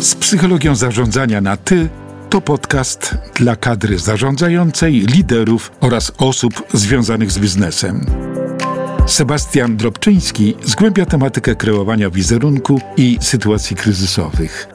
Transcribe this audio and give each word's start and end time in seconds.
Z 0.00 0.14
psychologią 0.14 0.74
zarządzania 0.74 1.40
na 1.40 1.56
ty 1.56 1.88
to 2.30 2.40
podcast 2.40 3.14
dla 3.34 3.56
kadry 3.56 3.98
zarządzającej, 3.98 4.92
liderów 4.92 5.72
oraz 5.80 6.12
osób 6.18 6.62
związanych 6.72 7.30
z 7.30 7.38
biznesem. 7.38 8.06
Sebastian 9.06 9.76
Drobczyński 9.76 10.54
zgłębia 10.64 11.06
tematykę 11.06 11.54
kreowania 11.54 12.10
wizerunku 12.10 12.80
i 12.96 13.18
sytuacji 13.20 13.76
kryzysowych. 13.76 14.68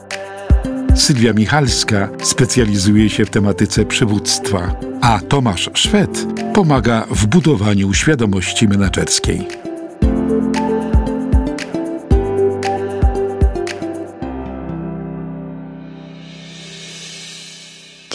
Sylwia 0.95 1.33
Michalska 1.33 2.09
specjalizuje 2.23 3.09
się 3.09 3.25
w 3.25 3.29
tematyce 3.29 3.85
przywództwa, 3.85 4.75
a 5.01 5.19
Tomasz 5.19 5.69
Szwed 5.73 6.25
pomaga 6.53 7.05
w 7.09 7.25
budowaniu 7.25 7.93
świadomości 7.93 8.67
menedżerskiej. 8.67 9.47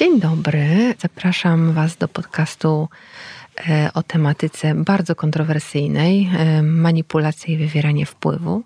Dzień 0.00 0.20
dobry. 0.20 0.94
Zapraszam 0.98 1.72
Was 1.72 1.96
do 1.96 2.08
podcastu 2.08 2.88
e, 3.68 3.90
o 3.94 4.02
tematyce 4.02 4.74
bardzo 4.74 5.14
kontrowersyjnej 5.14 6.30
e, 6.38 6.62
manipulacja 6.62 7.54
i 7.54 7.56
wywieranie 7.56 8.06
wpływu. 8.06 8.62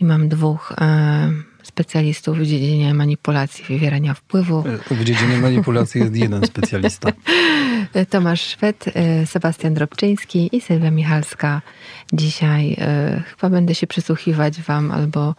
I 0.00 0.04
mam 0.04 0.28
dwóch 0.28 0.72
e, 0.72 1.30
specjalistów 1.62 2.38
w 2.38 2.46
dziedzinie 2.46 2.94
manipulacji, 2.94 3.64
wywierania 3.64 4.14
wpływu. 4.14 4.64
W 4.90 5.04
dziedzinie 5.04 5.38
manipulacji 5.38 6.00
jest 6.00 6.16
jeden 6.16 6.46
specjalista. 6.46 7.12
Tomasz 8.10 8.40
Szwed, 8.40 8.84
Sebastian 9.26 9.74
Drobczyński 9.74 10.56
i 10.56 10.60
Sylwia 10.60 10.90
Michalska. 10.90 11.62
Dzisiaj 12.12 12.76
chyba 13.26 13.50
będę 13.50 13.74
się 13.74 13.86
przysłuchiwać 13.86 14.60
Wam 14.62 14.90
albo 14.92 15.34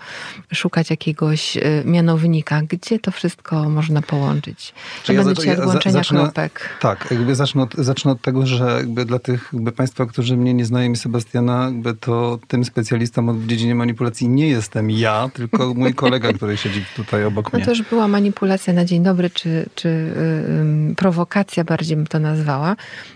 szukać 0.54 0.90
jakiegoś 0.90 1.58
mianownika, 1.86 2.62
gdzie 2.70 3.00
to 3.00 3.12
wszystko 3.12 3.70
można 3.70 4.02
połączyć. 4.02 4.74
Czy 5.04 5.14
ja 5.14 5.24
będę 5.24 5.42
zacz- 5.42 5.60
od 5.60 5.66
łączenia 5.68 5.94
zacznę- 5.94 6.20
kropek. 6.24 6.70
Tak, 6.80 7.08
jakby 7.12 7.36
zacznę 7.36 7.64
od, 7.64 7.74
zacznę 7.76 8.12
od 8.12 8.22
tego, 8.22 8.46
że 8.46 8.84
dla 9.06 9.20
tych 9.20 9.52
Państwa, 9.76 10.06
którzy 10.06 10.38
mnie 10.38 10.54
nie 10.54 10.66
znają 10.66 10.92
i 10.92 10.96
Sebastiana, 10.96 11.72
to 12.00 12.40
tym 12.48 12.66
specjalistą 12.66 13.40
w 13.40 13.48
dziedzinie 13.48 13.76
manipulacji 13.76 14.30
nie 14.30 14.48
jestem 14.48 14.92
ja, 14.92 15.30
tylko 15.34 15.74
mój 15.74 15.94
kolega, 15.94 16.34
który 16.34 16.58
siedzi 16.58 16.86
tutaj 16.96 17.26
obok 17.26 17.54
No 17.54 17.58
mnie. 17.58 17.66
to 17.66 17.72
już 17.72 17.82
była 17.82 18.08
manipulacja 18.08 18.74
na 18.74 18.86
dzień 18.86 19.04
dobry, 19.04 19.30
czy, 19.30 19.66
czy 19.76 19.90
y, 19.90 20.92
y, 20.92 20.96
prowokacja 20.96 21.64
bardziej 21.64 21.98
bym 21.98 22.08
to 22.08 22.20
nazwała. 22.20 22.37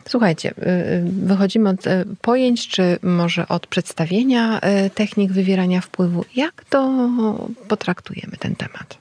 Słuchajcie, 0.08 0.50
y, 0.52 0.68
y, 0.68 1.04
wychodzimy 1.26 1.70
od 1.70 1.88
y, 1.88 2.06
pojęć, 2.22 2.68
czy 2.68 3.00
może 3.04 3.48
od 3.48 3.68
przedstawienia 3.68 4.60
y, 4.86 4.90
technik 4.90 5.32
wywierania 5.32 5.82
wpływu. 5.82 6.26
Jak 6.36 6.66
to 6.70 7.10
potraktujemy 7.68 8.38
ten 8.38 8.56
temat? 8.56 8.98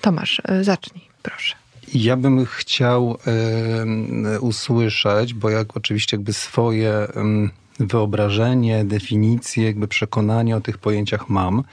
Tomasz, 0.00 0.42
y, 0.60 0.64
zacznij, 0.64 1.02
proszę. 1.22 1.54
Ja 1.94 2.16
bym 2.16 2.46
chciał 2.46 3.18
em, 3.26 4.26
usłyszeć, 4.40 5.34
bo 5.34 5.50
jak 5.50 5.76
oczywiście 5.76 6.16
jakby 6.16 6.32
swoje 6.32 6.92
em, 7.14 7.50
wyobrażenie, 7.80 8.84
definicje, 8.84 9.64
jakby 9.64 9.88
przekonanie 9.88 10.56
o 10.56 10.60
tych 10.60 10.78
pojęciach 10.78 11.28
mam, 11.28 11.64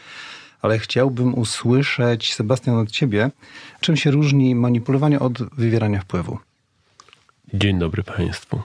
ale 0.62 0.80
chciałbym 0.80 1.34
usłyszeć, 1.34 2.34
Sebastian, 2.34 2.76
od 2.76 2.92
ciebie, 2.92 3.32
czym 3.80 3.98
się 3.98 4.12
różni 4.12 4.56
manipulowanie 4.56 5.20
od 5.20 5.44
wywierania 5.54 6.02
wpływu. 6.02 6.40
Dzień 7.54 7.80
dobry 7.80 8.04
Państwu. 8.04 8.62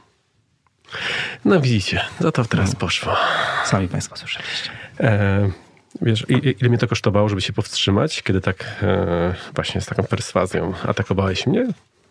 No 1.45 1.61
widzicie, 1.61 2.01
za 2.21 2.33
to 2.33 2.45
teraz 2.45 2.75
poszło. 2.77 3.17
Sami 3.65 3.89
Państwo 3.89 4.17
słyszeliście. 4.17 4.71
E, 5.01 5.51
wiesz, 6.03 6.27
ile 6.29 6.69
mnie 6.69 6.79
to 6.79 6.89
kosztowało, 6.89 7.29
żeby 7.29 7.41
się 7.41 7.53
powstrzymać, 7.53 8.23
kiedy 8.23 8.41
tak 8.41 8.65
e, 8.83 9.35
właśnie 9.55 9.81
z 9.81 9.87
taką 9.87 10.05
perswazją 10.05 10.73
atakowałeś 10.89 11.47
mnie? 11.47 11.67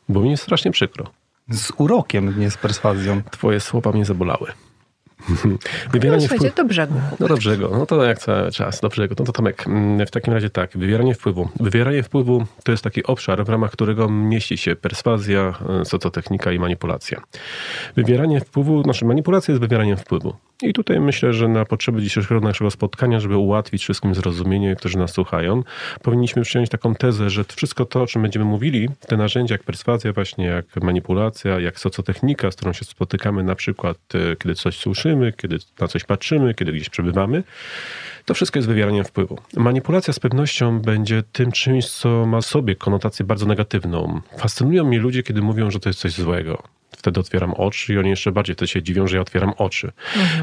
Było 0.10 0.26
mi 0.26 0.38
strasznie 0.38 0.72
przykro. 0.72 1.06
Z 1.50 1.72
urokiem, 1.78 2.40
nie 2.40 2.52
z 2.52 2.58
perswazją. 2.58 3.22
Twoje 3.32 3.60
słowa 3.60 3.92
mnie 3.92 4.06
zabolały. 4.06 4.52
No, 5.46 5.58
Wywieranie 5.92 6.22
słuchajcie, 6.22 6.50
wpływu... 6.50 6.56
do 6.56 6.66
brzegu. 6.66 6.94
No 7.20 7.28
do 7.28 7.38
brzegu, 7.38 7.68
no 7.72 7.86
to 7.86 8.04
jak 8.04 8.20
cały 8.20 8.52
czas, 8.52 8.82
do 8.82 8.90
brzegu. 8.90 9.16
No 9.20 9.26
to 9.26 9.32
Tomek, 9.32 9.68
mm, 9.68 10.08
w 10.08 10.12
takim 10.12 10.34
razie 10.34 10.50
tak, 10.50 10.78
wywieranie 10.78 11.16
wpływu. 11.16 11.50
Wywieranie 11.60 12.04
wpływu 12.04 12.46
to 12.64 12.72
jest 12.72 12.84
taki 12.84 13.04
obszar, 13.04 13.46
w 13.46 13.50
ramach 13.50 13.72
którego 13.72 14.10
mieści 14.10 14.58
się 14.58 14.76
perswazja, 14.76 15.54
e, 15.82 15.86
socjotechnika 15.86 16.52
i 16.52 16.60
manipulacja. 16.60 17.22
Wywieranie 17.96 18.40
wpływu, 18.40 18.84
znaczy 18.84 19.06
manipulacja 19.06 19.52
jest 19.52 19.62
wywieraniem 19.62 19.98
wpływu. 19.98 20.34
I 20.64 20.74
tutaj 20.74 21.00
myślę, 21.00 21.34
że 21.34 21.48
na 21.48 21.66
potrzeby 21.66 22.02
dzisiejszego 22.02 22.40
naszego 22.42 22.72
spotkania, 22.72 23.20
żeby 23.20 23.38
ułatwić 23.38 23.84
wszystkim 23.84 24.16
zrozumienie, 24.16 24.76
którzy 24.76 24.98
nas 24.98 25.12
słuchają, 25.12 25.64
powinniśmy 26.04 26.42
przyjąć 26.42 26.70
taką 26.70 26.96
tezę, 26.96 27.30
że 27.30 27.44
wszystko 27.44 27.86
to, 27.86 28.02
o 28.02 28.08
czym 28.08 28.22
będziemy 28.22 28.46
mówili, 28.46 28.90
te 29.08 29.18
narzędzia 29.18 29.56
jak 29.56 29.64
perswazja 29.64 30.14
właśnie, 30.14 30.46
jak 30.46 30.66
manipulacja, 30.84 31.60
jak 31.60 31.80
socjotechnika, 31.80 32.52
z 32.52 32.56
którą 32.56 32.74
się 32.74 32.86
spotykamy 32.86 33.44
na 33.44 33.56
przykład, 33.56 33.98
e, 34.14 34.36
kiedy 34.36 34.56
coś 34.56 34.78
słyszymy, 34.78 35.34
kiedy 35.38 35.58
na 35.80 35.88
coś 35.88 36.04
patrzymy, 36.04 36.54
kiedy 36.54 36.72
gdzieś 36.72 36.90
przebywamy, 36.90 37.44
to 38.30 38.34
wszystko 38.34 38.60
jest 38.60 38.68
wywieraniem 38.68 39.06
wpływu. 39.06 39.38
Manipulacja 39.58 40.14
z 40.14 40.20
pewnością 40.20 40.80
będzie 40.80 41.24
tym 41.24 41.52
czymś, 41.52 41.90
co 41.90 42.26
ma 42.26 42.42
w 42.42 42.46
sobie 42.46 42.76
konotację 42.76 43.26
bardzo 43.26 43.46
negatywną. 43.46 44.22
Fascynują 44.38 44.86
mnie 44.86 45.00
ludzie, 45.00 45.24
kiedy 45.24 45.42
mówią, 45.42 45.72
że 45.72 45.80
to 45.80 45.90
jest 45.90 46.00
coś 46.00 46.12
złego. 46.12 46.64
Wtedy 46.92 47.20
otwieram 47.20 47.54
oczy 47.54 47.94
i 47.94 47.98
oni 47.98 48.10
jeszcze 48.10 48.32
bardziej 48.32 48.56
wtedy 48.56 48.68
się 48.68 48.84
dziwią, 48.84 49.08
że 49.08 49.16
ja 49.16 49.22
otwieram 49.22 49.54
oczy. 49.58 49.92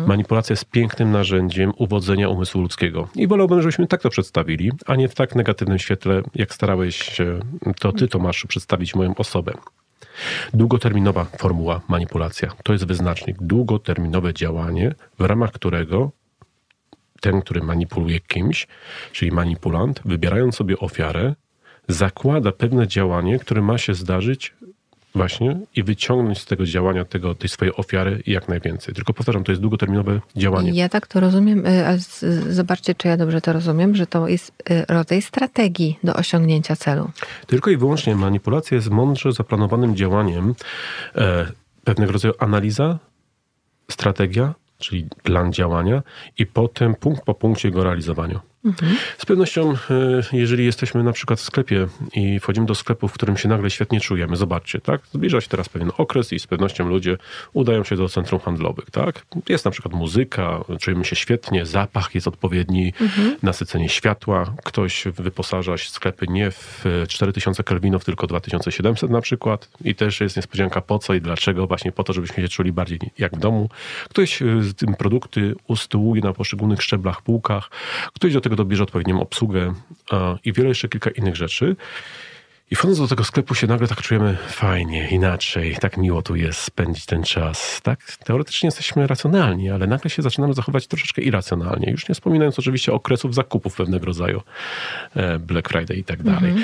Manipulacja 0.06 0.52
jest 0.52 0.70
pięknym 0.70 1.12
narzędziem 1.12 1.72
uwodzenia 1.76 2.28
umysłu 2.28 2.60
ludzkiego. 2.60 3.08
I 3.14 3.26
wolałbym, 3.26 3.62
żebyśmy 3.62 3.86
tak 3.86 4.02
to 4.02 4.10
przedstawili, 4.10 4.72
a 4.86 4.96
nie 4.96 5.08
w 5.08 5.14
tak 5.14 5.34
negatywnym 5.34 5.78
świetle, 5.78 6.22
jak 6.34 6.54
starałeś 6.54 6.96
się 6.96 7.40
to 7.80 7.92
ty, 7.92 8.08
Tomaszu, 8.08 8.48
przedstawić 8.48 8.94
moją 8.94 9.14
osobę. 9.14 9.52
Długoterminowa 10.54 11.24
formuła 11.24 11.80
manipulacja 11.88 12.52
to 12.64 12.72
jest 12.72 12.86
wyznacznik, 12.86 13.36
długoterminowe 13.40 14.34
działanie, 14.34 14.94
w 15.18 15.24
ramach 15.24 15.52
którego 15.52 16.10
ten, 17.20 17.40
który 17.40 17.62
manipuluje 17.62 18.20
kimś, 18.20 18.66
czyli 19.12 19.32
manipulant, 19.32 20.00
wybierając 20.04 20.54
sobie 20.54 20.78
ofiarę, 20.78 21.34
zakłada 21.88 22.52
pewne 22.52 22.88
działanie, 22.88 23.38
które 23.38 23.62
ma 23.62 23.78
się 23.78 23.94
zdarzyć 23.94 24.54
właśnie 25.16 25.60
i 25.76 25.82
wyciągnąć 25.82 26.38
z 26.38 26.44
tego 26.44 26.64
działania, 26.64 27.04
tego, 27.04 27.34
tej 27.34 27.48
swojej 27.48 27.74
ofiary 27.76 28.22
jak 28.26 28.48
najwięcej. 28.48 28.94
Tylko 28.94 29.12
powtarzam, 29.12 29.44
to 29.44 29.52
jest 29.52 29.62
długoterminowe 29.62 30.20
działanie. 30.36 30.70
Ja 30.70 30.88
tak 30.88 31.06
to 31.06 31.20
rozumiem, 31.20 31.66
y, 31.66 31.86
ale 31.86 31.98
zobaczcie, 32.48 32.94
czy 32.94 33.08
ja 33.08 33.16
dobrze 33.16 33.40
to 33.40 33.52
rozumiem, 33.52 33.96
że 33.96 34.06
to 34.06 34.28
jest 34.28 34.52
y, 34.70 34.84
rodzaj 34.88 35.22
strategii 35.22 35.98
do 36.04 36.14
osiągnięcia 36.14 36.76
celu. 36.76 37.10
Tylko 37.46 37.70
i 37.70 37.76
wyłącznie 37.76 38.16
manipulacja 38.16 38.74
jest 38.74 38.90
mądrze 38.90 39.32
zaplanowanym 39.32 39.96
działaniem, 39.96 40.54
e, 41.14 41.46
pewnego 41.84 42.12
rodzaju 42.12 42.34
analiza, 42.38 42.98
strategia, 43.90 44.54
czyli 44.78 45.08
plan 45.22 45.52
działania 45.52 46.02
i 46.38 46.46
potem 46.46 46.94
punkt 46.94 47.24
po 47.24 47.34
punkcie 47.34 47.68
jego 47.68 47.84
realizowaniu. 47.84 48.40
Z 49.18 49.26
pewnością, 49.26 49.72
e, 49.72 49.76
jeżeli 50.32 50.64
jesteśmy 50.64 51.02
na 51.02 51.12
przykład 51.12 51.40
w 51.40 51.42
sklepie 51.42 51.86
i 52.14 52.40
wchodzimy 52.40 52.66
do 52.66 52.74
sklepu, 52.74 53.08
w 53.08 53.12
którym 53.12 53.36
się 53.36 53.48
nagle 53.48 53.70
świetnie 53.70 54.00
czujemy, 54.00 54.36
zobaczcie, 54.36 54.80
tak? 54.80 55.00
Zbliża 55.12 55.40
się 55.40 55.48
teraz 55.48 55.68
pewien 55.68 55.90
okres 55.98 56.32
i 56.32 56.38
z 56.38 56.46
pewnością 56.46 56.88
ludzie 56.88 57.16
udają 57.52 57.84
się 57.84 57.96
do 57.96 58.08
centrum 58.08 58.40
handlowych, 58.40 58.90
tak? 58.90 59.26
Jest 59.48 59.64
na 59.64 59.70
przykład 59.70 59.94
muzyka, 59.94 60.60
czujemy 60.80 61.04
się 61.04 61.16
świetnie, 61.16 61.66
zapach 61.66 62.14
jest 62.14 62.28
odpowiedni, 62.28 62.92
nasycenie 63.42 63.88
światła, 63.88 64.54
ktoś 64.64 65.04
wyposaża 65.04 65.76
sklepy 65.76 66.26
nie 66.28 66.50
w 66.50 66.84
4000 67.08 67.64
kelwinów, 67.64 68.04
tylko 68.04 68.26
2700 68.26 69.10
na 69.10 69.20
przykład 69.20 69.68
i 69.84 69.94
też 69.94 70.20
jest 70.20 70.36
niespodzianka 70.36 70.80
po 70.80 70.98
co 70.98 71.14
i 71.14 71.20
dlaczego, 71.20 71.66
właśnie 71.66 71.92
po 71.92 72.04
to, 72.04 72.12
żebyśmy 72.12 72.42
się 72.42 72.48
czuli 72.48 72.72
bardziej 72.72 72.98
jak 73.18 73.36
w 73.36 73.38
domu. 73.38 73.68
Ktoś 74.08 74.42
e, 74.42 74.62
z 74.62 74.74
tym 74.74 74.94
produkty 74.94 75.54
usytuuje 75.66 76.22
na 76.22 76.32
poszczególnych 76.32 76.82
szczeblach, 76.82 77.22
półkach, 77.22 77.70
ktoś 78.14 78.32
do 78.32 78.40
tego 78.40 78.55
dobierze 78.56 78.82
odpowiednią 78.82 79.20
obsługę 79.20 79.74
i 80.44 80.52
wiele 80.52 80.68
jeszcze 80.68 80.88
kilka 80.88 81.10
innych 81.10 81.36
rzeczy. 81.36 81.76
I 82.70 82.74
wchodząc 82.74 82.98
do 82.98 83.08
tego 83.08 83.24
sklepu 83.24 83.54
się 83.54 83.66
nagle 83.66 83.88
tak 83.88 84.02
czujemy 84.02 84.36
fajnie, 84.48 85.08
inaczej, 85.10 85.76
tak 85.80 85.96
miło 85.96 86.22
tu 86.22 86.36
jest 86.36 86.60
spędzić 86.60 87.06
ten 87.06 87.22
czas. 87.22 87.80
Tak, 87.82 88.16
teoretycznie 88.24 88.66
jesteśmy 88.66 89.06
racjonalni, 89.06 89.70
ale 89.70 89.86
nagle 89.86 90.10
się 90.10 90.22
zaczynamy 90.22 90.54
zachować 90.54 90.86
troszeczkę 90.86 91.22
irracjonalnie. 91.22 91.90
Już 91.90 92.08
nie 92.08 92.14
wspominając 92.14 92.58
oczywiście 92.58 92.92
okresów 92.92 93.34
zakupów 93.34 93.76
pewnego 93.76 94.06
rodzaju, 94.06 94.42
e, 95.14 95.38
Black 95.38 95.68
Friday 95.68 95.96
i 95.96 96.04
tak 96.04 96.22
dalej. 96.22 96.54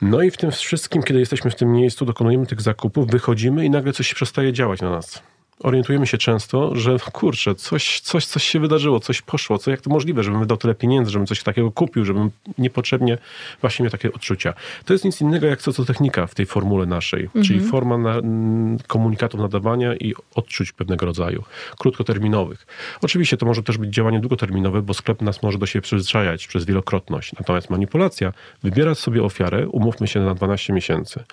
No 0.00 0.22
i 0.22 0.30
w 0.30 0.36
tym 0.36 0.50
wszystkim, 0.50 1.02
kiedy 1.02 1.20
jesteśmy 1.20 1.50
w 1.50 1.54
tym 1.54 1.72
miejscu, 1.72 2.04
dokonujemy 2.04 2.46
tych 2.46 2.60
zakupów, 2.60 3.10
wychodzimy 3.10 3.64
i 3.64 3.70
nagle 3.70 3.92
coś 3.92 4.08
się 4.08 4.14
przestaje 4.14 4.52
działać 4.52 4.80
na 4.80 4.90
nas. 4.90 5.22
Orientujemy 5.62 6.06
się 6.06 6.18
często, 6.18 6.76
że 6.76 6.96
kurczę, 7.12 7.54
coś, 7.54 8.00
coś, 8.00 8.26
coś 8.26 8.44
się 8.44 8.60
wydarzyło, 8.60 9.00
coś 9.00 9.22
poszło, 9.22 9.58
co 9.58 9.70
jak 9.70 9.80
to 9.80 9.90
możliwe, 9.90 10.22
żebym 10.22 10.40
wydał 10.40 10.56
tyle 10.56 10.74
pieniędzy, 10.74 11.10
żebym 11.10 11.26
coś 11.26 11.42
takiego 11.42 11.70
kupił, 11.70 12.04
żebym 12.04 12.30
niepotrzebnie 12.58 13.18
właśnie 13.60 13.82
miał 13.82 13.90
takie 13.90 14.12
odczucia. 14.12 14.54
To 14.84 14.92
jest 14.92 15.04
nic 15.04 15.20
innego 15.20 15.46
jak 15.46 15.62
socjotechnika 15.62 16.26
w 16.26 16.34
tej 16.34 16.46
formule 16.46 16.86
naszej, 16.86 17.22
Mhm. 17.24 17.44
czyli 17.44 17.60
forma 17.60 17.98
na, 17.98 18.14
m, 18.14 18.78
komunikatów 18.86 19.40
nadawania 19.40 19.94
i 19.94 20.14
odczuć 20.34 20.72
pewnego 20.72 21.06
rodzaju, 21.06 21.44
krótkoterminowych. 21.78 22.66
Oczywiście 23.02 23.36
to 23.36 23.46
może 23.46 23.62
też 23.62 23.78
być 23.78 23.94
działanie 23.94 24.20
długoterminowe, 24.20 24.82
bo 24.82 24.94
sklep 24.94 25.22
nas 25.22 25.42
może 25.42 25.58
do 25.58 25.66
siebie 25.66 25.82
przyzwyczajać 25.82 26.46
przez 26.46 26.64
wielokrotność. 26.64 27.32
Natomiast 27.38 27.70
manipulacja, 27.70 28.32
wybierać 28.62 28.98
sobie 28.98 29.22
ofiarę, 29.22 29.68
umówmy 29.68 30.06
się 30.08 30.20
na 30.20 30.34
12 30.34 30.72
miesięcy. 30.72 31.24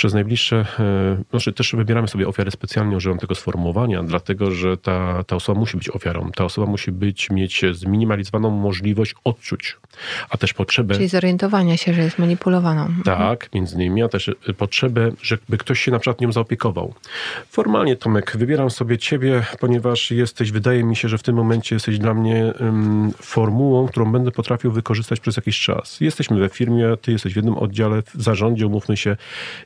Przez 0.00 0.14
najbliższe, 0.14 0.66
e, 0.78 1.22
znaczy 1.30 1.52
też 1.52 1.74
wybieramy 1.76 2.08
sobie 2.08 2.28
ofiarę 2.28 2.50
specjalnie, 2.50 2.96
używam 2.96 3.18
tego 3.18 3.34
sformułowania, 3.34 4.02
dlatego 4.02 4.50
że 4.50 4.76
ta, 4.76 5.24
ta 5.24 5.36
osoba 5.36 5.60
musi 5.60 5.76
być 5.76 5.88
ofiarą. 5.88 6.30
Ta 6.36 6.44
osoba 6.44 6.66
musi 6.66 6.92
być, 6.92 7.30
mieć 7.30 7.62
zminimalizowaną 7.72 8.50
możliwość 8.50 9.14
odczuć, 9.24 9.76
a 10.30 10.36
też 10.36 10.54
potrzebę 10.54 10.94
Czyli 10.94 11.08
zorientowania 11.08 11.76
się, 11.76 11.94
że 11.94 12.02
jest 12.02 12.18
manipulowaną. 12.18 12.88
tak, 13.04 13.48
między 13.54 13.74
innymi, 13.74 14.02
a 14.02 14.08
też 14.08 14.28
y, 14.28 14.54
potrzebę, 14.58 15.12
żeby 15.22 15.58
ktoś 15.58 15.80
się 15.80 15.90
na 15.90 15.98
przykład 15.98 16.20
nią 16.20 16.32
zaopiekował. 16.32 16.94
Formalnie, 17.50 17.96
Tomek, 17.96 18.36
wybieram 18.36 18.70
sobie 18.70 18.98
ciebie, 18.98 19.42
ponieważ 19.60 20.10
jesteś, 20.10 20.52
wydaje 20.52 20.84
mi 20.84 20.96
się, 20.96 21.08
że 21.08 21.18
w 21.18 21.22
tym 21.22 21.36
momencie 21.36 21.76
jesteś 21.76 21.98
dla 21.98 22.14
mnie 22.14 22.52
ym, 22.60 23.12
formułą, 23.22 23.88
którą 23.88 24.12
będę 24.12 24.30
potrafił 24.30 24.72
wykorzystać 24.72 25.20
przez 25.20 25.36
jakiś 25.36 25.60
czas. 25.60 26.00
Jesteśmy 26.00 26.40
we 26.40 26.48
firmie, 26.48 26.96
ty 27.02 27.12
jesteś 27.12 27.32
w 27.32 27.36
jednym 27.36 27.54
oddziale, 27.54 28.02
w 28.02 28.22
zarządzie, 28.22 28.66
umówmy 28.66 28.96
się, 28.96 29.16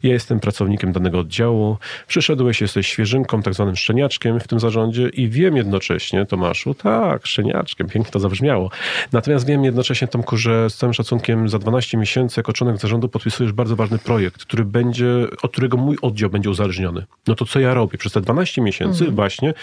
ja 0.02 0.12
jestem 0.12 0.23
pracownikiem 0.40 0.92
danego 0.92 1.18
oddziału, 1.18 1.76
przyszedłeś, 2.06 2.60
jesteś 2.60 2.86
świeżynką, 2.86 3.42
tak 3.42 3.54
zwanym 3.54 3.76
szczeniaczkiem 3.76 4.40
w 4.40 4.48
tym 4.48 4.60
zarządzie 4.60 5.08
i 5.08 5.28
wiem 5.28 5.56
jednocześnie, 5.56 6.26
Tomaszu, 6.26 6.74
tak, 6.74 7.26
szczeniaczkiem, 7.26 7.88
pięknie 7.88 8.12
to 8.12 8.20
zabrzmiało. 8.20 8.70
Natomiast 9.12 9.46
wiem 9.46 9.64
jednocześnie, 9.64 10.08
Tomku, 10.08 10.36
że 10.36 10.70
z 10.70 10.76
całym 10.76 10.94
szacunkiem 10.94 11.48
za 11.48 11.58
12 11.58 11.98
miesięcy 11.98 12.40
jako 12.40 12.52
członek 12.52 12.78
zarządu 12.78 13.08
podpisujesz 13.08 13.52
bardzo 13.52 13.76
ważny 13.76 13.98
projekt, 13.98 14.44
który 14.44 14.64
będzie, 14.64 15.06
od 15.42 15.52
którego 15.52 15.76
mój 15.76 15.96
oddział 16.02 16.30
będzie 16.30 16.50
uzależniony. 16.50 17.04
No 17.26 17.34
to 17.34 17.44
co 17.44 17.60
ja 17.60 17.74
robię? 17.74 17.98
Przez 17.98 18.12
te 18.12 18.20
12 18.20 18.62
miesięcy 18.62 19.10
właśnie 19.10 19.54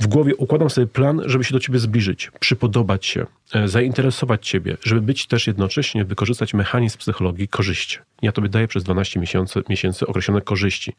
w 0.00 0.06
głowie 0.06 0.36
układam 0.36 0.70
sobie 0.70 0.86
plan, 0.86 1.22
żeby 1.26 1.44
się 1.44 1.52
do 1.52 1.60
ciebie 1.60 1.78
zbliżyć, 1.78 2.30
przypodobać 2.40 3.06
się, 3.06 3.26
zainteresować 3.64 4.48
ciebie, 4.48 4.76
żeby 4.84 5.00
być 5.00 5.26
też 5.26 5.46
jednocześnie, 5.46 6.04
wykorzystać 6.04 6.54
mechanizm 6.54 6.98
psychologii 6.98 7.48
korzyści. 7.48 7.98
Ja 8.22 8.32
tobie 8.32 8.48
daję 8.48 8.68
przez 8.68 8.84
12 8.84 9.20
miesięcy, 9.20 9.62
miesięcy 9.68 10.06
określone 10.06 10.40
korzyści. 10.40 10.92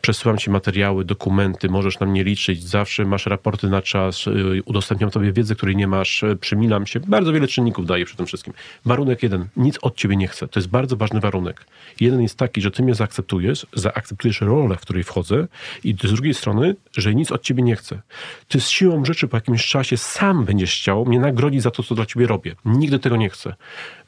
Przesyłam 0.00 0.38
ci 0.38 0.50
materiały, 0.50 1.04
dokumenty, 1.04 1.68
możesz 1.68 2.00
na 2.00 2.06
mnie 2.06 2.24
liczyć, 2.24 2.62
zawsze 2.62 3.04
masz 3.04 3.26
raporty 3.26 3.68
na 3.68 3.82
czas, 3.82 4.26
y, 4.26 4.62
udostępniam 4.64 5.10
tobie 5.10 5.32
wiedzę, 5.32 5.54
której 5.54 5.76
nie 5.76 5.86
masz, 5.86 6.22
y, 6.22 6.36
przymilam 6.36 6.86
się. 6.86 7.00
Bardzo 7.00 7.32
wiele 7.32 7.48
czynników 7.48 7.86
daję 7.86 8.04
przy 8.04 8.16
tym 8.16 8.26
wszystkim. 8.26 8.54
Warunek 8.84 9.22
jeden, 9.22 9.48
nic 9.56 9.78
od 9.82 9.96
ciebie 9.96 10.16
nie 10.16 10.28
chcę. 10.28 10.48
To 10.48 10.60
jest 10.60 10.70
bardzo 10.70 10.96
ważny 10.96 11.20
warunek. 11.20 11.66
Jeden 12.00 12.22
jest 12.22 12.36
taki, 12.36 12.60
że 12.60 12.70
ty 12.70 12.82
mnie 12.82 12.94
zaakceptujesz, 12.94 13.66
zaakceptujesz 13.72 14.40
rolę, 14.40 14.76
w 14.76 14.80
której 14.80 15.04
wchodzę 15.04 15.46
i 15.84 15.92
z 15.92 16.12
drugiej 16.12 16.34
strony, 16.34 16.76
że 16.96 17.14
nic 17.14 17.32
od 17.32 17.42
ciebie 17.42 17.62
nie 17.62 17.76
chcę. 17.76 18.00
Ty 18.48 18.60
z 18.60 18.68
siłą 18.68 19.04
rzeczy 19.04 19.28
po 19.28 19.36
jakimś 19.36 19.66
czasie 19.66 19.96
sam 19.96 20.44
będziesz 20.44 20.74
chciał 20.74 21.06
mnie 21.06 21.20
nagrodzić 21.20 21.62
za 21.62 21.70
to, 21.70 21.77
co 21.82 21.94
dla 21.94 22.06
ciebie 22.06 22.26
robię. 22.26 22.54
Nigdy 22.64 22.98
tego 22.98 23.16
nie 23.16 23.30
chcę. 23.30 23.54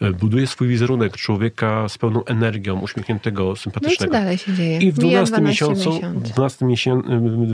Y, 0.03 0.11
Buduję 0.11 0.47
swój 0.47 0.69
wizerunek 0.69 1.17
człowieka 1.17 1.89
z 1.89 1.99
pełną 1.99 2.25
energią, 2.25 2.81
uśmiechniętego, 2.81 3.45
No 3.45 3.51
i 3.53 3.55
co 3.57 3.63
sympatycznego. 3.63 4.13
dalej 4.13 4.39
się 4.39 4.55
dzieje? 4.55 4.79
I 4.79 4.93
w 4.93 4.99
Mija 4.99 5.23
12 5.25 5.41
miesiącu, 5.41 5.93
miesięcy. 5.95 6.31
w, 6.31 6.33
12 6.35 6.65
miesię, 6.67 7.03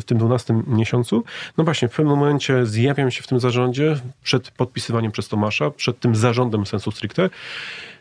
w 0.00 0.04
tym 0.04 0.18
12 0.18 0.62
miesiącu, 0.66 1.24
no 1.58 1.64
właśnie, 1.64 1.88
w 1.88 1.90
pewnym 1.90 2.18
momencie 2.18 2.66
zjawiam 2.66 3.10
się 3.10 3.22
w 3.22 3.26
tym 3.26 3.40
zarządzie 3.40 3.96
przed 4.22 4.50
podpisywaniem 4.50 5.12
przez 5.12 5.28
Tomasza, 5.28 5.70
przed 5.70 6.00
tym 6.00 6.16
zarządem 6.16 6.66
sensu 6.66 6.90
stricte. 6.90 7.30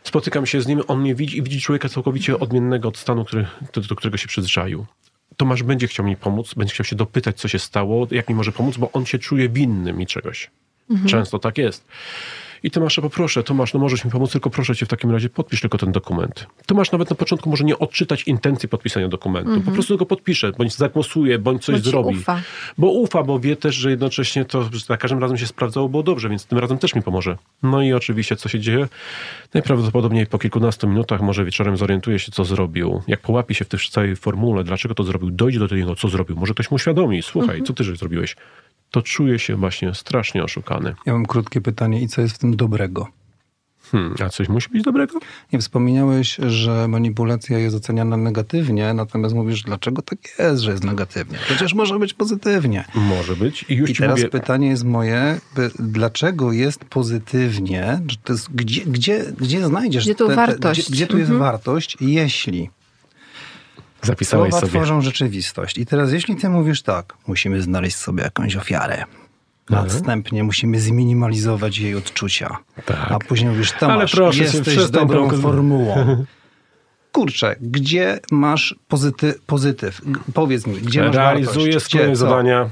Spotykam 0.04 0.46
się 0.46 0.60
z 0.60 0.66
nim, 0.66 0.82
on 0.88 1.00
mnie 1.00 1.14
widzi 1.14 1.38
i 1.38 1.42
widzi 1.42 1.60
człowieka 1.60 1.88
całkowicie 1.88 2.38
odmiennego 2.38 2.88
od 2.88 2.96
stanu, 2.98 3.24
który, 3.24 3.46
do, 3.72 3.80
do 3.80 3.96
którego 3.96 4.16
się 4.16 4.28
przyzwyczaił. 4.28 4.86
Tomasz 5.36 5.62
będzie 5.62 5.86
chciał 5.86 6.06
mi 6.06 6.16
pomóc, 6.16 6.54
będzie 6.54 6.74
chciał 6.74 6.84
się 6.84 6.96
dopytać, 6.96 7.36
co 7.36 7.48
się 7.48 7.58
stało, 7.58 8.06
jak 8.10 8.28
mi 8.28 8.34
może 8.34 8.52
pomóc, 8.52 8.76
bo 8.76 8.92
on 8.92 9.06
się 9.06 9.18
czuje 9.18 9.48
winny 9.48 9.92
mi 9.92 10.06
czegoś. 10.06 10.50
Często 11.06 11.38
tak 11.38 11.58
jest. 11.58 11.86
I 12.62 12.70
Tomasza 12.70 13.02
poproszę, 13.02 13.42
Tomasz, 13.42 13.74
no 13.74 13.80
możesz 13.80 14.04
mi 14.04 14.10
pomóc, 14.10 14.32
tylko 14.32 14.50
proszę 14.50 14.76
cię 14.76 14.86
w 14.86 14.88
takim 14.88 15.10
razie 15.10 15.28
podpisz 15.28 15.60
tylko 15.60 15.78
ten 15.78 15.92
dokument. 15.92 16.46
Tomasz 16.66 16.92
nawet 16.92 17.10
na 17.10 17.16
początku 17.16 17.50
może 17.50 17.64
nie 17.64 17.78
odczytać 17.78 18.22
intencji 18.22 18.68
podpisania 18.68 19.08
dokumentu. 19.08 19.60
Po 19.60 19.70
prostu 19.70 19.96
go 19.96 20.06
podpisze, 20.06 20.52
bądź 20.52 20.74
zagłosuje, 20.74 21.38
bądź 21.38 21.64
coś 21.64 21.76
ci 21.76 21.90
zrobi. 21.90 22.18
ufa. 22.18 22.42
Bo 22.78 22.90
ufa, 22.90 23.22
bo 23.22 23.40
wie 23.40 23.56
też, 23.56 23.74
że 23.74 23.90
jednocześnie 23.90 24.44
to 24.44 24.62
że 24.62 24.80
za 24.86 24.96
każdym 24.96 25.18
razem 25.18 25.38
się 25.38 25.46
sprawdzało, 25.46 25.88
było 25.88 26.02
dobrze, 26.02 26.28
więc 26.28 26.46
tym 26.46 26.58
razem 26.58 26.78
też 26.78 26.94
mi 26.94 27.02
pomoże. 27.02 27.36
No 27.62 27.82
i 27.82 27.92
oczywiście, 27.92 28.36
co 28.36 28.48
się 28.48 28.60
dzieje? 28.60 28.88
Najprawdopodobniej 29.54 30.26
po 30.26 30.38
kilkunastu 30.38 30.88
minutach, 30.88 31.20
może 31.20 31.44
wieczorem 31.44 31.76
zorientuje 31.76 32.18
się, 32.18 32.32
co 32.32 32.44
zrobił. 32.44 33.02
Jak 33.08 33.20
połapi 33.20 33.54
się 33.54 33.64
w 33.64 33.68
tej 33.68 33.80
całej 33.90 34.16
formule, 34.16 34.64
dlaczego 34.64 34.94
to 34.94 35.04
zrobił, 35.04 35.30
dojdzie 35.30 35.58
do 35.58 35.68
tego, 35.68 35.96
co 35.96 36.08
zrobił. 36.08 36.36
Może 36.36 36.54
ktoś 36.54 36.70
mu 36.70 36.74
uświadomi, 36.74 37.22
słuchaj, 37.22 37.62
co 37.62 37.72
ty 37.72 37.84
żeś 37.84 37.98
zrobiłeś? 37.98 38.36
To 38.90 39.02
czuje 39.02 39.38
się 39.38 39.56
właśnie 39.56 39.94
strasznie 39.94 40.44
oszukany. 40.44 40.94
Ja 41.06 41.12
mam 41.12 41.26
krótkie 41.26 41.60
pytanie. 41.60 42.02
I 42.02 42.08
co 42.08 42.20
jest 42.20 42.34
w 42.34 42.38
tym 42.38 42.56
dobrego? 42.56 43.08
Hmm, 43.92 44.14
a 44.24 44.28
coś 44.28 44.48
musi 44.48 44.68
być 44.70 44.82
dobrego? 44.82 45.18
Nie 45.52 45.58
wspomniałeś, 45.58 46.36
że 46.46 46.88
manipulacja 46.88 47.58
jest 47.58 47.76
oceniana 47.76 48.16
negatywnie, 48.16 48.94
natomiast 48.94 49.34
mówisz, 49.34 49.62
dlaczego 49.62 50.02
tak 50.02 50.18
jest, 50.38 50.62
że 50.62 50.70
jest 50.70 50.84
negatywnie? 50.84 51.38
Przecież 51.46 51.74
może 51.74 51.98
być 51.98 52.14
pozytywnie. 52.14 52.84
Może 52.94 53.36
być. 53.36 53.64
I 53.68 53.74
już 53.74 53.90
I 53.90 53.94
ci 53.94 54.00
teraz 54.00 54.18
mówię, 54.18 54.28
pytanie 54.30 54.68
jest 54.68 54.84
moje, 54.84 55.40
by- 55.54 55.70
dlaczego 55.78 56.52
jest 56.52 56.84
pozytywnie? 56.84 58.00
Jest, 58.28 58.50
gdzie, 58.54 58.84
gdzie, 58.84 59.24
gdzie 59.40 59.66
znajdziesz 59.66 60.04
Gdzie 60.04 60.14
tu 60.14 60.34
wartość? 60.34 60.80
Gdzie, 60.80 60.92
gdzie 60.92 61.06
tu 61.06 61.18
jest 61.18 61.30
Mhm. 61.30 61.50
wartość, 61.52 61.96
jeśli 62.00 62.70
zapisałeś 64.06 64.50
słowa 64.50 64.66
sobie. 64.66 64.78
tworzą 64.78 65.00
rzeczywistość? 65.00 65.78
I 65.78 65.86
teraz 65.86 66.12
jeśli 66.12 66.36
ty 66.36 66.48
mówisz 66.48 66.82
tak, 66.82 67.14
musimy 67.26 67.62
znaleźć 67.62 67.96
sobie 67.96 68.22
jakąś 68.22 68.56
ofiarę. 68.56 69.04
Mhm. 69.70 69.86
Następnie 69.88 70.44
musimy 70.44 70.80
zminimalizować 70.80 71.78
jej 71.78 71.94
odczucia. 71.94 72.56
Tak. 72.86 73.12
A 73.12 73.18
później 73.18 73.50
mówisz, 73.50 73.70
Ale 73.70 73.80
Tomasz, 73.80 74.12
proszę 74.12 74.38
cię, 74.38 74.44
jesteś 74.44 74.90
dobrą 74.90 75.30
tą- 75.30 75.40
formułą. 75.40 75.94
Kurczę, 77.12 77.56
gdzie 77.60 78.20
masz 78.30 78.74
pozyty, 78.88 79.34
pozytyw? 79.46 80.00
Powiedz 80.34 80.66
mi, 80.66 80.74
gdzie 80.74 81.02
masz 81.02 81.16
Realizuję 81.16 81.66
wartość? 81.66 81.86
swoje 81.86 82.04
Gdzie, 82.04 82.12
co? 82.12 82.16
zadania. 82.20 82.70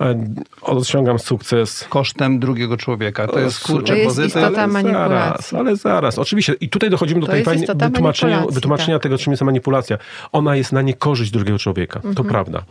E, 0.00 0.24
Osiągam 0.62 1.18
sukces. 1.18 1.84
Kosztem 1.88 2.38
drugiego 2.38 2.76
człowieka. 2.76 3.26
To 3.26 3.38
jest, 3.38 3.60
kurczę, 3.60 3.86
To 3.92 3.94
jest 3.94 4.06
pozytyw. 4.06 4.28
istota 4.28 4.46
ale 4.62 4.66
manipulacji. 4.66 5.50
Zaraz, 5.50 5.54
ale 5.54 5.76
zaraz. 5.76 6.18
Oczywiście. 6.18 6.52
I 6.60 6.68
tutaj 6.68 6.90
dochodzimy 6.90 7.20
do 7.20 7.26
To 7.26 7.32
tej 7.32 7.44
fajnej 7.44 7.66
wytłumaczenia, 7.76 8.44
wytłumaczenia 8.50 8.94
tak. 8.96 9.02
tego, 9.02 9.18
czym 9.18 9.30
jest 9.30 9.42
manipulacja. 9.42 9.98
Ona 10.32 10.56
jest 10.56 10.72
na 10.72 10.82
niekorzyść 10.82 11.30
drugiego 11.30 11.58
człowieka. 11.58 12.00
To 12.16 12.24
prawda. 12.24 12.62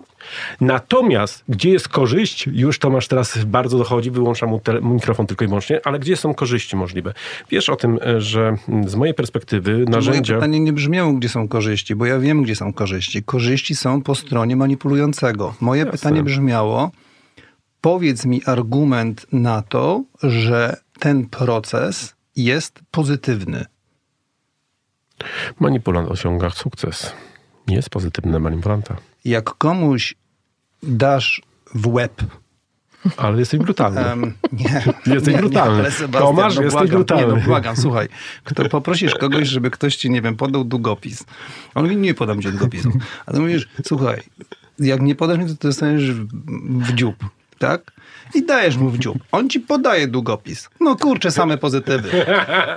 Natomiast, 0.62 1.44
gdzie 1.50 1.69
jest 1.69 1.89
korzyść, 1.89 2.48
już 2.48 2.80
Tomasz 2.80 3.07
teraz 3.07 3.45
bardzo 3.45 3.77
dochodzi, 3.77 4.12
wyłączam 4.12 4.50
mu 4.50 4.62
mikrofon 4.94 5.27
tylko 5.27 5.45
i 5.45 5.48
wyłącznie, 5.48 5.81
ale 5.83 6.00
gdzie 6.00 6.18
są 6.18 6.33
korzyści 6.33 6.75
możliwe? 6.75 7.13
Wiesz 7.50 7.70
o 7.70 7.75
tym, 7.75 8.00
e, 8.05 8.22
że 8.22 8.55
mm, 8.70 8.89
z 8.89 8.96
mojej 8.96 9.13
perspektywy 9.13 9.74
Moje 9.74 9.86
narzędzia... 9.86 10.36
pytanie 10.36 10.60
nie 10.60 10.74
brzmiało, 10.74 11.13
gdzie 11.13 11.29
są 11.29 11.48
korzyści, 11.48 11.96
bo 11.96 12.05
ja 12.05 12.20
wiem, 12.20 12.44
gdzie 12.44 12.55
są 12.55 12.74
korzyści. 12.74 13.24
Korzyści 13.24 13.75
są 13.75 14.01
po 14.01 14.15
stronie 14.15 14.55
manipulującego. 14.55 15.55
Moje 15.60 15.79
Jasne. 15.79 15.91
pytanie 15.91 16.24
brzmiało, 16.24 16.91
powiedz 17.82 18.25
mi 18.25 18.41
argument 18.46 19.25
na 19.32 19.62
to, 19.62 20.03
że 20.24 20.77
ten 21.00 21.25
proces 21.25 22.15
jest 22.36 22.79
pozytywny. 22.91 23.65
Manipulant 25.60 26.12
osiąga 26.12 26.50
sukces. 26.50 27.13
Nie 27.70 27.76
jest 27.76 27.90
pozytywny 27.90 28.40
manipulanta. 28.40 28.96
Jak 29.26 29.44
komuś 29.58 30.16
dasz 30.84 31.42
w 31.76 31.88
łeb 31.88 32.22
Ale 33.18 33.40
jesteś 33.40 33.60
brutalny. 33.60 34.06
Em, 34.06 34.34
nie, 34.52 34.84
Jesteś 35.16 35.36
brutalny. 35.38 35.80
ale 35.80 35.92
Sebastian, 35.92 36.36
Tomasz, 36.36 36.56
no 36.56 36.62
jesteś 36.62 36.80
błagam, 36.80 36.96
brutalny. 36.96 37.34
Nie, 37.34 37.40
no 37.40 37.46
błagam, 37.46 37.76
słuchaj, 37.76 38.08
kto, 38.44 38.70
poprosisz 38.70 39.16
kogoś, 39.16 39.48
żeby 39.48 39.72
ktoś 39.72 39.96
ci, 39.96 40.10
nie 40.10 40.22
wiem, 40.22 40.36
podał 40.36 40.64
długopis. 40.64 41.26
On 41.76 41.84
mówi, 41.84 41.98
nie 41.98 42.14
podam 42.14 42.42
ci 42.42 42.50
długopisu. 42.50 42.92
A 43.26 43.34
ty 43.34 43.40
mówisz, 43.40 43.68
słuchaj, 43.86 44.22
jak 44.80 45.02
nie 45.02 45.16
podasz 45.16 45.38
mi, 45.38 45.46
to 45.46 45.68
dostaniesz 45.68 46.12
w, 46.12 46.28
w 46.84 46.94
dziób. 46.94 47.16
Tak? 47.60 47.92
I 48.36 48.46
dajesz 48.46 48.78
mu 48.78 48.89
w 48.89 49.00
dziób. 49.00 49.18
On 49.32 49.50
ci 49.50 49.60
podaje 49.60 50.08
długopis. 50.08 50.70
No 50.80 50.96
kurczę, 50.96 51.32
same 51.32 51.58
pozytywy. 51.58 52.25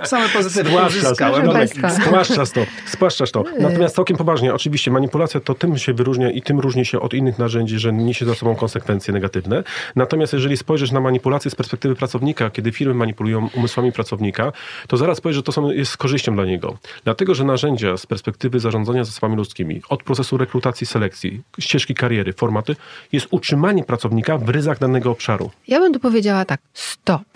Same 0.03 0.29
pozytywy 0.29 0.69
Spłaszczasz, 0.69 1.03
uzyskałem. 1.03 1.67
Spłaszczasz 2.01 2.51
to, 2.51 2.61
spłaszczasz 2.85 3.31
to. 3.31 3.43
Natomiast 3.59 3.95
całkiem 3.95 4.17
poważnie, 4.17 4.53
oczywiście 4.53 4.91
manipulacja 4.91 5.39
to 5.39 5.53
tym 5.53 5.77
się 5.77 5.93
wyróżnia 5.93 6.31
i 6.31 6.41
tym 6.41 6.59
różni 6.59 6.85
się 6.85 6.99
od 6.99 7.13
innych 7.13 7.39
narzędzi, 7.39 7.79
że 7.79 7.93
niesie 7.93 8.25
za 8.25 8.35
sobą 8.35 8.55
konsekwencje 8.55 9.13
negatywne. 9.13 9.63
Natomiast 9.95 10.33
jeżeli 10.33 10.57
spojrzysz 10.57 10.91
na 10.91 10.99
manipulację 10.99 11.51
z 11.51 11.55
perspektywy 11.55 11.95
pracownika, 11.95 12.49
kiedy 12.49 12.71
firmy 12.71 12.93
manipulują 12.93 13.49
umysłami 13.55 13.91
pracownika, 13.91 14.51
to 14.87 14.97
zaraz 14.97 15.21
powiesz, 15.21 15.35
że 15.35 15.43
to 15.43 15.51
są, 15.51 15.71
jest 15.71 15.91
z 15.91 15.97
korzyścią 15.97 16.35
dla 16.35 16.45
niego. 16.45 16.77
Dlatego, 17.03 17.35
że 17.35 17.43
narzędzia 17.43 17.97
z 17.97 18.05
perspektywy 18.05 18.59
zarządzania 18.59 19.03
zasobami 19.03 19.35
ludzkimi, 19.35 19.81
od 19.89 20.03
procesu 20.03 20.37
rekrutacji, 20.37 20.87
selekcji, 20.87 21.41
ścieżki 21.59 21.95
kariery, 21.95 22.33
formaty, 22.33 22.75
jest 23.11 23.27
utrzymanie 23.31 23.83
pracownika 23.83 24.37
w 24.37 24.49
ryzach 24.49 24.72
danego 24.79 25.11
obszaru. 25.11 25.51
Ja 25.67 25.79
bym 25.79 25.93
tu 25.93 25.99
powiedziała 25.99 26.45
tak, 26.45 26.61
stop. 26.73 27.27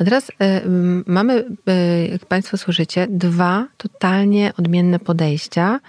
A 0.00 0.04
teraz 0.04 0.30
y, 0.30 0.34
mamy, 1.06 1.44
y, 1.68 2.08
jak 2.12 2.26
Państwo 2.26 2.56
słyszycie, 2.56 3.06
dwa 3.10 3.66
totalnie 3.76 4.52
odmienne 4.58 4.98
podejścia 4.98 5.80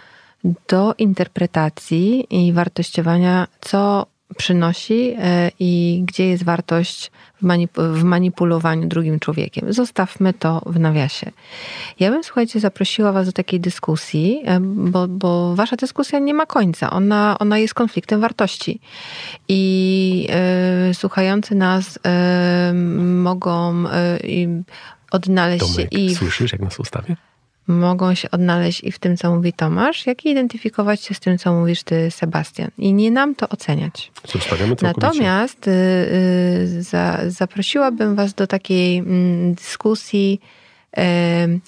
do 0.67 0.93
interpretacji 0.97 2.27
i 2.29 2.53
wartościowania, 2.53 3.47
co 3.61 4.05
przynosi 4.37 5.11
y, 5.11 5.15
i 5.59 6.01
gdzie 6.05 6.27
jest 6.27 6.43
wartość 6.43 7.11
w, 7.41 7.43
manip- 7.43 7.93
w 7.93 8.03
manipulowaniu 8.03 8.87
drugim 8.87 9.19
człowiekiem. 9.19 9.73
Zostawmy 9.73 10.33
to 10.33 10.61
w 10.65 10.79
nawiasie. 10.79 11.31
Ja 11.99 12.11
bym, 12.11 12.23
słuchajcie, 12.23 12.59
zaprosiła 12.59 13.11
Was 13.11 13.25
do 13.25 13.31
takiej 13.31 13.59
dyskusji, 13.59 14.41
y, 14.49 14.59
bo, 14.61 15.07
bo 15.07 15.55
Wasza 15.55 15.75
dyskusja 15.75 16.19
nie 16.19 16.33
ma 16.33 16.45
końca. 16.45 16.89
Ona, 16.89 17.35
ona 17.39 17.57
jest 17.57 17.73
konfliktem 17.73 18.21
wartości. 18.21 18.79
I 19.47 20.27
y, 20.89 20.93
słuchający 20.93 21.55
nas 21.55 21.97
y, 21.97 22.73
mogą 23.23 23.85
y, 23.85 23.89
i 24.23 24.47
odnaleźć 25.11 25.67
się 25.67 25.73
Tomek, 25.73 25.93
i 25.93 26.15
w 26.15 26.17
słyszysz, 26.17 26.51
jak 26.51 26.61
nas 26.61 26.79
ustawię? 26.79 27.15
Mogą 27.67 28.15
się 28.15 28.31
odnaleźć 28.31 28.83
i 28.83 28.91
w 28.91 28.99
tym, 28.99 29.17
co 29.17 29.35
mówi 29.35 29.53
Tomasz, 29.53 30.07
jak 30.07 30.25
i 30.25 30.29
identyfikować 30.29 31.01
się 31.01 31.13
z 31.13 31.19
tym, 31.19 31.37
co 31.37 31.53
mówisz 31.53 31.83
ty, 31.83 32.11
Sebastian. 32.11 32.71
I 32.77 32.93
nie 32.93 33.11
nam 33.11 33.35
to 33.35 33.49
oceniać. 33.49 34.11
Zostawiamy. 34.33 34.75
Natomiast 34.81 35.67
y, 35.67 35.71
y, 35.71 36.83
za, 36.83 37.19
zaprosiłabym 37.27 38.15
Was 38.15 38.33
do 38.33 38.47
takiej 38.47 38.97
mm, 38.97 39.53
dyskusji, 39.53 40.41
y, 40.97 41.01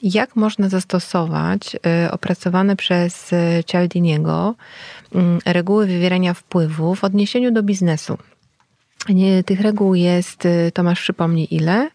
jak 0.03 0.35
można 0.35 0.69
zastosować 0.69 1.75
opracowane 2.11 2.75
przez 2.75 3.31
Cialdiniego 3.65 4.55
reguły 5.45 5.87
wywierania 5.87 6.33
wpływu 6.33 6.95
w 6.95 7.03
odniesieniu 7.03 7.51
do 7.51 7.63
biznesu. 7.63 8.17
Nie, 9.09 9.43
tych 9.43 9.61
reguł 9.61 9.95
jest, 9.95 10.47
Tomasz 10.73 11.01
przypomni 11.01 11.55
ile? 11.55 11.89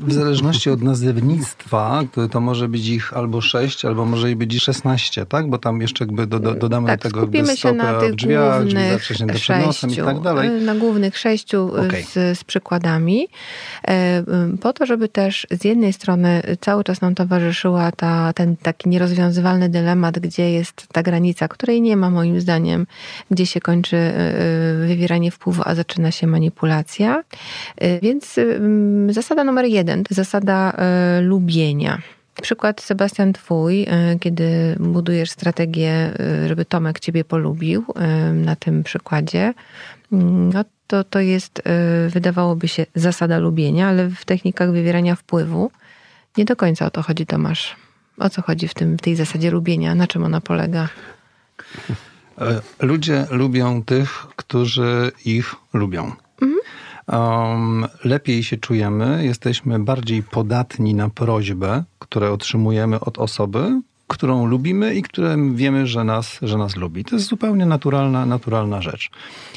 W 0.00 0.12
zależności 0.12 0.70
od 0.70 0.82
nazewnictwa, 0.82 2.02
to, 2.12 2.28
to 2.28 2.40
może 2.40 2.68
być 2.68 2.88
ich 2.88 3.12
albo 3.12 3.40
6, 3.40 3.84
albo 3.84 4.04
może 4.04 4.30
i 4.30 4.36
być 4.36 4.54
i 4.54 4.60
16, 4.60 5.26
tak? 5.26 5.50
Bo 5.50 5.58
tam 5.58 5.80
jeszcze 5.80 6.04
jakby 6.04 6.26
do, 6.26 6.38
do, 6.38 6.54
dodamy 6.54 6.86
tak, 6.86 6.98
do 6.98 7.02
tego 7.02 7.20
skupimy 7.20 7.56
się 7.56 7.72
na 7.72 8.00
tych 8.00 8.14
drzwiach, 8.14 8.64
drzwi 8.64 8.74
głównych 8.74 9.02
przed 9.02 9.66
nosem 9.66 9.90
i 9.90 9.94
sześciu, 9.94 10.04
tak 10.04 10.20
dalej. 10.20 10.48
y, 10.48 10.60
na 10.60 10.74
głównych 10.74 11.18
sześciu 11.18 11.76
y, 11.76 11.86
Okej. 11.86 12.02
z, 12.02 12.38
z 12.38 12.44
przykładami, 12.44 13.28
e, 13.88 14.24
po 14.60 14.72
to, 14.72 14.86
żeby 14.86 15.08
też 15.08 15.46
z 15.50 15.64
jednej 15.64 15.92
strony 15.92 16.42
cały 16.60 16.84
czas 16.84 17.00
nam 17.00 17.14
towarzyszyła 17.14 17.92
ta, 17.92 18.32
ten 18.32 18.56
taki 18.56 18.88
nierozwiązywalny 18.88 19.68
dylemat, 19.68 20.18
gdzie 20.18 20.50
jest 20.50 20.86
ta 20.92 21.02
granica, 21.02 21.48
której 21.48 21.82
nie 21.82 21.96
ma 21.96 22.10
moim 22.10 22.40
zdaniem, 22.40 22.86
gdzie 23.30 23.46
się 23.46 23.60
kończy 23.60 24.12
wywieranie 24.86 25.30
wpływu, 25.30 25.62
a 25.64 25.74
zaczyna 25.74 26.10
się 26.10 26.26
manipulacja. 26.26 27.22
Więc 28.02 28.36
zasada 29.08 29.44
numer 29.46 29.64
jeden, 29.64 30.04
to 30.04 30.14
zasada 30.14 30.72
y, 31.18 31.22
lubienia. 31.22 31.98
Przykład, 32.42 32.80
Sebastian, 32.80 33.32
twój, 33.32 33.82
y, 33.82 34.18
kiedy 34.20 34.76
budujesz 34.80 35.30
strategię, 35.30 36.12
y, 36.44 36.48
żeby 36.48 36.64
Tomek 36.64 37.00
ciebie 37.00 37.24
polubił 37.24 37.84
na 38.32 38.56
tym 38.56 38.82
przykładzie, 38.82 39.54
mm, 40.12 40.52
no 40.52 40.64
to, 40.86 41.04
to 41.04 41.20
jest, 41.20 41.62
wydawałoby 42.08 42.68
się, 42.68 42.86
zasada 42.94 43.38
lubienia, 43.38 43.88
ale 43.88 44.08
w 44.08 44.24
technikach 44.24 44.72
wywierania 44.72 45.14
wpływu 45.14 45.70
nie 46.36 46.44
do 46.44 46.56
końca 46.56 46.86
o 46.86 46.90
to 46.90 47.02
chodzi, 47.02 47.26
Tomasz. 47.26 47.76
O 48.18 48.30
co 48.30 48.42
chodzi 48.42 48.68
w, 48.68 48.74
tym, 48.74 48.96
w 48.96 49.00
tej 49.00 49.16
zasadzie 49.16 49.50
lubienia? 49.50 49.94
Na 49.94 50.06
czym 50.06 50.24
ona 50.24 50.40
polega? 50.40 50.88
E, 52.38 52.60
Ludzie 52.80 53.26
lubią 53.30 53.82
tych, 53.82 54.26
którzy 54.36 55.12
ich 55.24 55.54
lubią. 55.72 56.12
Um, 57.12 57.86
lepiej 58.04 58.42
się 58.42 58.56
czujemy, 58.56 59.24
jesteśmy 59.24 59.78
bardziej 59.78 60.22
podatni 60.22 60.94
na 60.94 61.10
prośbę, 61.10 61.84
które 61.98 62.32
otrzymujemy 62.32 63.00
od 63.00 63.18
osoby, 63.18 63.80
którą 64.08 64.46
lubimy 64.46 64.94
i 64.94 65.02
które 65.02 65.36
wiemy, 65.54 65.86
że 65.86 66.04
nas, 66.04 66.38
że 66.42 66.58
nas 66.58 66.76
lubi. 66.76 67.04
To 67.04 67.16
jest 67.16 67.28
zupełnie 67.28 67.66
naturalna, 67.66 68.26
naturalna 68.26 68.82
rzecz. 68.82 69.10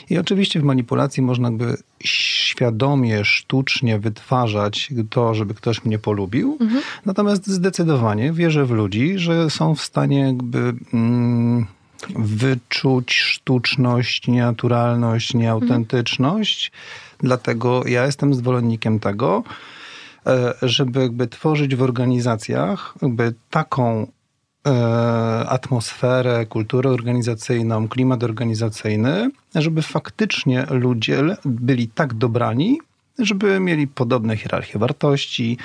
I 0.09 0.17
oczywiście 0.17 0.59
w 0.59 0.63
manipulacji 0.63 1.23
można 1.23 1.47
jakby 1.47 1.77
świadomie, 2.03 3.25
sztucznie 3.25 3.99
wytwarzać 3.99 4.93
to, 5.09 5.35
żeby 5.35 5.53
ktoś 5.53 5.85
mnie 5.85 5.99
polubił. 5.99 6.57
Natomiast 7.05 7.47
zdecydowanie 7.47 8.33
wierzę 8.33 8.65
w 8.65 8.71
ludzi, 8.71 9.13
że 9.17 9.49
są 9.49 9.75
w 9.75 9.81
stanie 9.81 10.19
jakby 10.19 10.73
mm, 10.93 11.65
wyczuć 12.15 13.13
sztuczność, 13.13 14.27
nienaturalność, 14.27 15.33
nieautentyczność. 15.33 16.71
Dlatego 17.19 17.87
ja 17.87 18.05
jestem 18.05 18.33
zwolennikiem 18.33 18.99
tego, 18.99 19.43
e, 20.27 20.53
żeby 20.61 20.99
jakby 20.99 21.27
tworzyć 21.27 21.75
w 21.75 21.81
organizacjach 21.81 22.93
jakby 23.01 23.33
taką 23.49 24.07
e, 24.67 24.69
atmosferę, 25.49 26.45
kulturę 26.45 26.89
organizacyjną, 26.89 27.87
klimat 27.87 28.23
organizacyjny, 28.23 29.31
żeby 29.55 29.81
faktycznie 29.81 30.65
ludzie 30.69 31.23
byli 31.45 31.87
tak 31.87 32.13
dobrani, 32.13 32.79
żeby 33.19 33.59
mieli 33.59 33.87
podobne 33.87 34.37
hierarchie 34.37 34.79
wartości, 34.79 35.57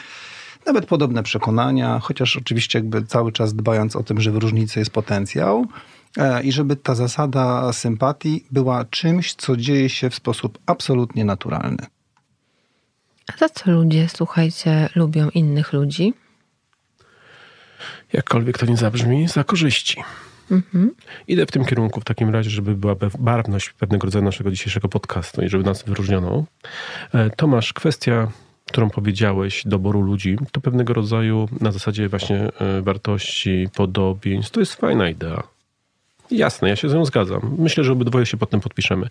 nawet 0.67 0.87
podobne 0.87 1.23
przekonania, 1.23 1.99
chociaż 1.99 2.37
oczywiście 2.37 2.79
jakby 2.79 3.03
cały 3.03 3.33
czas 3.33 3.55
dbając 3.55 3.97
o 3.97 4.03
tym, 4.03 4.21
że 4.21 4.33
w 4.33 4.37
różnicy 4.37 4.79
jest 4.79 4.91
potencjał 4.91 5.67
i 6.42 6.52
żeby 6.52 6.76
ta 6.76 6.94
zasada 6.94 7.73
sympatii 7.73 8.44
była 8.50 8.85
czymś, 8.85 9.35
co 9.35 9.56
dzieje 9.56 9.88
się 9.88 10.11
w 10.11 10.14
sposób 10.14 10.59
absolutnie 10.66 11.25
naturalny. 11.25 11.87
A 13.33 13.37
za 13.37 13.49
co 13.49 13.71
ludzie, 13.71 14.09
słuchajcie, 14.09 14.88
lubią 14.94 15.28
innych 15.28 15.73
ludzi? 15.73 16.14
Jakkolwiek 18.12 18.59
to 18.59 18.66
nie 18.66 18.76
zabrzmi, 18.76 19.28
za 19.28 19.44
korzyści. 19.44 20.02
Idę 21.28 21.47
w 21.47 21.50
tym 21.50 21.64
kierunku 21.64 22.00
w 22.00 22.04
takim 22.04 22.30
razie, 22.30 22.50
żeby 22.50 22.75
była 22.75 22.97
barwność 23.18 23.71
pewnego 23.71 24.04
rodzaju 24.04 24.25
naszego 24.25 24.50
dzisiejszego 24.50 24.88
podcastu 24.88 25.42
i 25.42 25.49
żeby 25.49 25.64
nas 25.64 25.83
wyróżniono. 25.83 26.44
E, 27.14 27.30
Tomasz, 27.30 27.73
kwestia, 27.73 28.28
którą 28.66 28.90
powiedziałeś, 28.90 29.62
doboru 29.66 30.00
ludzi, 30.00 30.37
to 30.52 30.61
pewnego 30.61 30.94
rodzaju 30.94 31.49
na 31.61 31.73
zasadzie 31.73 32.09
właśnie 32.09 32.37
e, 32.37 32.83
wartości, 32.83 33.68
podobieństw, 33.75 34.52
to 34.52 34.61
jest 34.61 34.75
fajna 34.75 35.09
idea. 35.09 35.54
Jasne, 36.31 36.69
ja 36.69 36.76
się 36.76 36.88
z 36.88 36.95
nią 36.95 37.04
zgadzam. 37.04 37.57
Myślę, 37.59 37.85
że 37.85 37.93
obydwoje 37.93 38.26
się 38.26 38.37
potem 38.37 38.61
podpiszemy. 38.61 39.09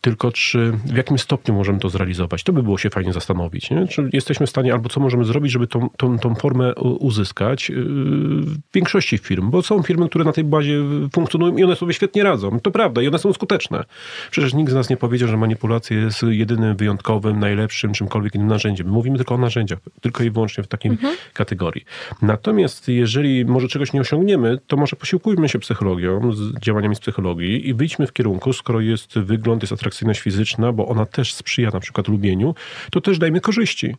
Tylko 0.00 0.32
czy 0.32 0.72
w 0.84 0.96
jakim 0.96 1.18
stopniu 1.18 1.54
możemy 1.54 1.78
to 1.78 1.88
zrealizować? 1.88 2.42
To 2.42 2.52
by 2.52 2.62
było 2.62 2.78
się 2.78 2.90
fajnie 2.90 3.12
zastanowić. 3.12 3.70
Nie? 3.70 3.86
Czy 3.86 4.10
jesteśmy 4.12 4.46
w 4.46 4.50
stanie, 4.50 4.72
albo 4.72 4.88
co 4.88 5.00
możemy 5.00 5.24
zrobić, 5.24 5.52
żeby 5.52 5.66
tą, 5.66 5.88
tą, 5.96 6.18
tą 6.18 6.34
formę 6.34 6.74
uzyskać 6.74 7.70
yy, 7.70 7.76
w 7.76 8.56
większości 8.74 9.18
firm? 9.18 9.50
Bo 9.50 9.62
są 9.62 9.82
firmy, 9.82 10.08
które 10.08 10.24
na 10.24 10.32
tej 10.32 10.44
bazie 10.44 10.82
funkcjonują 11.12 11.56
i 11.56 11.64
one 11.64 11.76
sobie 11.76 11.94
świetnie 11.94 12.22
radzą. 12.22 12.60
To 12.60 12.70
prawda 12.70 13.02
i 13.02 13.08
one 13.08 13.18
są 13.18 13.32
skuteczne. 13.32 13.84
Przecież 14.30 14.54
nikt 14.54 14.70
z 14.70 14.74
nas 14.74 14.90
nie 14.90 14.96
powiedział, 14.96 15.28
że 15.28 15.36
manipulacja 15.36 15.96
jest 15.96 16.22
jedynym 16.22 16.76
wyjątkowym, 16.76 17.40
najlepszym, 17.40 17.92
czymkolwiek 17.92 18.34
innym 18.34 18.48
narzędziem. 18.48 18.86
My 18.86 18.92
mówimy 18.92 19.16
tylko 19.16 19.34
o 19.34 19.38
narzędziach, 19.38 19.78
tylko 20.00 20.24
i 20.24 20.30
wyłącznie 20.30 20.64
w 20.64 20.68
takiej 20.68 20.98
kategorii. 21.32 21.84
Natomiast 22.22 22.88
jeżeli 22.88 23.44
może 23.44 23.68
czegoś 23.68 23.92
nie 23.92 24.00
osiągniemy, 24.00 24.58
to 24.66 24.76
może 24.76 24.96
posiłkujmy 24.96 25.48
się 25.48 25.58
psychologią, 25.58 26.32
z 26.32 26.60
działaniami 26.60 26.96
z 26.96 27.00
psychologii 27.00 27.68
i 27.68 27.74
wyjdźmy 27.74 28.06
w 28.06 28.12
kierunku, 28.12 28.52
skoro 28.52 28.80
jest 28.80 29.18
wygląd, 29.38 29.62
jest 29.62 29.72
atrakcyjność 29.72 30.20
fizyczna, 30.20 30.72
bo 30.72 30.88
ona 30.88 31.06
też 31.06 31.34
sprzyja 31.34 31.70
na 31.70 31.80
przykład 31.80 32.08
lubieniu, 32.08 32.54
to 32.92 33.00
też 33.00 33.18
dajmy 33.18 33.40
korzyści. 33.40 33.96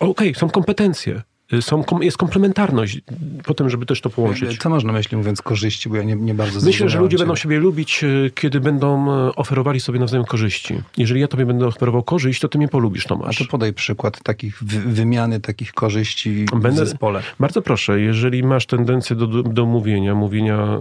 Okej, 0.00 0.34
są 0.34 0.50
kompetencje, 0.50 1.22
y, 1.52 1.62
są, 1.62 1.84
jest 2.00 2.16
komplementarność 2.16 3.00
po 3.44 3.54
tym, 3.54 3.70
żeby 3.70 3.86
też 3.86 4.00
to 4.00 4.10
połączyć. 4.10 4.58
Co 4.58 4.70
można 4.70 4.92
na 4.92 4.98
myśli 4.98 5.16
mówiąc 5.16 5.42
korzyści, 5.42 5.88
bo 5.88 5.96
ja 5.96 6.02
nie, 6.02 6.16
nie 6.16 6.34
bardzo 6.34 6.66
Myślę, 6.66 6.88
że 6.88 6.98
ludzie 6.98 7.16
cię. 7.16 7.18
będą 7.18 7.36
siebie 7.36 7.58
lubić, 7.58 8.04
e, 8.04 8.30
kiedy 8.30 8.60
będą 8.60 9.10
e, 9.28 9.34
oferowali 9.34 9.80
sobie 9.80 9.98
nawzajem 10.00 10.26
korzyści. 10.26 10.74
Jeżeli 10.96 11.20
ja 11.20 11.28
tobie 11.28 11.46
będę 11.46 11.66
oferował 11.66 12.02
korzyść, 12.02 12.40
to 12.40 12.48
ty 12.48 12.58
mnie 12.58 12.68
polubisz, 12.68 13.06
A 13.06 13.08
Tomasz. 13.08 13.38
to 13.38 13.44
podaj 13.44 13.72
przykład 13.72 14.22
takich 14.22 14.62
wy- 14.62 14.80
wymiany 14.92 15.40
takich 15.40 15.72
korzyści 15.72 16.44
w 16.44 16.50
Będę- 16.60 16.72
zespole. 16.86 17.22
Bardzo 17.40 17.62
proszę, 17.62 18.00
jeżeli 18.00 18.42
masz 18.42 18.66
tendencję 18.66 19.16
do, 19.16 19.26
do, 19.26 19.66
mówienia, 19.66 20.14
mówienia 20.14 20.56
e, 20.56 20.80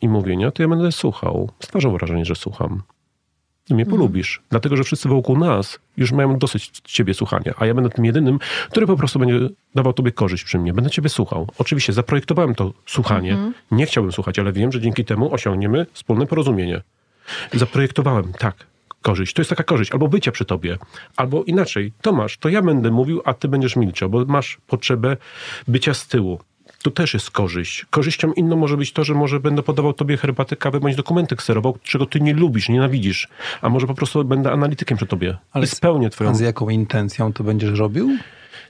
i 0.00 0.08
mówienia, 0.08 0.50
to 0.50 0.62
ja 0.62 0.68
będę 0.68 0.92
słuchał. 0.92 1.50
Stwarzał 1.60 1.92
wrażenie, 1.92 2.24
że 2.24 2.34
słucham. 2.34 2.82
Mnie 3.74 3.86
polubisz. 3.86 4.42
Dlatego, 4.50 4.76
że 4.76 4.84
wszyscy 4.84 5.08
wokół 5.08 5.38
nas 5.38 5.78
już 5.96 6.12
mają 6.12 6.38
dosyć 6.38 6.70
ciebie 6.84 7.14
słuchania, 7.14 7.54
a 7.58 7.66
ja 7.66 7.74
będę 7.74 7.90
tym 7.90 8.04
jedynym, 8.04 8.38
który 8.70 8.86
po 8.86 8.96
prostu 8.96 9.18
będzie 9.18 9.48
dawał 9.74 9.92
tobie 9.92 10.12
korzyść 10.12 10.44
przy 10.44 10.58
mnie. 10.58 10.72
Będę 10.72 10.90
ciebie 10.90 11.08
słuchał. 11.08 11.48
Oczywiście 11.58 11.92
zaprojektowałem 11.92 12.54
to 12.54 12.72
słuchanie. 12.86 13.36
Nie 13.70 13.86
chciałbym 13.86 14.12
słuchać, 14.12 14.38
ale 14.38 14.52
wiem, 14.52 14.72
że 14.72 14.80
dzięki 14.80 15.04
temu 15.04 15.34
osiągniemy 15.34 15.86
wspólne 15.92 16.26
porozumienie. 16.26 16.82
Zaprojektowałem, 17.52 18.32
tak, 18.38 18.66
korzyść. 19.02 19.34
To 19.34 19.40
jest 19.42 19.50
taka 19.50 19.64
korzyść, 19.64 19.92
albo 19.92 20.08
bycia 20.08 20.32
przy 20.32 20.44
tobie, 20.44 20.78
albo 21.16 21.44
inaczej. 21.44 21.92
Tomasz, 22.02 22.38
to 22.38 22.48
ja 22.48 22.62
będę 22.62 22.90
mówił, 22.90 23.22
a 23.24 23.34
ty 23.34 23.48
będziesz 23.48 23.76
milczał, 23.76 24.10
bo 24.10 24.24
masz 24.24 24.58
potrzebę 24.66 25.16
bycia 25.68 25.94
z 25.94 26.06
tyłu. 26.06 26.40
Tu 26.82 26.90
też 26.90 27.14
jest 27.14 27.30
korzyść. 27.30 27.86
Korzyścią 27.90 28.32
inną 28.32 28.56
może 28.56 28.76
być 28.76 28.92
to, 28.92 29.04
że 29.04 29.14
może 29.14 29.40
będę 29.40 29.62
podawał 29.62 29.92
tobie 29.92 30.16
herbatę, 30.16 30.56
kawę 30.56 30.80
bądź 30.80 30.96
dokumenty 30.96 31.36
kserował, 31.36 31.78
czego 31.82 32.06
ty 32.06 32.20
nie 32.20 32.34
lubisz, 32.34 32.68
nienawidzisz. 32.68 33.28
A 33.62 33.68
może 33.68 33.86
po 33.86 33.94
prostu 33.94 34.24
będę 34.24 34.52
analitykiem 34.52 34.96
przy 34.96 35.06
tobie 35.06 35.36
Ale 35.52 35.64
i 35.64 35.68
spełnię 35.68 36.10
twoją... 36.10 36.30
A 36.30 36.34
z 36.34 36.40
jaką 36.40 36.68
intencją 36.68 37.32
to 37.32 37.44
będziesz 37.44 37.78
robił? 37.78 38.18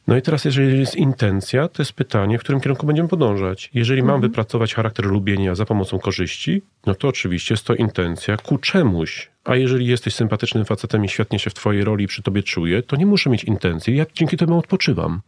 No 0.07 0.17
i 0.17 0.23
teraz, 0.23 0.45
jeżeli 0.45 0.79
jest 0.79 0.97
intencja, 0.97 1.69
to 1.69 1.83
jest 1.83 1.93
pytanie, 1.93 2.39
w 2.39 2.41
którym 2.41 2.61
kierunku 2.61 2.87
będziemy 2.87 3.09
podążać. 3.09 3.71
Jeżeli 3.75 4.03
mam 4.03 4.21
wypracować 4.21 4.75
charakter 4.75 5.07
lubienia 5.07 5.55
za 5.55 5.65
pomocą 5.65 5.99
korzyści, 5.99 6.63
no 6.87 6.95
to 6.95 7.09
oczywiście 7.09 7.55
jest 7.55 7.65
to 7.65 7.75
intencja 7.75 8.37
ku 8.37 8.59
czemuś. 8.59 9.31
A 9.45 9.57
jeżeli 9.57 9.87
jesteś 9.87 10.15
sympatycznym 10.15 10.65
facetem 10.65 11.05
i 11.05 11.09
świetnie 11.09 11.39
się 11.39 11.51
w 11.51 11.55
twojej 11.55 11.85
roli 11.85 12.07
przy 12.07 12.23
tobie 12.23 12.43
czuję, 12.43 12.83
to 12.83 12.97
nie 12.97 13.07
muszę 13.07 13.31
mieć 13.31 13.45
intencji. 13.45 13.97
Ja 13.97 14.07
dzięki 14.15 14.37
temu 14.37 14.59
odpoczywam. 14.59 15.21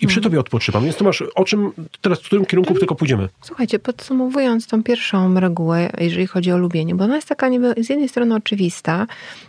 I 0.00 0.06
przy 0.06 0.20
tobie 0.20 0.40
odpoczywam. 0.40 0.84
Więc 0.84 0.96
to 0.96 1.04
masz, 1.04 1.22
o 1.34 1.44
czym 1.44 1.72
teraz, 2.00 2.20
w 2.20 2.24
którym 2.24 2.46
kierunku 2.46 2.74
tylko 2.74 2.94
pójdziemy? 2.94 3.28
Słuchajcie, 3.42 3.78
podsumowując 3.78 4.66
tą 4.66 4.82
pierwszą 4.82 5.40
regułę, 5.40 5.90
jeżeli 6.00 6.26
chodzi 6.26 6.52
o 6.52 6.58
lubienie, 6.58 6.94
bo 6.94 7.04
ona 7.04 7.16
jest 7.16 7.28
taka 7.28 7.48
niby 7.48 7.74
z 7.78 7.88
jednej 7.88 8.08
strony 8.08 8.34
oczywista, 8.34 9.06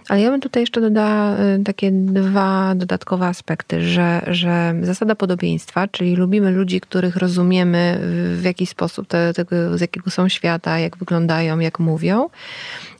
ale 0.09 0.21
ja 0.21 0.31
bym 0.31 0.41
tutaj 0.41 0.63
jeszcze 0.63 0.81
dodała 0.81 1.39
y, 1.39 1.63
takie 1.63 1.91
dwa 1.91 2.75
dodatkowe 2.75 3.25
aspekty, 3.25 3.81
że, 3.87 4.21
że 4.27 4.75
zasada 4.81 5.15
podobieństwa, 5.15 5.87
czyli 5.87 6.15
lubimy 6.15 6.51
ludzi, 6.51 6.81
których 6.81 7.15
rozumiemy 7.15 7.99
w 8.35 8.41
jakiś 8.43 8.69
sposób, 8.69 9.07
te, 9.07 9.33
tego, 9.33 9.77
z 9.77 9.81
jakiego 9.81 10.11
są 10.11 10.29
świata, 10.29 10.79
jak 10.79 10.97
wyglądają, 10.97 11.59
jak 11.59 11.79
mówią. 11.79 12.29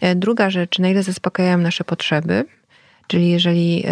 E, 0.01 0.15
Druga 0.15 0.49
rzecz, 0.49 0.79
na 0.79 0.89
ile 0.89 1.03
zaspokajają 1.03 1.57
nasze 1.57 1.83
potrzeby, 1.83 2.45
Czyli 3.11 3.29
jeżeli 3.29 3.83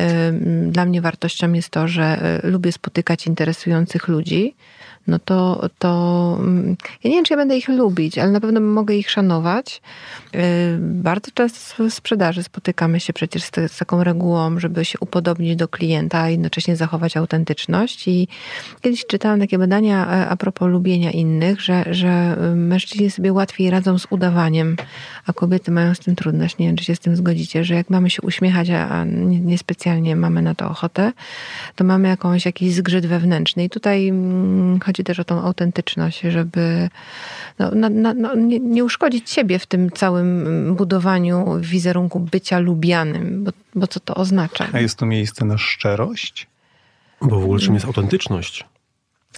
dla 0.68 0.86
mnie 0.86 1.02
wartością 1.02 1.54
jest 1.54 1.70
to, 1.70 1.88
że 1.88 2.40
y, 2.44 2.48
lubię 2.48 2.72
spotykać 2.72 3.28
interesujących 3.28 4.08
ludzi, 4.08 4.56
no 5.08 5.20
to, 5.20 5.70
to 5.80 6.38
mm, 6.40 6.76
ja 7.04 7.10
nie 7.10 7.16
wiem, 7.16 7.26
czy 7.26 7.34
ja 7.34 7.38
będę 7.38 7.58
ich 7.58 7.68
lubić, 7.68 8.18
ale 8.18 8.32
na 8.32 8.40
pewno 8.40 8.60
mogę 8.60 8.96
ich 8.96 9.10
szanować. 9.12 9.82
Y, 10.36 10.40
Bardzo 10.80 11.32
często 11.34 11.84
w 11.90 11.94
sprzedaży 11.94 12.44
spotykamy 12.44 13.00
się 13.00 13.14
przecież 13.14 13.44
z, 13.44 13.52
z 13.72 13.78
taką 13.78 14.04
regułą, 14.04 14.60
żeby 14.60 14.86
się 14.86 15.00
upodobnić 15.00 15.56
do 15.56 15.68
klienta, 15.68 16.22
a 16.22 16.30
jednocześnie 16.30 16.76
zachować 16.76 17.18
autentyczność. 17.18 18.08
I 18.08 18.28
kiedyś 18.82 19.06
czytałam 19.06 19.40
takie 19.40 19.58
badania 19.58 20.08
e, 20.08 20.30
a 20.30 20.36
propos 20.38 20.70
lubienia 20.70 21.12
innych, 21.12 21.62
że, 21.62 21.86
że 21.92 22.38
y, 22.52 22.56
mężczyźni 22.56 23.12
sobie 23.12 23.34
łatwiej 23.34 23.70
radzą 23.70 24.00
z 24.00 24.08
udawaniem, 24.10 24.76
a 25.26 25.34
kobiety 25.34 25.72
mają 25.72 25.94
z 25.96 26.00
tym 26.00 26.16
trudność. 26.16 26.58
Nie 26.58 26.68
wiem, 26.68 26.76
czy 26.76 26.84
się 26.86 26.96
z 26.96 27.00
tym 27.00 27.16
zgodzicie, 27.16 27.64
że 27.64 27.74
jak 27.76 27.90
mamy 27.90 28.10
się 28.10 28.22
uśmiechać, 28.22 28.70
a 28.70 28.90
a 28.90 29.04
nie- 29.06 29.40
niespecjalnie 29.40 30.16
mamy 30.16 30.42
na 30.42 30.56
to 30.56 30.70
ochotę, 30.70 31.12
to 31.76 31.84
mamy 31.84 32.08
jakąś, 32.08 32.46
jakiś 32.46 32.74
zgrzyt 32.74 33.06
wewnętrzny. 33.06 33.64
I 33.64 33.70
tutaj 33.70 34.08
mm, 34.08 34.80
chodzi 34.90 35.04
też 35.04 35.20
o 35.20 35.24
tą 35.24 35.42
autentyczność, 35.42 36.22
żeby 36.22 36.90
no, 37.60 37.72
na, 37.72 37.90
na, 37.90 38.14
no, 38.14 38.36
nie, 38.36 38.60
nie 38.60 38.84
uszkodzić 38.84 39.30
siebie 39.30 39.60
w 39.60 39.66
tym 39.66 39.92
całym 39.92 40.48
mm, 40.48 40.76
budowaniu 40.76 41.60
wizerunku 41.60 42.20
bycia 42.20 42.60
lubianym, 42.60 43.44
bo, 43.44 43.52
bo 43.76 43.88
co 43.88 44.00
to 44.00 44.16
oznacza? 44.16 44.68
A 44.74 44.80
jest 44.80 45.00
tu 45.00 45.06
miejsce 45.06 45.46
na 45.46 45.58
szczerość? 45.58 46.48
Bo 47.22 47.40
w 47.40 47.44
ogóle 47.44 47.60
czym 47.60 47.74
jest 47.74 47.86
autentyczność? 47.86 48.66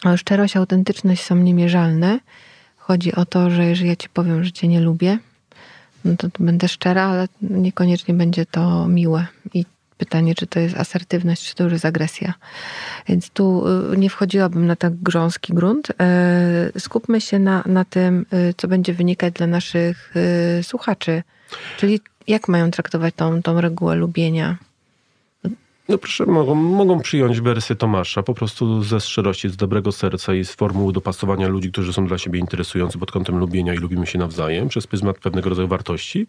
Ale 0.03 0.17
Szczerość, 0.17 0.57
autentyczność 0.57 1.23
są 1.23 1.35
niemierzalne. 1.35 2.19
Chodzi 2.77 3.15
o 3.15 3.25
to, 3.25 3.49
że 3.49 3.65
jeżeli 3.65 3.89
ja 3.89 3.95
ci 3.95 4.09
powiem, 4.09 4.43
że 4.43 4.51
cię 4.51 4.67
nie 4.67 4.81
lubię, 4.81 5.17
no 6.05 6.15
to, 6.17 6.29
to 6.29 6.43
będę 6.43 6.67
szczera, 6.67 7.03
ale 7.03 7.27
niekoniecznie 7.41 8.13
będzie 8.13 8.45
to 8.45 8.87
miłe. 8.87 9.27
I 9.53 9.65
pytanie, 10.01 10.35
czy 10.35 10.47
to 10.47 10.59
jest 10.59 10.77
asertywność, 10.77 11.49
czy 11.49 11.55
to 11.55 11.63
już 11.63 11.73
jest 11.73 11.85
agresja. 11.85 12.33
Więc 13.07 13.29
tu 13.29 13.63
y, 13.93 13.97
nie 13.97 14.09
wchodziłabym 14.09 14.65
na 14.67 14.75
tak 14.75 14.93
grząski 14.95 15.53
grunt. 15.53 15.89
Y, 15.89 16.79
Skupmy 16.79 17.21
się 17.21 17.39
na, 17.39 17.63
na 17.65 17.85
tym, 17.85 18.25
y, 18.33 18.53
co 18.57 18.67
będzie 18.67 18.93
wynikać 18.93 19.33
dla 19.33 19.47
naszych 19.47 20.13
y, 20.59 20.63
słuchaczy. 20.63 21.23
Czyli 21.77 22.01
jak 22.27 22.47
mają 22.47 22.71
traktować 22.71 23.13
tą, 23.15 23.41
tą 23.41 23.61
regułę 23.61 23.95
lubienia. 23.95 24.57
No 25.91 25.97
proszę, 25.97 26.25
mogą, 26.25 26.55
mogą 26.55 26.99
przyjąć 26.99 27.41
wersję 27.41 27.75
Tomasza 27.75 28.23
po 28.23 28.33
prostu 28.33 28.83
ze 28.83 28.99
szczerości, 28.99 29.49
z 29.49 29.55
dobrego 29.55 29.91
serca 29.91 30.33
i 30.33 30.45
z 30.45 30.51
formuły 30.51 30.93
dopasowania 30.93 31.47
ludzi, 31.47 31.71
którzy 31.71 31.93
są 31.93 32.07
dla 32.07 32.17
siebie 32.17 32.39
interesujący 32.39 32.97
pod 32.97 33.11
kątem 33.11 33.37
lubienia 33.37 33.73
i 33.73 33.77
lubimy 33.77 34.07
się 34.07 34.19
nawzajem 34.19 34.67
przez 34.67 34.87
pryzmat 34.87 35.19
pewnego 35.19 35.49
rodzaju 35.49 35.67
wartości, 35.67 36.27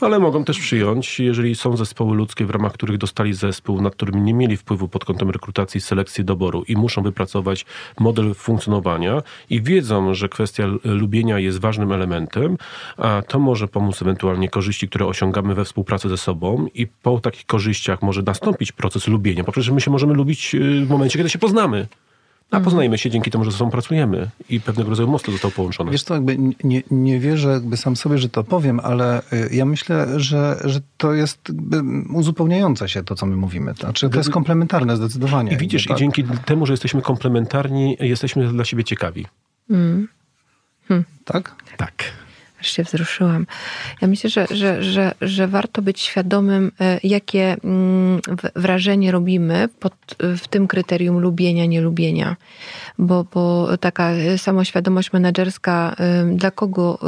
ale 0.00 0.18
mogą 0.18 0.44
też 0.44 0.58
przyjąć, 0.58 1.20
jeżeli 1.20 1.54
są 1.54 1.76
zespoły 1.76 2.16
ludzkie, 2.16 2.46
w 2.46 2.50
ramach 2.50 2.72
których 2.72 2.98
dostali 2.98 3.34
zespół, 3.34 3.80
nad 3.80 3.94
którym 3.94 4.24
nie 4.24 4.34
mieli 4.34 4.56
wpływu 4.56 4.88
pod 4.88 5.04
kątem 5.04 5.30
rekrutacji, 5.30 5.80
selekcji, 5.80 6.24
doboru 6.24 6.64
i 6.68 6.76
muszą 6.76 7.02
wypracować 7.02 7.66
model 8.00 8.34
funkcjonowania 8.34 9.22
i 9.50 9.62
wiedzą, 9.62 10.14
że 10.14 10.28
kwestia 10.28 10.66
lubienia 10.84 11.38
jest 11.38 11.60
ważnym 11.60 11.92
elementem, 11.92 12.56
a 12.96 13.22
to 13.28 13.38
może 13.38 13.68
pomóc 13.68 14.02
ewentualnie 14.02 14.48
korzyści, 14.48 14.88
które 14.88 15.06
osiągamy 15.06 15.54
we 15.54 15.64
współpracy 15.64 16.08
ze 16.08 16.16
sobą 16.16 16.66
i 16.74 16.86
po 16.86 17.20
takich 17.20 17.46
korzyściach 17.46 18.02
może 18.02 18.22
nastąpić 18.22 18.72
proces 18.72 19.01
lubienia, 19.10 19.44
bo 19.44 19.52
przecież 19.52 19.70
my 19.70 19.80
się 19.80 19.90
możemy 19.90 20.14
lubić 20.14 20.54
y, 20.54 20.86
w 20.86 20.88
momencie, 20.88 21.18
kiedy 21.18 21.30
się 21.30 21.38
poznamy. 21.38 21.86
A 22.50 22.60
poznajemy 22.60 22.98
się 22.98 23.10
dzięki 23.10 23.30
temu, 23.30 23.44
że 23.44 23.50
ze 23.50 23.56
sobą 23.56 23.70
pracujemy 23.70 24.30
i 24.48 24.60
pewnego 24.60 24.90
rodzaju 24.90 25.08
mosty 25.08 25.32
został 25.32 25.50
połączone. 25.50 25.92
Wiesz 25.92 26.02
co, 26.02 26.14
jakby 26.14 26.38
nie, 26.64 26.82
nie 26.90 27.20
wierzę 27.20 27.48
jakby 27.48 27.76
sam 27.76 27.96
sobie, 27.96 28.18
że 28.18 28.28
to 28.28 28.44
powiem, 28.44 28.80
ale 28.80 29.22
y, 29.32 29.48
ja 29.52 29.64
myślę, 29.64 30.20
że, 30.20 30.60
że 30.64 30.80
to 30.96 31.12
jest 31.12 31.52
uzupełniające 32.14 32.88
się 32.88 33.04
to, 33.04 33.14
co 33.14 33.26
my 33.26 33.36
mówimy. 33.36 33.74
Znaczy, 33.74 34.10
to 34.10 34.18
jest 34.18 34.30
komplementarne 34.30 34.96
zdecydowanie. 34.96 35.52
I 35.52 35.56
widzisz, 35.56 35.86
jakby, 35.86 35.94
i 35.94 35.98
dzięki 35.98 36.24
temu, 36.44 36.66
że 36.66 36.72
jesteśmy 36.72 37.02
komplementarni, 37.02 37.96
jesteśmy 38.00 38.48
dla 38.48 38.64
siebie 38.64 38.84
ciekawi. 38.84 39.26
Tak? 41.24 41.54
Tak. 41.76 42.04
Aż 42.62 42.70
się 42.70 42.82
wzruszyłam. 42.82 43.46
Ja 44.00 44.08
myślę, 44.08 44.30
że, 44.30 44.46
że, 44.50 44.82
że, 44.82 45.14
że 45.20 45.48
warto 45.48 45.82
być 45.82 46.00
świadomym, 46.00 46.72
e, 46.80 47.00
jakie 47.02 47.56
mm, 47.64 48.20
wrażenie 48.56 49.12
robimy 49.12 49.68
pod, 49.80 49.94
w 50.18 50.48
tym 50.48 50.68
kryterium 50.68 51.18
lubienia, 51.18 51.66
nielubienia. 51.66 52.36
Bo, 52.98 53.24
bo 53.34 53.68
taka 53.78 54.10
e, 54.10 54.38
samoświadomość 54.38 55.12
menedżerska, 55.12 55.96
e, 55.98 56.24
dla 56.36 56.50
kogo, 56.50 56.98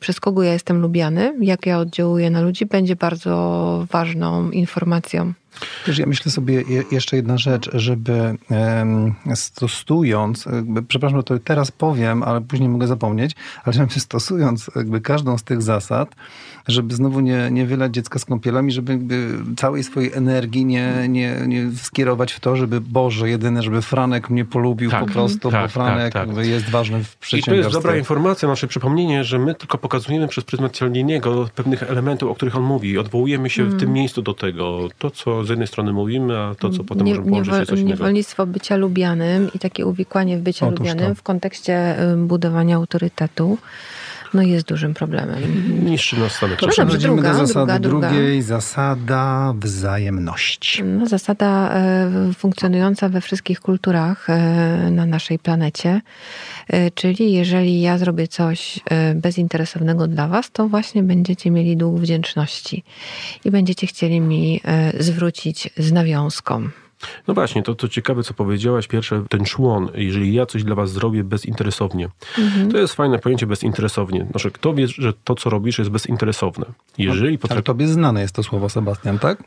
przez 0.00 0.20
kogo 0.20 0.42
ja 0.42 0.52
jestem 0.52 0.80
lubiany, 0.80 1.34
jak 1.40 1.66
ja 1.66 1.78
oddziałuję 1.78 2.30
na 2.30 2.40
ludzi, 2.40 2.66
będzie 2.66 2.96
bardzo 2.96 3.86
ważną 3.90 4.50
informacją. 4.50 5.32
Wiesz, 5.86 5.98
ja 5.98 6.06
myślę 6.06 6.32
sobie 6.32 6.54
je, 6.54 6.84
jeszcze 6.92 7.16
jedna 7.16 7.38
rzecz, 7.38 7.70
żeby 7.72 8.36
em, 8.50 9.14
stosując, 9.34 10.46
jakby, 10.46 10.82
przepraszam, 10.82 11.22
to 11.22 11.38
teraz 11.38 11.70
powiem, 11.70 12.22
ale 12.22 12.40
później 12.40 12.68
mogę 12.68 12.86
zapomnieć, 12.86 13.32
ale 13.64 13.72
żeby 13.72 14.00
stosując 14.00 14.70
jakby 14.76 15.00
każdą 15.00 15.38
z 15.38 15.42
tych 15.42 15.62
zasad, 15.62 16.14
żeby 16.68 16.94
znowu 16.94 17.20
nie, 17.20 17.48
nie 17.50 17.66
wylać 17.66 17.94
dziecka 17.94 18.18
z 18.18 18.24
kąpielami, 18.24 18.72
żeby 18.72 18.92
jakby 18.92 19.28
całej 19.56 19.84
swojej 19.84 20.12
energii 20.12 20.64
nie, 20.64 20.92
nie, 21.08 21.36
nie 21.46 21.70
skierować 21.82 22.32
w 22.32 22.40
to, 22.40 22.56
żeby 22.56 22.80
Boże, 22.80 23.28
jedyne, 23.28 23.62
żeby 23.62 23.82
Franek 23.82 24.30
mnie 24.30 24.44
polubił 24.44 24.90
Tak, 24.90 25.04
po 25.04 25.12
prostu, 25.12 25.50
tak, 25.50 25.62
bo 25.62 25.68
Franek 25.68 26.12
tak, 26.12 26.12
tak. 26.12 26.26
jakby 26.26 26.46
jest 26.46 26.70
ważny 26.70 27.04
w 27.04 27.08
I 27.08 27.12
to 27.12 27.16
przedsiębiorstwie. 27.20 27.56
jest 27.66 27.72
dobra 27.72 27.96
informacja, 27.96 28.48
nasze 28.48 28.66
przypomnienie, 28.66 29.24
że 29.24 29.38
my 29.38 29.54
tylko 29.54 29.78
pokazujemy 29.78 30.28
przez 30.28 30.44
pryzmat 30.44 30.72
Cialdiniego 30.72 31.48
pewnych 31.54 31.82
elementów, 31.82 32.30
o 32.30 32.34
których 32.34 32.56
on 32.56 32.62
mówi. 32.62 32.98
Odwołujemy 32.98 33.50
się 33.50 33.64
w 33.64 33.80
tym 33.80 33.92
miejscu 33.92 34.22
do 34.22 34.34
tego. 34.34 34.88
To, 34.98 35.10
co 35.10 35.43
z 35.46 35.48
jednej 35.48 35.68
strony 35.68 35.92
mówimy, 35.92 36.38
a 36.38 36.54
to, 36.54 36.70
co 36.70 36.84
potem 36.84 37.06
Nie- 37.06 37.12
możemy 37.12 37.28
połączyć, 37.30 37.54
jest 37.54 37.70
coś 37.70 37.78
innego. 37.80 37.94
Niewolnictwo 37.94 38.46
bycia 38.46 38.76
lubianym 38.76 39.50
i 39.54 39.58
takie 39.58 39.86
uwikłanie 39.86 40.38
w 40.38 40.40
bycie 40.40 40.66
Otóż 40.66 40.78
lubianym 40.78 41.08
to. 41.08 41.14
w 41.14 41.22
kontekście 41.22 42.02
y, 42.12 42.16
budowania 42.16 42.76
autorytetu 42.76 43.58
no 44.34 44.42
jest 44.42 44.66
dużym 44.66 44.94
problemem. 44.94 45.38
Niszczy 45.84 46.20
nas 46.20 46.32
samych. 46.32 46.60
Dobrze, 46.60 46.72
Przechodzimy 46.72 47.14
druga, 47.14 47.32
do 47.32 47.46
zasady 47.46 47.72
druga, 47.72 47.78
druga. 47.78 48.08
drugiej, 48.08 48.42
zasada 48.42 49.54
wzajemności. 49.58 50.84
No, 50.84 51.06
zasada 51.06 51.70
e, 51.74 52.10
funkcjonująca 52.38 53.08
we 53.08 53.20
wszystkich 53.20 53.60
kulturach 53.60 54.30
e, 54.30 54.90
na 54.90 55.06
naszej 55.06 55.38
planecie, 55.38 56.00
e, 56.68 56.90
czyli 56.90 57.32
jeżeli 57.32 57.80
ja 57.80 57.98
zrobię 57.98 58.28
coś 58.28 58.80
bezinteresownego 59.14 60.06
dla 60.06 60.28
Was, 60.28 60.50
to 60.50 60.68
właśnie 60.68 61.02
będziecie 61.02 61.50
mieli 61.50 61.76
dług 61.76 62.00
wdzięczności 62.00 62.84
i 63.44 63.50
będziecie 63.50 63.86
chcieli 63.86 64.20
mi 64.20 64.60
zwrócić 65.00 65.70
z 65.78 65.92
nawiązką. 65.92 66.68
No 67.28 67.34
właśnie, 67.34 67.62
to 67.62 67.74
co 67.74 67.88
ciekawe, 67.88 68.22
co 68.22 68.34
powiedziałaś, 68.34 68.86
pierwsze, 68.88 69.24
ten 69.28 69.44
człon, 69.44 69.88
jeżeli 69.94 70.34
ja 70.34 70.46
coś 70.46 70.64
dla 70.64 70.74
was 70.74 70.92
zrobię 70.92 71.24
bezinteresownie, 71.24 72.08
Mhm. 72.38 72.70
to 72.72 72.78
jest 72.78 72.94
fajne 72.94 73.18
pojęcie 73.18 73.46
bezinteresownie. 73.46 74.26
Znaczy, 74.30 74.50
kto 74.50 74.74
wie, 74.74 74.88
że 74.88 75.12
to, 75.24 75.34
co 75.34 75.50
robisz, 75.50 75.78
jest 75.78 75.90
bezinteresowne. 75.90 76.66
Jeżeli 76.98 77.28
Ale 77.28 77.38
potrafisz... 77.38 77.64
tobie 77.64 77.88
znane 77.88 78.20
jest 78.20 78.34
to 78.34 78.42
słowo, 78.42 78.68
Sebastian, 78.68 79.18
tak? 79.18 79.42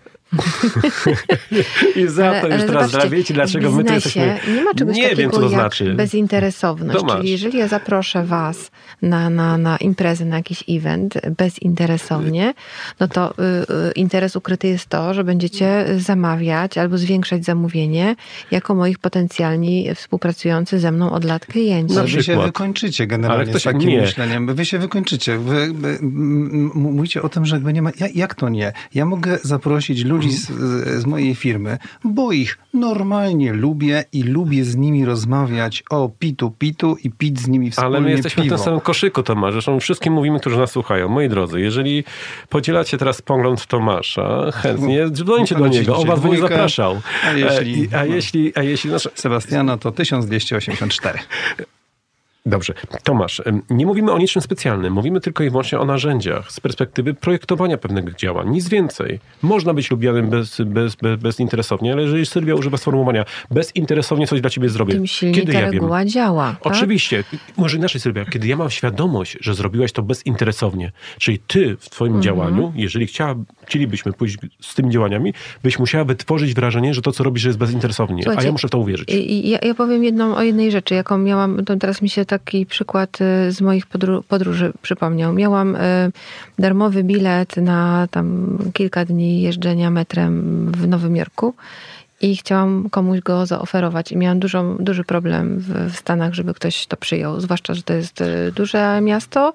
I 1.96 2.08
za 2.08 2.42
to 2.42 2.48
już 2.48 2.62
teraz 2.62 2.92
zobaczcie, 2.92 3.10
wiecie, 3.10 3.34
dlaczego 3.34 3.72
my 3.72 3.84
tu 3.84 3.94
jesteśmy... 3.94 4.40
Nie 4.56 4.64
ma 4.64 4.74
czegoś 4.74 4.96
nie 4.98 5.04
takiego 5.04 5.22
wiem, 5.22 5.32
co 5.32 5.38
to 5.38 5.44
jak 5.44 5.52
znaczy. 5.54 5.94
bezinteresowność. 5.94 7.00
Tomasz. 7.00 7.18
Czyli 7.18 7.30
jeżeli 7.32 7.58
ja 7.58 7.68
zaproszę 7.68 8.24
was 8.24 8.72
na, 9.02 9.30
na, 9.30 9.58
na 9.58 9.78
imprezę, 9.78 10.26
na 10.26 10.38
jakiś 10.38 10.64
event 10.70 11.14
bezinteresownie, 11.38 12.54
no 13.00 13.08
to 13.08 13.32
y, 13.32 13.44
y, 13.90 13.92
interes 13.96 14.36
ukryty 14.36 14.68
jest 14.68 14.86
to, 14.86 15.14
że 15.14 15.24
będziecie 15.24 15.86
zamawiać 15.98 16.78
albo 16.78 16.98
zwiększać 16.98 17.46
zamówienie 17.46 18.16
jako 18.52 18.76
moich 18.76 19.00
potencjalni 19.00 19.90
współpracujący 19.96 20.80
ze 20.80 20.92
mną 20.92 21.12
od 21.12 21.24
lat 21.24 21.46
klienci. 21.46 21.98
Ale 21.98 22.08
wy 22.08 22.24
się 22.24 22.42
wykończycie 22.42 23.04
Ale 23.04 23.08
generalnie 23.08 23.46
ktoś- 23.52 23.62
z 23.62 23.66
takim 23.66 23.90
nie. 23.90 24.02
myśleniem. 24.02 24.56
Wy 24.56 24.66
się 24.66 24.80
wykończycie. 24.80 25.38
Wy, 25.38 25.74
wy, 25.74 25.88
m- 25.90 26.50
m- 26.54 26.72
mówicie 26.74 27.22
o 27.22 27.30
tym, 27.30 27.46
że 27.46 27.56
jakby 27.56 27.74
nie 27.74 27.82
ma... 27.82 27.90
Ja, 28.00 28.08
jak 28.16 28.36
to 28.36 28.50
nie? 28.50 28.74
Ja 28.94 29.06
mogę 29.06 29.38
zaprosić 29.44 30.04
ludzi 30.06 30.17
z, 30.26 30.48
z 31.02 31.06
mojej 31.06 31.36
firmy, 31.36 31.78
bo 32.04 32.32
ich 32.32 32.58
normalnie 32.74 33.54
lubię 33.54 34.04
i 34.14 34.24
lubię 34.24 34.66
z 34.66 34.76
nimi 34.76 35.06
rozmawiać 35.06 35.84
o 35.90 36.10
pitu 36.20 36.52
pitu 36.52 36.98
i 37.04 37.12
pić 37.12 37.40
z 37.40 37.48
nimi 37.48 37.72
wspólnie 37.72 37.88
Ale 37.88 38.02
my 38.02 38.12
jesteśmy 38.12 38.44
piwo. 38.44 38.56
w 38.56 38.60
tym 38.60 38.66
samym 38.66 38.80
koszyku, 38.80 39.24
Tomasz. 39.24 39.54
Zresztą 39.54 39.80
wszystkim 39.80 40.14
mówimy, 40.14 40.40
którzy 40.40 40.58
nas 40.58 40.72
słuchają. 40.72 41.10
Moi 41.10 41.30
drodzy, 41.30 41.62
jeżeli 41.62 42.04
podzielacie 42.50 42.98
teraz 42.98 43.22
pogląd 43.22 43.66
Tomasza, 43.68 44.52
chętnie 44.54 45.10
dzwońcie 45.10 45.56
do 45.56 45.68
niego. 45.68 45.98
On 45.98 46.08
was 46.08 46.20
będzie 46.20 46.36
dwójkę, 46.38 46.56
zapraszał. 46.56 47.02
a 47.26 47.32
jeśli- 47.32 47.90
E, 47.94 48.00
A 48.00 48.06
jeśli... 48.06 48.52
A 48.56 48.64
jeśli 48.64 48.92
nasz... 48.92 49.10
Sebastiana 49.16 49.78
to 49.78 49.92
1284. 49.92 51.20
Dobrze. 52.48 52.74
Tomasz, 53.04 53.42
nie 53.70 53.86
mówimy 53.86 54.12
o 54.12 54.18
niczym 54.18 54.42
specjalnym. 54.42 54.94
Mówimy 54.94 55.22
tylko 55.22 55.44
i 55.44 55.50
wyłącznie 55.50 55.80
o 55.80 55.86
narzędziach 55.86 56.52
z 56.52 56.60
perspektywy 56.60 57.14
projektowania 57.14 57.78
pewnych 57.78 58.16
działań. 58.16 58.50
Nic 58.50 58.70
więcej. 58.70 59.20
Można 59.42 59.74
być 59.74 59.92
lubianym 59.92 60.30
bez, 60.30 60.62
bez, 60.62 60.96
bez, 60.96 61.16
bezinteresownie, 61.20 61.94
ale 61.94 62.02
jeżeli 62.02 62.26
Sylwia 62.26 62.56
używa 62.56 62.78
sformułowania 62.78 63.26
bezinteresownie 63.52 64.28
coś 64.28 64.42
dla 64.42 64.50
ciebie 64.50 64.70
zrobię. 64.70 64.94
Tym 64.94 65.08
silniej 65.08 65.36
Kiedy 65.42 65.54
ta 65.54 65.60
ja 65.60 65.66
wiem? 65.66 65.74
reguła 65.74 66.06
działa. 66.06 66.56
Tak? 66.64 66.74
Oczywiście. 66.74 67.24
Może 67.58 67.78
inaczej, 67.78 68.02
Sylwia, 68.02 68.26
kiedy 68.26 68.48
ja 68.48 68.56
mam 68.58 68.70
świadomość, 68.70 69.38
że 69.42 69.54
zrobiłaś 69.56 69.92
to 69.92 70.02
bezinteresownie, 70.04 70.92
czyli 71.20 71.40
ty 71.48 71.78
w 71.80 71.90
twoim 71.90 72.08
Mhm. 72.14 72.24
działaniu, 72.24 72.74
jeżeli 72.76 73.08
chciała, 73.08 73.36
chcielibyśmy 73.66 74.14
pójść 74.14 74.38
z 74.62 74.76
tymi 74.76 74.90
działaniami, 74.90 75.34
byś 75.64 75.80
musiała 75.80 76.04
wytworzyć 76.04 76.54
wrażenie, 76.54 76.94
że 76.94 77.02
to, 77.02 77.12
co 77.12 77.24
robisz, 77.24 77.44
jest 77.44 77.58
bezinteresownie. 77.58 78.22
A 78.22 78.24
Słuchajcie, 78.24 78.46
ja 78.46 78.52
muszę 78.52 78.68
w 78.68 78.72
to 78.72 78.78
uwierzyć. 78.80 79.10
Ja, 79.44 79.60
ja 79.64 79.74
powiem 79.74 80.04
jedną 80.04 80.36
o 80.36 80.44
jednej 80.44 80.72
rzeczy, 80.72 80.94
jaką 80.96 81.18
miałam, 81.18 81.66
to 81.66 81.76
teraz 81.76 82.02
mi 82.02 82.10
się 82.10 82.26
taki 82.40 82.66
przykład 82.66 83.22
y, 83.22 83.52
z 83.52 83.62
moich 83.62 83.86
podróży 84.28 84.74
przypomniał. 84.82 85.34
Miałam 85.34 85.76
y, 85.76 85.80
darmowy 86.60 87.04
bilet 87.04 87.58
na 87.58 88.08
tam 88.12 88.58
kilka 88.74 89.06
dni 89.06 89.42
jeżdżenia 89.42 89.92
metrem 89.92 90.66
w 90.72 90.88
Nowym 90.88 91.16
Jorku 91.16 91.54
i 92.22 92.38
chciałam 92.38 92.90
komuś 92.90 93.20
go 93.20 93.46
zaoferować. 93.46 94.12
I 94.12 94.18
miałam 94.18 94.40
dużą, 94.40 94.78
duży 94.80 95.04
problem 95.04 95.60
w, 95.60 95.94
w 95.94 95.98
Stanach, 95.98 96.34
żeby 96.34 96.54
ktoś 96.54 96.88
to 96.88 96.98
przyjął, 96.98 97.40
zwłaszcza, 97.40 97.74
że 97.74 97.84
to 97.84 97.94
jest 97.94 98.22
y, 98.22 98.52
duże 98.56 99.02
miasto. 99.02 99.54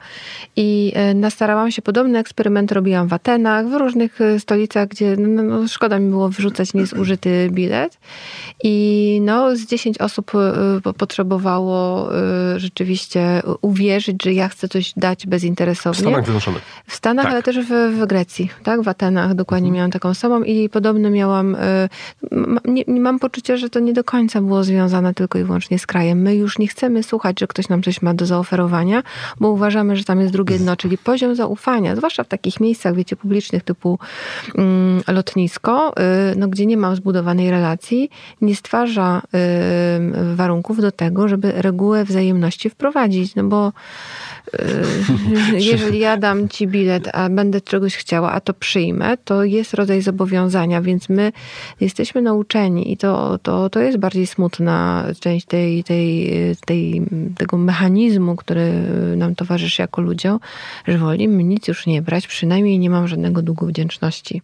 I 0.56 0.92
y, 1.10 1.14
nastarałam 1.14 1.70
się, 1.70 1.82
podobny 1.82 2.18
eksperyment 2.18 2.72
robiłam 2.72 3.08
w 3.08 3.12
Atenach, 3.12 3.68
w 3.68 3.74
różnych 3.74 4.20
y, 4.20 4.40
stolicach, 4.40 4.88
gdzie 4.88 5.16
no, 5.16 5.42
no, 5.42 5.68
szkoda 5.68 5.98
mi 5.98 6.10
było 6.10 6.28
wrzucać 6.28 6.74
niezużyty 6.74 7.48
bilet. 7.52 7.98
I 8.64 9.18
no, 9.24 9.56
z 9.56 9.66
10 9.66 9.98
osób 9.98 10.32
po- 10.82 10.92
potrzebowało 10.94 12.08
rzeczywiście 12.56 13.42
uwierzyć, 13.60 14.22
że 14.24 14.32
ja 14.32 14.48
chcę 14.48 14.68
coś 14.68 14.92
dać 14.96 15.26
W 15.26 15.28
bezinteresownie. 15.28 16.00
Stanach 16.00 16.24
Zjednoczonych. 16.24 16.62
W 16.86 16.94
Stanach, 16.94 17.24
Tak. 17.24 17.32
ale 17.32 17.42
też 17.42 17.58
w, 17.58 17.98
w 18.00 18.06
Grecji, 18.06 18.50
tak? 18.62 18.82
W 18.82 18.88
Atenach 18.88 19.34
dokładnie 19.34 19.70
miałam 19.70 19.90
taką 19.90 20.14
samą 20.14 20.42
i 20.42 20.68
podobno 20.68 21.10
miałam, 21.10 21.56
nie, 22.64 23.00
mam 23.00 23.18
poczucia, 23.18 23.56
że 23.56 23.70
to 23.70 23.80
nie 23.80 23.92
do 23.92 24.04
końca 24.04 24.40
było 24.40 24.64
związane 24.64 25.14
tylko 25.14 25.38
i 25.38 25.44
wyłącznie 25.44 25.78
z 25.78 25.86
krajem. 25.86 26.22
My 26.22 26.34
już 26.34 26.58
nie 26.58 26.68
chcemy 26.68 27.02
słuchać, 27.02 27.40
że 27.40 27.46
ktoś 27.46 27.68
nam 27.68 27.82
coś 27.82 28.02
ma 28.02 28.14
do 28.14 28.26
zaoferowania, 28.26 29.02
bo 29.40 29.50
uważamy, 29.50 29.96
że 29.96 30.04
tam 30.04 30.20
jest 30.20 30.32
drugie 30.32 30.58
dno, 30.58 30.76
czyli 30.76 30.98
poziom 30.98 31.34
zaufania, 31.34 31.96
zwłaszcza 31.96 32.24
w 32.24 32.28
takich 32.28 32.60
miejscach, 32.60 32.94
wiecie, 32.94 33.16
publicznych 33.16 33.62
typu 33.62 33.98
mm, 34.58 35.02
lotnisko, 35.08 35.94
y, 36.32 36.36
no, 36.36 36.48
gdzie 36.48 36.66
nie 36.66 36.76
ma 36.76 36.96
zbudowanej 36.96 37.50
relacji, 37.50 38.10
nie 38.40 38.56
stwarza 38.56 39.22
y, 40.32 40.36
warunków 40.36 40.80
do 40.80 40.92
tego, 40.92 41.28
żeby 41.28 41.52
regułę 41.52 42.04
wzajemności 42.04 42.70
wprowadzić, 42.70 43.34
no 43.34 43.44
bo 43.44 43.72
jeżeli 45.70 45.98
ja 45.98 46.16
dam 46.16 46.48
ci 46.48 46.66
bilet, 46.66 47.08
a 47.12 47.28
będę 47.28 47.60
czegoś 47.60 47.96
chciała, 47.96 48.32
a 48.32 48.40
to 48.40 48.54
przyjmę, 48.54 49.16
to 49.24 49.44
jest 49.44 49.74
rodzaj 49.74 50.02
zobowiązania, 50.02 50.82
więc 50.82 51.08
my 51.08 51.32
jesteśmy 51.80 52.22
nauczeni 52.22 52.92
i 52.92 52.96
to, 52.96 53.38
to, 53.38 53.70
to 53.70 53.80
jest 53.80 53.98
bardziej 53.98 54.26
smutna 54.26 55.06
część 55.20 55.46
tej, 55.46 55.84
tej, 55.84 56.30
tej, 56.66 57.02
tego 57.36 57.56
mechanizmu, 57.56 58.36
który 58.36 58.72
nam 59.16 59.34
towarzyszy 59.34 59.82
jako 59.82 60.02
ludziom, 60.02 60.40
że 60.88 60.98
wolimy 60.98 61.44
nic 61.44 61.68
już 61.68 61.86
nie 61.86 62.02
brać, 62.02 62.26
przynajmniej 62.26 62.78
nie 62.78 62.90
mam 62.90 63.08
żadnego 63.08 63.42
długu 63.42 63.66
wdzięczności. 63.66 64.42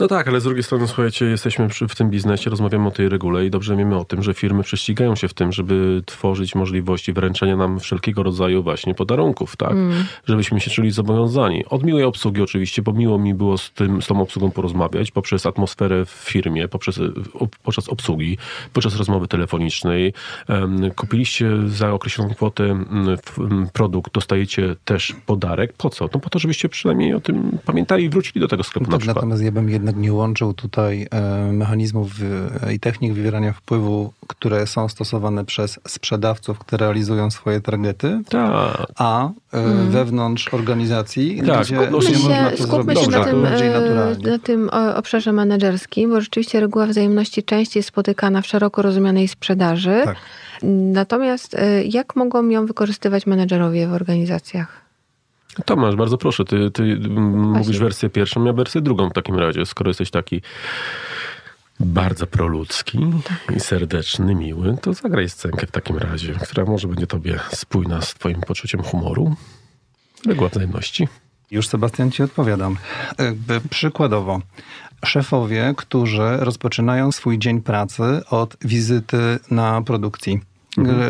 No 0.00 0.08
tak, 0.08 0.28
ale 0.28 0.40
z 0.40 0.44
drugiej 0.44 0.62
strony, 0.62 0.86
słuchajcie, 0.86 1.24
jesteśmy 1.26 1.68
w 1.88 1.94
tym 1.96 2.10
biznesie, 2.10 2.50
rozmawiamy 2.50 2.88
o 2.88 2.90
tej 2.90 3.08
regule 3.08 3.46
i 3.46 3.50
dobrze 3.50 3.76
wiemy 3.76 3.96
o 3.96 4.04
tym, 4.04 4.22
że 4.22 4.34
firmy 4.34 4.62
prześcigają 4.62 5.16
się 5.16 5.28
w 5.28 5.34
tym, 5.34 5.52
żeby 5.52 6.02
tworzyć 6.06 6.54
możliwości 6.54 7.12
wręczenia 7.12 7.56
nam 7.56 7.80
wszelkiego 7.80 8.22
rodzaju 8.22 8.62
właśnie 8.62 8.94
podarunków, 8.94 9.56
tak? 9.56 9.72
Żebyśmy 10.26 10.60
się 10.60 10.70
czuli 10.70 10.90
zobowiązani. 10.90 11.64
Od 11.66 11.82
miłej 11.82 12.04
obsługi 12.04 12.42
oczywiście, 12.42 12.82
bo 12.82 12.92
miło 12.92 13.18
mi 13.18 13.34
było 13.34 13.58
z, 13.58 13.70
tym, 13.70 14.02
z 14.02 14.06
tą 14.06 14.20
obsługą 14.20 14.50
porozmawiać, 14.50 15.10
poprzez 15.10 15.46
atmosferę 15.46 16.04
w 16.04 16.10
firmie, 16.10 16.68
poprzez, 16.68 17.00
podczas 17.62 17.88
obsługi, 17.88 18.38
podczas 18.72 18.96
rozmowy 18.96 19.28
telefonicznej. 19.28 20.12
Kupiliście 20.96 21.50
za 21.66 21.92
określoną 21.92 22.34
kwotę 22.34 22.64
mm, 22.64 23.16
mm, 23.38 23.68
produkt, 23.72 24.12
dostajecie 24.12 24.76
też 24.84 25.14
podarek. 25.26 25.72
Po 25.72 25.90
co? 25.90 26.08
No 26.14 26.20
po 26.20 26.30
to, 26.30 26.38
żebyście 26.38 26.68
przynajmniej 26.68 27.14
o 27.14 27.20
tym 27.20 27.58
pamiętali 27.64 28.04
i 28.04 28.08
wrócili 28.08 28.40
do 28.40 28.48
tego 28.48 28.62
sklepu 28.62 28.86
na 28.86 28.90
Tak, 28.90 29.00
przykład. 29.00 29.16
natomiast 29.16 29.42
ja 29.46 29.52
bym 29.52 29.68
jednak 29.70 29.96
nie 29.96 30.12
łączył 30.12 30.54
tutaj 30.54 31.06
e, 31.10 31.52
mechanizmów 31.52 32.10
e, 32.66 32.74
i 32.74 32.80
technik 32.80 33.12
wywierania 33.12 33.52
wpływu, 33.52 34.12
które 34.26 34.66
są 34.66 34.88
stosowane 34.88 35.44
przez 35.44 35.80
sprzedawców, 35.88 36.58
które 36.58 36.86
realizują 36.86 37.30
swoje 37.30 37.60
targety, 37.60 38.20
Tak. 38.28 38.86
a 38.96 39.28
e, 39.28 39.32
wewnątrz 39.90 40.54
organizacji, 40.54 41.42
Tak, 41.46 41.60
gdzie 41.64 41.76
skupmy 41.76 41.98
nie 41.98 42.02
się- 42.02 42.18
można 42.18 42.50
to 42.50 42.56
skupmy 42.62 42.94
zrobić 42.94 43.00
się 43.04 43.10
na 43.10 43.18
tak 43.18 43.26
tym, 43.30 43.46
e, 43.46 43.50
naturalnie. 43.50 44.30
na 44.30 44.38
tym 44.38 44.70
obszarze 44.96 45.32
menedżerskim, 45.32 46.10
bo 46.10 46.20
rzeczywiście 46.20 46.60
reguła 46.60 46.86
wzajemności 46.86 47.42
częściej 47.42 47.78
jest 47.78 47.88
spotykana 47.88 48.42
w 48.42 48.46
szeroko 48.46 48.82
rozumianej 48.82 49.28
sprzedaży. 49.28 50.00
Tak. 50.04 50.16
Natomiast 50.92 51.56
jak 51.84 52.16
mogą 52.16 52.48
ją 52.48 52.66
wykorzystywać 52.66 53.26
menedżerowie 53.26 53.88
w 53.88 53.92
organizacjach? 53.92 54.85
Tomasz, 55.64 55.96
bardzo 55.96 56.18
proszę, 56.18 56.44
ty, 56.44 56.70
ty 56.70 56.82
mówisz 57.08 57.78
wersję 57.78 58.10
pierwszą, 58.10 58.44
ja 58.44 58.52
wersję 58.52 58.80
drugą 58.80 59.10
w 59.10 59.12
takim 59.12 59.38
razie, 59.38 59.66
skoro 59.66 59.90
jesteś 59.90 60.10
taki 60.10 60.42
bardzo 61.80 62.26
proludzki 62.26 62.98
i 63.56 63.60
serdeczny, 63.60 64.34
miły, 64.34 64.76
to 64.82 64.94
zagraj 64.94 65.28
scenkę 65.28 65.66
w 65.66 65.70
takim 65.70 65.98
razie, 65.98 66.34
która 66.34 66.64
może 66.64 66.88
będzie 66.88 67.06
tobie 67.06 67.40
spójna 67.52 68.00
z 68.00 68.14
twoim 68.14 68.40
poczuciem 68.40 68.82
humoru. 68.82 69.34
Reguła 70.26 70.48
wzajemności. 70.48 71.08
Już 71.50 71.68
Sebastian 71.68 72.10
ci 72.10 72.22
odpowiadam. 72.22 72.76
Jakby 73.18 73.60
przykładowo, 73.70 74.40
szefowie, 75.04 75.74
którzy 75.76 76.36
rozpoczynają 76.36 77.12
swój 77.12 77.38
dzień 77.38 77.60
pracy 77.62 78.02
od 78.30 78.56
wizyty 78.60 79.38
na 79.50 79.82
produkcji. 79.82 80.40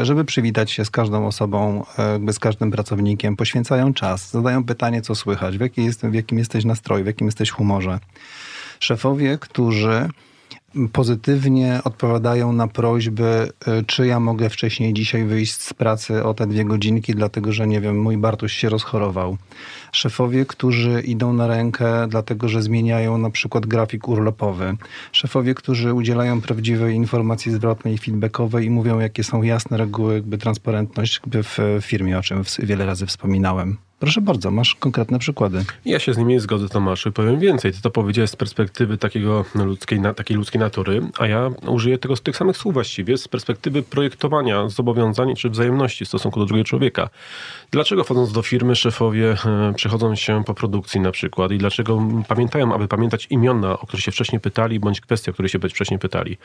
Żeby 0.03 0.25
przywitać 0.25 0.71
się 0.71 0.85
z 0.85 0.91
każdą 0.91 1.27
osobą, 1.27 1.85
jakby 2.13 2.33
z 2.33 2.39
każdym 2.39 2.71
pracownikiem, 2.71 3.37
poświęcają 3.37 3.95
czas, 3.95 4.31
zadają 4.31 4.65
pytanie, 4.65 5.03
co 5.03 5.15
słychać, 5.15 5.59
w, 5.59 5.61
jakiej 5.61 5.85
jest, 5.85 6.07
w 6.07 6.15
jakim 6.15 6.39
jesteś 6.39 6.65
nastroju, 6.65 7.05
w 7.05 7.07
jakim 7.07 7.27
jesteś 7.27 7.51
humorze. 7.51 7.99
Szefowie, 8.81 9.39
którzy 9.39 10.09
pozytywnie 10.93 11.81
odpowiadają 11.85 12.53
na 12.53 12.69
prośby, 12.69 13.49
y, 13.69 13.85
czy 13.85 14.07
ja 14.07 14.21
mogę 14.21 14.51
wcześniej 14.51 14.95
dzisiaj 14.95 15.25
wyjść 15.25 15.53
z 15.53 15.75
pracy 15.75 16.25
o 16.25 16.35
te 16.35 16.47
dwie 16.47 16.65
godzinki, 16.65 17.15
dlatego 17.15 17.53
że 17.53 17.67
nie 17.67 17.81
wiem, 17.81 18.01
mój 18.01 18.17
Bartuś 18.17 18.53
się 18.53 18.69
rozchorował. 18.69 19.37
Szefowie, 19.93 20.47
którzy 20.47 21.01
idą 21.01 21.33
na 21.33 21.47
rękę, 21.47 22.07
dlatego 22.09 22.49
że 22.49 22.63
zmieniają 22.63 23.19
na 23.19 23.31
przykład 23.31 23.67
grafik 23.67 24.09
urlopowy. 24.09 24.77
Szefowie, 25.13 25.55
którzy 25.55 25.95
udzielają 25.95 26.41
prawdziwej 26.41 26.95
informacji 26.95 27.53
zwrotnej 27.53 27.95
i 27.95 27.99
feedbackowej 27.99 28.67
i 28.67 28.71
mówią, 28.71 29.01
jakie 29.01 29.25
są 29.25 29.43
jasne 29.43 29.77
reguły, 29.77 30.15
jakby 30.15 30.39
transparentność 30.39 31.21
jakby 31.21 31.43
w 31.43 31.59
firmie, 31.81 32.19
o 32.19 32.23
czym 32.23 32.43
wiele 32.59 32.87
razy 32.87 33.07
wspominałem. 33.07 33.86
Proszę 33.99 34.21
bardzo, 34.21 34.51
masz 34.51 34.75
konkretne 34.75 35.19
przykłady. 35.19 35.65
Ja 35.85 35.99
się 35.99 36.15
z 36.15 36.19
nimi 36.19 36.41
zgodzę, 36.41 36.69
Tomaszu. 36.69 37.13
Powiem 37.13 37.41
więcej. 37.41 37.73
Ty 37.73 37.83
to 37.83 37.91
powiedziałeś 37.91 38.31
z 38.31 38.37
perspektywy 38.37 38.99
takiego 38.99 39.45
ludzkiej, 39.55 40.01
takiej 40.17 40.37
ludzkiej 40.37 40.61
natury, 40.61 41.03
a 41.19 41.27
ja 41.27 41.51
użyję 41.67 41.99
tego 41.99 42.17
z 42.17 42.23
tych 42.23 42.37
samych 42.37 42.57
słów 42.57 42.75
właściwie, 42.75 43.19
z 43.19 43.29
perspektywy 43.29 43.83
projektowania 43.83 44.69
zobowiązań 44.69 45.35
czy 45.35 45.51
wzajemności 45.51 46.05
w 46.05 46.09
stosunku 46.09 46.41
do 46.41 46.47
drugiego 46.47 46.69
człowieka. 46.69 47.09
Dlaczego 47.71 48.05
wchodząc 48.05 48.33
do 48.33 48.43
firmy 48.43 48.77
szefowie 48.77 49.37
e, 49.47 49.73
przechodzą 49.77 50.15
się 50.15 50.45
po 50.45 50.55
produkcji 50.55 51.01
na 51.01 51.11
przykład 51.11 51.53
i 51.53 51.59
dlaczego 51.59 52.03
pamiętają, 52.29 52.75
aby 52.75 52.89
pamiętać 52.89 53.27
imiona, 53.31 53.79
o 53.79 53.87
które 53.87 54.03
się 54.03 54.13
wcześniej 54.13 54.41
pytali, 54.41 54.81
bądź 54.81 55.01
kwestie, 55.01 55.31
o 55.31 55.35
które 55.35 55.49
się 55.49 55.59
wcześniej 55.59 56.01
pytali. 56.01 56.37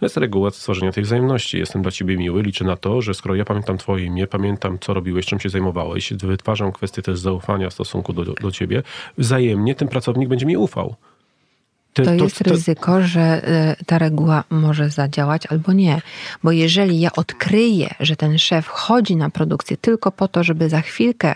To 0.00 0.06
jest 0.06 0.16
reguła 0.16 0.50
stworzenia 0.50 0.92
tej 0.92 1.04
wzajemności. 1.04 1.58
Jestem 1.58 1.82
dla 1.82 1.90
ciebie 1.90 2.16
miły, 2.16 2.42
liczę 2.42 2.64
na 2.64 2.76
to, 2.76 3.02
że 3.02 3.14
skoro 3.14 3.34
ja 3.34 3.44
pamiętam 3.44 3.78
twoje 3.78 4.04
imię, 4.04 4.26
pamiętam 4.26 4.78
co 4.78 4.94
robiłeś, 4.94 5.26
czym 5.26 5.40
się 5.40 5.48
zajmowałeś, 5.48 6.12
wytwarzam 6.12 6.72
kwestie 6.72 6.99
też 7.02 7.18
zaufania 7.18 7.70
w 7.70 7.74
stosunku 7.74 8.12
do, 8.12 8.24
do 8.24 8.50
ciebie, 8.50 8.82
wzajemnie 9.18 9.74
ten 9.74 9.88
pracownik 9.88 10.28
będzie 10.28 10.46
mi 10.46 10.56
ufał. 10.56 10.94
Te, 11.94 12.04
to, 12.04 12.16
to 12.16 12.24
jest 12.24 12.38
to, 12.38 12.50
ryzyko, 12.50 13.02
że 13.02 13.20
e, 13.20 13.76
ta 13.86 13.98
reguła 13.98 14.44
może 14.50 14.90
zadziałać 14.90 15.46
albo 15.46 15.72
nie. 15.72 16.00
Bo 16.42 16.52
jeżeli 16.52 17.00
ja 17.00 17.12
odkryję, 17.12 17.94
że 18.00 18.16
ten 18.16 18.38
szef 18.38 18.66
chodzi 18.66 19.16
na 19.16 19.30
produkcję 19.30 19.76
tylko 19.76 20.12
po 20.12 20.28
to, 20.28 20.44
żeby 20.44 20.68
za 20.68 20.80
chwilkę 20.80 21.34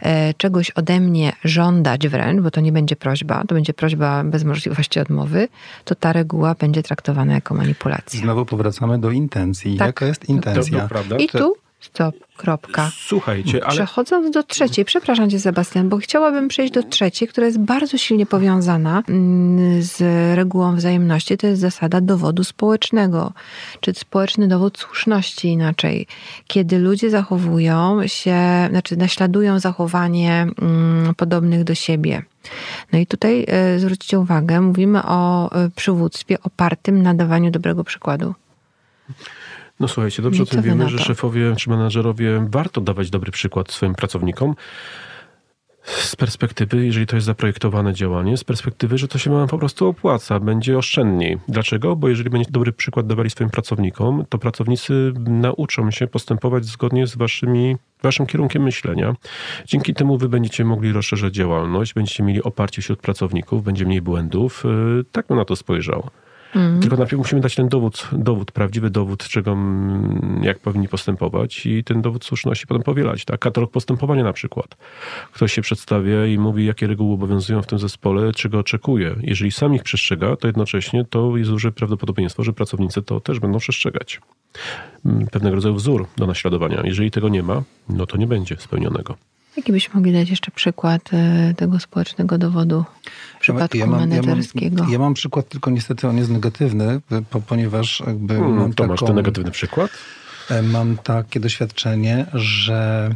e, 0.00 0.34
czegoś 0.34 0.70
ode 0.70 1.00
mnie 1.00 1.32
żądać 1.44 2.08
wręcz, 2.08 2.40
bo 2.40 2.50
to 2.50 2.60
nie 2.60 2.72
będzie 2.72 2.96
prośba, 2.96 3.44
to 3.48 3.54
będzie 3.54 3.74
prośba 3.74 4.24
bez 4.24 4.44
możliwości 4.44 5.00
odmowy, 5.00 5.48
to 5.84 5.94
ta 5.94 6.12
reguła 6.12 6.54
będzie 6.54 6.82
traktowana 6.82 7.34
jako 7.34 7.54
manipulacja. 7.54 8.20
Znowu 8.20 8.46
powracamy 8.46 8.98
do 8.98 9.10
intencji. 9.10 9.76
Tak. 9.76 9.86
Jaka 9.86 10.06
jest 10.06 10.28
intencja? 10.28 10.88
I 11.18 11.28
tu 11.28 11.56
stop. 11.80 12.14
Kropka. 12.40 12.90
Słuchajcie, 13.06 13.64
ale... 13.64 13.74
Przechodząc 13.74 14.30
do 14.30 14.42
trzeciej, 14.42 14.84
przepraszam 14.84 15.30
cię 15.30 15.40
Sebastian, 15.40 15.88
bo 15.88 15.96
chciałabym 15.96 16.48
przejść 16.48 16.72
do 16.72 16.82
trzeciej, 16.82 17.28
która 17.28 17.46
jest 17.46 17.58
bardzo 17.58 17.98
silnie 17.98 18.26
powiązana 18.26 19.02
mm, 19.08 19.82
z 19.82 20.00
regułą 20.36 20.76
wzajemności. 20.76 21.36
To 21.36 21.46
jest 21.46 21.60
zasada 21.60 22.00
dowodu 22.00 22.44
społecznego, 22.44 23.32
czy 23.80 23.94
społeczny 23.94 24.48
dowód 24.48 24.78
słuszności 24.78 25.48
inaczej. 25.48 26.06
Kiedy 26.46 26.78
ludzie 26.78 27.10
zachowują 27.10 28.06
się, 28.06 28.36
znaczy 28.70 28.96
naśladują 28.96 29.58
zachowanie 29.58 30.46
mm, 30.62 31.14
podobnych 31.14 31.64
do 31.64 31.74
siebie. 31.74 32.22
No 32.92 32.98
i 32.98 33.06
tutaj 33.06 33.44
e, 33.48 33.78
zwróćcie 33.78 34.18
uwagę, 34.18 34.60
mówimy 34.60 35.02
o 35.02 35.52
e, 35.52 35.70
przywództwie 35.76 36.42
opartym 36.42 37.02
na 37.02 37.14
dawaniu 37.14 37.50
dobrego 37.50 37.84
przykładu. 37.84 38.34
No 39.80 39.88
słuchajcie, 39.88 40.22
dobrze 40.22 40.42
o 40.42 40.46
tym 40.46 40.62
wiemy, 40.62 40.88
że 40.88 40.98
szefowie 40.98 41.56
czy 41.56 41.70
menadżerowie 41.70 42.46
warto 42.50 42.80
dawać 42.80 43.10
dobry 43.10 43.30
przykład 43.30 43.72
swoim 43.72 43.94
pracownikom. 43.94 44.54
Z 45.82 46.16
perspektywy, 46.16 46.86
jeżeli 46.86 47.06
to 47.06 47.16
jest 47.16 47.26
zaprojektowane 47.26 47.94
działanie, 47.94 48.36
z 48.36 48.44
perspektywy, 48.44 48.98
że 48.98 49.08
to 49.08 49.18
się 49.18 49.30
wam 49.30 49.48
po 49.48 49.58
prostu 49.58 49.88
opłaca, 49.88 50.40
będzie 50.40 50.78
oszczędniej. 50.78 51.38
Dlaczego? 51.48 51.96
Bo 51.96 52.08
jeżeli 52.08 52.30
będzie 52.30 52.50
dobry 52.50 52.72
przykład 52.72 53.06
dawali 53.06 53.30
swoim 53.30 53.50
pracownikom, 53.50 54.24
to 54.28 54.38
pracownicy 54.38 55.12
nauczą 55.26 55.90
się 55.90 56.06
postępować 56.06 56.64
zgodnie 56.64 57.06
z 57.06 57.16
waszymi, 57.16 57.76
waszym 58.02 58.26
kierunkiem 58.26 58.62
myślenia. 58.62 59.14
Dzięki 59.66 59.94
temu 59.94 60.18
wy 60.18 60.28
będziecie 60.28 60.64
mogli 60.64 60.92
rozszerzać 60.92 61.34
działalność, 61.34 61.94
będziecie 61.94 62.22
mieli 62.22 62.42
oparcie 62.42 62.82
wśród 62.82 63.00
pracowników, 63.00 63.64
będzie 63.64 63.84
mniej 63.84 64.02
błędów. 64.02 64.64
Y, 65.00 65.04
tak 65.12 65.26
bym 65.26 65.36
na 65.36 65.44
to 65.44 65.56
spojrzał. 65.56 66.10
Mhm. 66.54 66.80
Tylko 66.80 66.96
najpierw 66.96 67.18
musimy 67.18 67.40
dać 67.40 67.54
ten 67.54 67.68
dowód, 67.68 68.08
dowód, 68.12 68.52
prawdziwy 68.52 68.90
dowód, 68.90 69.24
czego, 69.28 69.56
jak 70.42 70.58
powinni 70.58 70.88
postępować 70.88 71.66
i 71.66 71.84
ten 71.84 72.02
dowód 72.02 72.24
słuszności 72.24 72.66
potem 72.66 72.82
powielać. 72.82 73.24
Tak? 73.24 73.40
Katalog 73.40 73.70
postępowania 73.70 74.24
na 74.24 74.32
przykład. 74.32 74.76
Ktoś 75.32 75.52
się 75.52 75.62
przedstawia 75.62 76.26
i 76.26 76.38
mówi, 76.38 76.66
jakie 76.66 76.86
reguły 76.86 77.14
obowiązują 77.14 77.62
w 77.62 77.66
tym 77.66 77.78
zespole, 77.78 78.32
czego 78.32 78.58
oczekuje. 78.58 79.16
Jeżeli 79.22 79.50
sam 79.50 79.74
ich 79.74 79.82
przestrzega, 79.82 80.36
to 80.36 80.46
jednocześnie 80.46 81.04
to 81.04 81.36
jest 81.36 81.50
duże 81.50 81.72
prawdopodobieństwo, 81.72 82.42
że 82.42 82.52
pracownicy 82.52 83.02
to 83.02 83.20
też 83.20 83.40
będą 83.40 83.58
przestrzegać. 83.58 84.20
Mm, 85.06 85.26
pewnego 85.26 85.54
rodzaju 85.54 85.74
wzór 85.74 86.06
do 86.16 86.26
naśladowania. 86.26 86.80
Jeżeli 86.84 87.10
tego 87.10 87.28
nie 87.28 87.42
ma, 87.42 87.62
no 87.88 88.06
to 88.06 88.16
nie 88.16 88.26
będzie 88.26 88.56
spełnionego. 88.56 89.16
Jaki 89.56 89.72
byśmy 89.72 89.94
mogli 89.94 90.12
dać 90.12 90.30
jeszcze 90.30 90.50
przykład 90.50 91.10
e, 91.12 91.54
tego 91.56 91.80
społecznego 91.80 92.38
dowodu 92.38 92.84
przypadku 93.40 93.76
ja 93.76 93.86
mam, 93.86 94.00
menedżerskiego? 94.00 94.76
Ja 94.76 94.82
mam, 94.82 94.92
ja 94.92 94.98
mam, 94.98 95.14
przykład, 95.14 95.48
tylko 95.48 95.70
niestety 95.70 96.08
on 96.08 96.16
jest 96.16 96.30
negatywny, 96.30 97.00
ponieważ 97.46 98.02
jakby 98.06 98.34
hmm, 98.34 98.56
mam 98.56 98.70
to 98.70 98.82
taką, 98.82 98.92
masz 98.92 99.00
ten 99.00 99.14
negatywny 99.14 99.50
przykład? 99.50 99.90
E, 100.50 100.62
mam 100.62 100.96
takie 100.96 101.40
doświadczenie, 101.40 102.26
że 102.34 103.10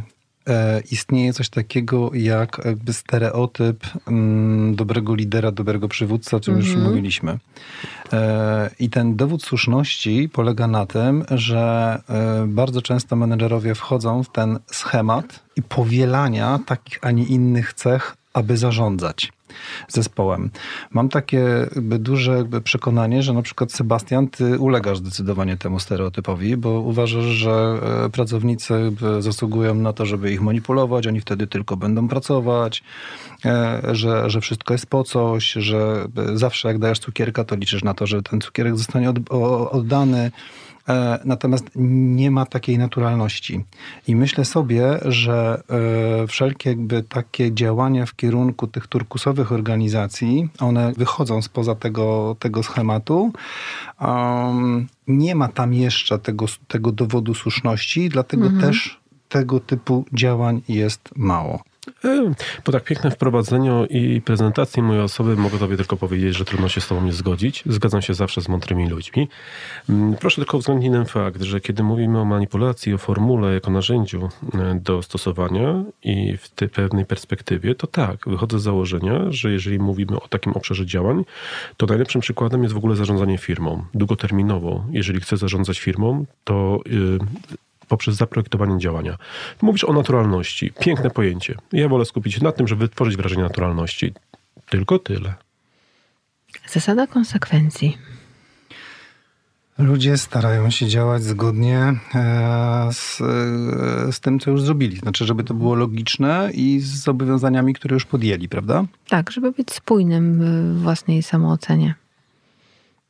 E, 0.49 0.81
istnieje 0.91 1.33
coś 1.33 1.49
takiego 1.49 2.11
jak 2.13 2.61
jakby 2.65 2.93
stereotyp 2.93 3.85
mm, 4.07 4.75
dobrego 4.75 5.15
lidera, 5.15 5.51
dobrego 5.51 5.87
przywódcy, 5.87 6.35
o 6.35 6.39
czym 6.39 6.57
już 6.57 6.67
mhm. 6.67 6.87
mówiliśmy. 6.87 7.39
E, 8.13 8.69
I 8.79 8.89
ten 8.89 9.15
dowód 9.15 9.43
słuszności 9.43 10.29
polega 10.33 10.67
na 10.67 10.85
tym, 10.85 11.25
że 11.31 12.01
e, 12.09 12.45
bardzo 12.47 12.81
często 12.81 13.15
menedżerowie 13.15 13.75
wchodzą 13.75 14.23
w 14.23 14.29
ten 14.29 14.59
schemat 14.65 15.39
i 15.55 15.63
powielania 15.63 16.59
takich, 16.65 16.99
a 17.01 17.11
nie 17.11 17.23
innych 17.23 17.73
cech, 17.73 18.15
aby 18.33 18.57
zarządzać 18.57 19.31
zespołem. 19.87 20.49
Mam 20.91 21.09
takie 21.09 21.67
jakby 21.75 21.99
duże 21.99 22.37
jakby 22.37 22.61
przekonanie, 22.61 23.23
że 23.23 23.33
na 23.33 23.41
przykład 23.41 23.71
Sebastian, 23.71 24.27
ty 24.27 24.59
ulegasz 24.59 24.97
zdecydowanie 24.97 25.57
temu 25.57 25.79
stereotypowi, 25.79 26.57
bo 26.57 26.69
uważasz, 26.69 27.25
że 27.25 27.79
e, 28.05 28.09
pracownicy 28.09 28.91
zasługują 29.19 29.75
na 29.75 29.93
to, 29.93 30.05
żeby 30.05 30.31
ich 30.31 30.41
manipulować, 30.41 31.07
oni 31.07 31.21
wtedy 31.21 31.47
tylko 31.47 31.77
będą 31.77 32.07
pracować, 32.07 32.83
e, 33.45 33.81
że, 33.91 34.29
że 34.29 34.41
wszystko 34.41 34.73
jest 34.73 34.85
po 34.85 35.03
coś, 35.03 35.51
że 35.51 36.07
zawsze 36.33 36.67
jak 36.67 36.79
dajesz 36.79 36.99
cukierka, 36.99 37.43
to 37.43 37.55
liczysz 37.55 37.83
na 37.83 37.93
to, 37.93 38.07
że 38.07 38.21
ten 38.21 38.41
cukierek 38.41 38.77
zostanie 38.77 39.13
oddany. 39.71 40.31
E, 40.89 41.19
natomiast 41.25 41.65
nie 41.75 42.31
ma 42.31 42.45
takiej 42.45 42.77
naturalności. 42.77 43.65
I 44.07 44.15
myślę 44.15 44.45
sobie, 44.45 44.99
że 45.05 45.63
e, 46.23 46.27
wszelkie 46.27 46.69
jakby 46.69 47.03
takie 47.03 47.53
działania 47.53 48.05
w 48.05 48.15
kierunku 48.15 48.67
tych 48.67 48.87
turkusowych 48.87 49.51
organizacji, 49.51 50.49
one 50.59 50.93
wychodzą 50.93 51.41
spoza 51.41 51.75
tego, 51.75 52.35
tego 52.39 52.63
schematu. 52.63 53.31
Um, 54.01 54.87
nie 55.07 55.35
ma 55.35 55.47
tam 55.47 55.73
jeszcze 55.73 56.19
tego, 56.19 56.45
tego 56.67 56.91
dowodu 56.91 57.33
słuszności, 57.33 58.09
dlatego 58.09 58.45
mhm. 58.45 58.61
też 58.61 58.99
tego 59.29 59.59
typu 59.59 60.05
działań 60.13 60.61
jest 60.67 61.09
mało. 61.15 61.63
Po 62.63 62.71
tak 62.71 62.83
pięknym 62.83 63.11
wprowadzeniu 63.11 63.85
i 63.85 64.21
prezentacji 64.21 64.83
mojej 64.83 65.03
osoby 65.03 65.35
mogę 65.35 65.59
tobie 65.59 65.77
tylko 65.77 65.97
powiedzieć, 65.97 66.35
że 66.35 66.45
trudno 66.45 66.69
się 66.69 66.81
z 66.81 66.87
tobą 66.87 67.01
nie 67.01 67.13
zgodzić. 67.13 67.63
Zgadzam 67.65 68.01
się 68.01 68.13
zawsze 68.13 68.41
z 68.41 68.49
mądrymi 68.49 68.89
ludźmi. 68.89 69.29
Mm, 69.89 70.15
proszę 70.15 70.35
tylko 70.35 70.57
uwzględnić 70.57 70.91
ten 70.91 71.05
fakt, 71.05 71.41
że 71.41 71.61
kiedy 71.61 71.83
mówimy 71.83 72.19
o 72.19 72.25
manipulacji, 72.25 72.93
o 72.93 72.97
formule 72.97 73.53
jako 73.53 73.71
narzędziu 73.71 74.29
e, 74.53 74.79
do 74.83 75.01
stosowania 75.01 75.83
i 76.03 76.37
w 76.37 76.49
tej 76.49 76.69
pewnej 76.69 77.05
perspektywie, 77.05 77.75
to 77.75 77.87
tak, 77.87 78.29
wychodzę 78.29 78.59
z 78.59 78.63
założenia, 78.63 79.21
że 79.29 79.51
jeżeli 79.51 79.79
mówimy 79.79 80.21
o 80.21 80.27
takim 80.27 80.53
obszarze 80.53 80.85
działań, 80.85 81.25
to 81.77 81.85
najlepszym 81.85 82.21
przykładem 82.21 82.63
jest 82.63 82.73
w 82.73 82.77
ogóle 82.77 82.95
zarządzanie 82.95 83.37
firmą. 83.37 83.85
Długoterminowo, 83.93 84.83
jeżeli 84.91 85.19
chcę 85.19 85.37
zarządzać 85.37 85.79
firmą, 85.79 86.25
to 86.43 86.79
y, 86.87 87.55
poprzez 87.87 88.15
zaprojektowanie 88.15 88.79
działania. 88.79 89.17
Mówisz 89.61 89.83
o 89.83 89.93
naturalności. 89.93 90.73
Piękne 90.79 91.09
pojęcie. 91.09 91.55
Ja 91.73 91.89
wolę 91.89 92.05
skupić 92.05 92.33
się 92.33 92.43
na 92.43 92.51
tym, 92.51 92.67
żeby 92.67 92.81
wytworzyć 92.81 93.17
wrażenie 93.17 93.43
naturalności. 93.43 94.13
Tylko 94.69 94.99
tyle. 94.99 95.33
Zasada 96.67 97.07
konsekwencji. 97.07 97.97
Ludzie 99.77 100.17
starają 100.17 100.69
się 100.69 100.87
działać 100.87 101.23
zgodnie 101.23 101.77
e, 102.15 102.89
z, 102.91 103.21
e, 103.21 104.11
z 104.11 104.19
tym, 104.19 104.39
co 104.39 104.51
już 104.51 104.61
zrobili. 104.61 104.97
Znaczy, 104.97 105.25
żeby 105.25 105.43
to 105.43 105.53
było 105.53 105.75
logiczne 105.75 106.49
i 106.53 106.79
z 106.79 107.03
zobowiązaniami, 107.03 107.73
które 107.73 107.93
już 107.93 108.05
podjęli, 108.05 108.49
prawda? 108.49 108.85
Tak, 109.07 109.31
żeby 109.31 109.51
być 109.51 109.71
spójnym 109.71 110.39
w 110.39 110.81
własnej 110.81 111.23
samoocenie. 111.23 111.95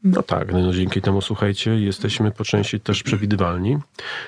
No 0.03 0.23
tak, 0.23 0.53
no 0.53 0.73
dzięki 0.73 1.01
temu, 1.01 1.21
słuchajcie, 1.21 1.79
jesteśmy 1.79 2.31
po 2.31 2.43
części 2.43 2.79
też 2.79 3.03
przewidywalni, 3.03 3.77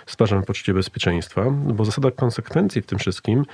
stwarzamy 0.05 0.43
poczucie 0.43 0.73
bezpieczeństwa, 0.73 1.51
bo 1.51 1.85
zasada 1.85 2.11
konsekwencji 2.11 2.81
w 2.81 2.85
tym 2.85 2.99
wszystkim 2.99 3.45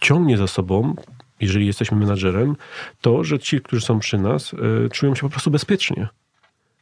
ciągnie 0.00 0.36
za 0.36 0.46
sobą, 0.46 0.94
jeżeli 1.40 1.66
jesteśmy 1.66 1.98
menadżerem, 1.98 2.56
to, 3.00 3.24
że 3.24 3.38
ci, 3.38 3.60
którzy 3.60 3.86
są 3.86 3.98
przy 3.98 4.18
nas, 4.18 4.52
y, 4.52 4.88
czują 4.92 5.14
się 5.14 5.20
po 5.20 5.30
prostu 5.30 5.50
bezpiecznie 5.50 6.08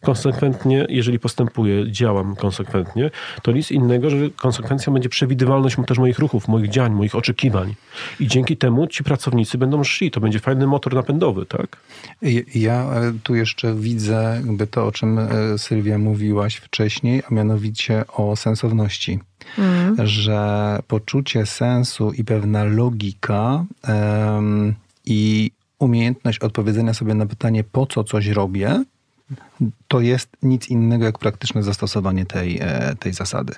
konsekwentnie, 0.02 0.87
jeżeli 0.88 1.18
postępuję, 1.18 1.92
działam 1.92 2.37
konsekwentnie, 2.37 3.11
to 3.42 3.52
nic 3.52 3.70
innego, 3.70 4.11
że 4.11 4.30
konsekwencją 4.30 4.92
będzie 4.92 5.08
przewidywalność 5.08 5.76
też 5.87 5.98
moich 5.98 6.18
ruchów, 6.18 6.48
moich 6.48 6.70
działań, 6.70 6.92
moich 6.92 7.14
oczekiwań. 7.14 7.74
I 8.20 8.26
dzięki 8.26 8.56
temu 8.56 8.87
ci 8.87 9.04
pracownicy 9.04 9.58
będą 9.58 9.84
szli. 9.84 10.11
To 10.11 10.20
będzie 10.20 10.38
fajny 10.38 10.66
motor 10.66 10.94
napędowy, 10.94 11.46
tak? 11.46 11.76
Ja 12.54 12.82
e, 12.82 13.12
tu 13.22 13.34
jeszcze 13.34 13.74
widzę 13.74 14.42
jakby 14.46 14.66
to, 14.66 14.87
o 14.87 14.92
czym 14.92 15.18
e, 15.18 15.58
Sylwia 15.58 15.98
mówiłaś 15.98 16.56
wcześniej, 16.56 17.22
a 17.30 17.34
mianowicie 17.34 18.04
o 18.06 18.37
sensowności. 18.37 19.18
Mm. 19.58 20.06
że 20.06 20.78
poczucie 20.88 21.46
sensu 21.46 22.12
i 22.12 22.24
pewna 22.24 22.64
logika 22.64 23.64
i 25.06 25.50
umiejętność 25.78 26.38
odpowiedzenia 26.38 26.94
sobie 26.94 27.14
na 27.14 27.26
pytanie, 27.26 27.64
po 27.64 27.87
co 27.87 28.04
coś 28.04 28.26
robię, 28.26 28.84
to 29.88 30.01
jest 30.01 30.29
nic 30.42 30.68
innego 30.68 31.05
jak 31.05 31.18
praktyczne 31.18 31.62
zastosowanie 31.62 32.27
tej, 32.27 32.59
e, 32.61 32.97
tej 32.99 33.12
zasady. 33.12 33.55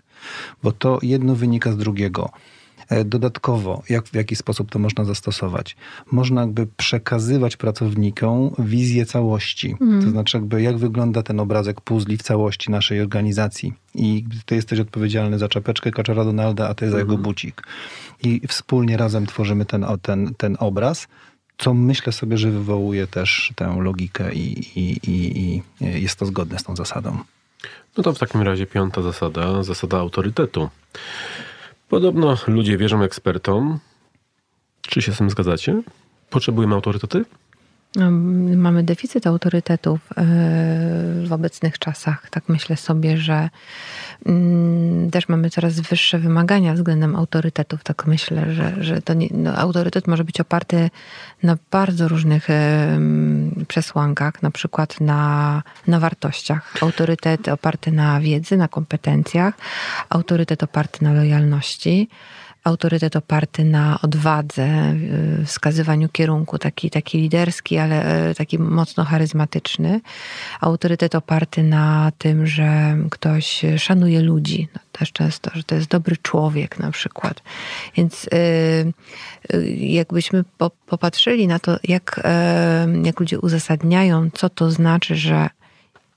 Bo 0.63 0.73
to 0.73 0.99
jedno 1.03 1.35
wynika 1.35 1.73
z 1.73 1.77
drugiego. 1.77 2.31
E, 2.89 3.05
Dodatkowo, 3.05 3.83
jak, 3.89 4.07
w 4.07 4.15
jaki 4.15 4.37
sposób 4.37 4.71
to 4.71 4.79
można 4.79 5.05
zastosować? 5.05 5.77
Można 6.13 6.41
jakby 6.41 6.67
przekazywać 6.67 7.57
pracownikom 7.57 8.51
wizję 8.59 9.07
całości. 9.07 9.77
To 10.05 10.11
znaczy 10.11 10.37
jakby 10.37 10.63
jak 10.63 10.79
wygląda 10.79 11.23
ten 11.23 11.41
obrazek 11.41 11.81
puzli 11.81 12.17
w 12.17 12.23
całości 12.23 12.71
naszej 12.71 13.01
organizacji. 13.01 13.73
I 13.95 14.25
ty 14.47 14.55
jesteś 14.55 14.81
odpowiedzialny 14.81 15.39
za 15.39 15.49
czapeczkę 15.49 15.91
kaczora 15.91 16.25
Donalda, 16.25 16.69
a 16.69 16.75
ty 16.75 16.91
za 16.91 16.99
jego 16.99 17.19
bucik. 17.19 17.63
I 18.23 18.41
wspólnie 18.49 18.97
razem 18.97 19.27
tworzymy 19.27 19.65
ten, 19.65 19.87
ten, 20.03 20.35
ten 20.35 20.57
obraz, 20.61 21.09
co 21.61 21.75
myślę 21.75 22.13
sobie, 22.13 22.39
że 22.39 22.51
wywołuje 22.51 23.07
też 23.07 23.53
tę 23.57 23.77
logikę 23.81 24.35
i, 24.35 24.59
i, 24.79 25.11
i, 25.11 25.47
i 25.47 25.63
jest 26.03 26.19
to 26.19 26.27
zgodne 26.27 26.59
z 26.59 26.65
tą 26.65 26.77
zasadą. 26.77 27.19
No 27.97 28.03
to 28.03 28.13
w 28.13 28.19
takim 28.19 28.43
razie 28.43 28.67
piąta 28.67 29.03
zasada, 29.03 29.63
zasada 29.63 29.99
autorytetu. 29.99 30.69
Podobno 31.89 32.37
ludzie 32.47 32.79
wierzą 32.79 33.03
ekspertom. 33.03 33.79
Czy 34.83 35.03
się 35.03 35.13
z 35.13 35.19
tym 35.19 35.31
zgadzacie? 35.31 35.83
Potrzebujemy 36.31 36.75
autorytety? 36.75 37.25
Mamy 38.57 38.83
deficyt 38.83 39.27
autorytetów 39.27 40.01
e, 40.11 40.25
w 41.27 41.33
obecnych 41.33 41.79
czasach. 41.79 42.31
Tak 42.31 42.45
myślę 42.49 42.77
sobie, 42.77 43.17
że 43.17 43.51
mm, 44.27 45.11
też 45.11 45.29
mamy 45.29 45.51
coraz 45.51 45.81
wyższe 45.81 46.19
wymagania 46.19 46.75
względem 46.75 47.17
autorytetów. 47.17 47.85
Tak 47.85 48.07
myślę, 48.07 48.53
że, 48.53 48.75
że 48.81 49.01
nie, 49.17 49.29
no, 49.31 49.55
autorytet 49.55 50.07
może 50.07 50.25
być 50.25 50.41
oparty 50.41 50.91
na 51.43 51.57
bardzo 51.71 52.09
różnych 52.09 52.49
przesłankach, 53.69 54.43
na 54.43 54.51
przykład 54.51 55.01
na, 55.01 55.63
na 55.87 56.01
wartościach. 56.01 56.75
Autorytet 56.83 57.49
oparty 57.49 57.93
na 57.93 58.21
wiedzy, 58.21 58.57
na 58.57 58.69
kompetencjach, 58.69 59.55
autorytet 60.09 60.63
oparty 60.63 61.05
na 61.05 61.13
lojalności 61.13 62.09
autorytet 62.65 63.17
oparty 63.17 63.65
na 63.65 63.99
odwadze, 64.03 64.95
y, 65.43 65.47
wskazywaniu 65.47 66.09
kierunku, 66.09 66.59
taki, 66.59 66.91
taki 66.91 67.19
liderski, 67.19 67.79
ale 67.79 68.31
y, 68.31 68.35
taki 68.35 68.59
mocno 68.59 69.05
charyzmatyczny. 69.05 70.01
Autorytet 70.61 71.15
oparty 71.15 71.63
na 71.63 72.13
tym, 72.19 72.47
że 72.47 72.97
ktoś 73.11 73.63
szanuje 73.77 74.21
ludzi. 74.21 74.69
No, 74.75 74.81
też 74.93 75.13
często, 75.13 75.51
że 75.55 75.63
to 75.63 75.75
jest 75.75 75.89
dobry 75.89 76.17
człowiek 76.17 76.79
na 76.79 76.91
przykład. 76.91 77.43
Więc 77.97 78.25
y, 78.25 78.29
y, 79.55 79.77
jakbyśmy 79.77 80.45
po, 80.59 80.71
popatrzyli 80.71 81.47
na 81.47 81.59
to, 81.59 81.77
jak, 81.85 82.19
y, 82.19 83.03
jak 83.07 83.21
ludzie 83.21 83.41
uzasadniają, 83.41 84.31
co 84.35 84.51
to 84.51 84.71
znaczy, 84.71 85.17
że 85.17 85.49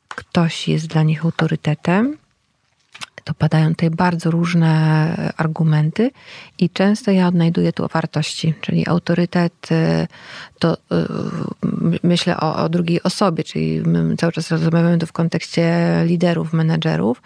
ktoś 0.09 0.67
jest 0.67 0.87
dla 0.87 1.03
nich 1.03 1.25
autorytetem, 1.25 2.17
to 3.23 3.33
padają 3.33 3.69
tutaj 3.69 3.89
bardzo 3.89 4.31
różne 4.31 5.33
argumenty 5.37 6.11
i 6.59 6.69
często 6.69 7.11
ja 7.11 7.27
odnajduję 7.27 7.73
tu 7.73 7.87
wartości, 7.87 8.53
czyli 8.61 8.87
autorytet 8.87 9.71
y, 9.71 10.07
to 10.59 10.73
y, 10.73 10.77
my- 11.63 11.99
myślę 12.03 12.37
o, 12.37 12.55
o 12.55 12.69
drugiej 12.69 13.03
osobie, 13.03 13.43
czyli 13.43 13.83
cały 14.17 14.31
czas 14.31 14.51
rozmawiamy 14.51 14.97
tu 14.97 15.05
w 15.05 15.11
kontekście 15.11 15.83
liderów, 16.05 16.53
menedżerów. 16.53 17.21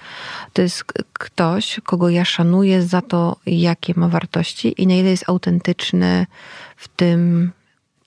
To 0.53 0.61
jest 0.61 0.83
ktoś, 1.13 1.79
kogo 1.83 2.09
ja 2.09 2.25
szanuję 2.25 2.83
za 2.83 3.01
to, 3.01 3.35
jakie 3.45 3.93
ma 3.95 4.07
wartości 4.07 4.81
i 4.81 4.87
na 4.87 4.93
ile 4.93 5.09
jest 5.09 5.29
autentyczny 5.29 6.25
w 6.75 6.87
tym, 6.87 7.51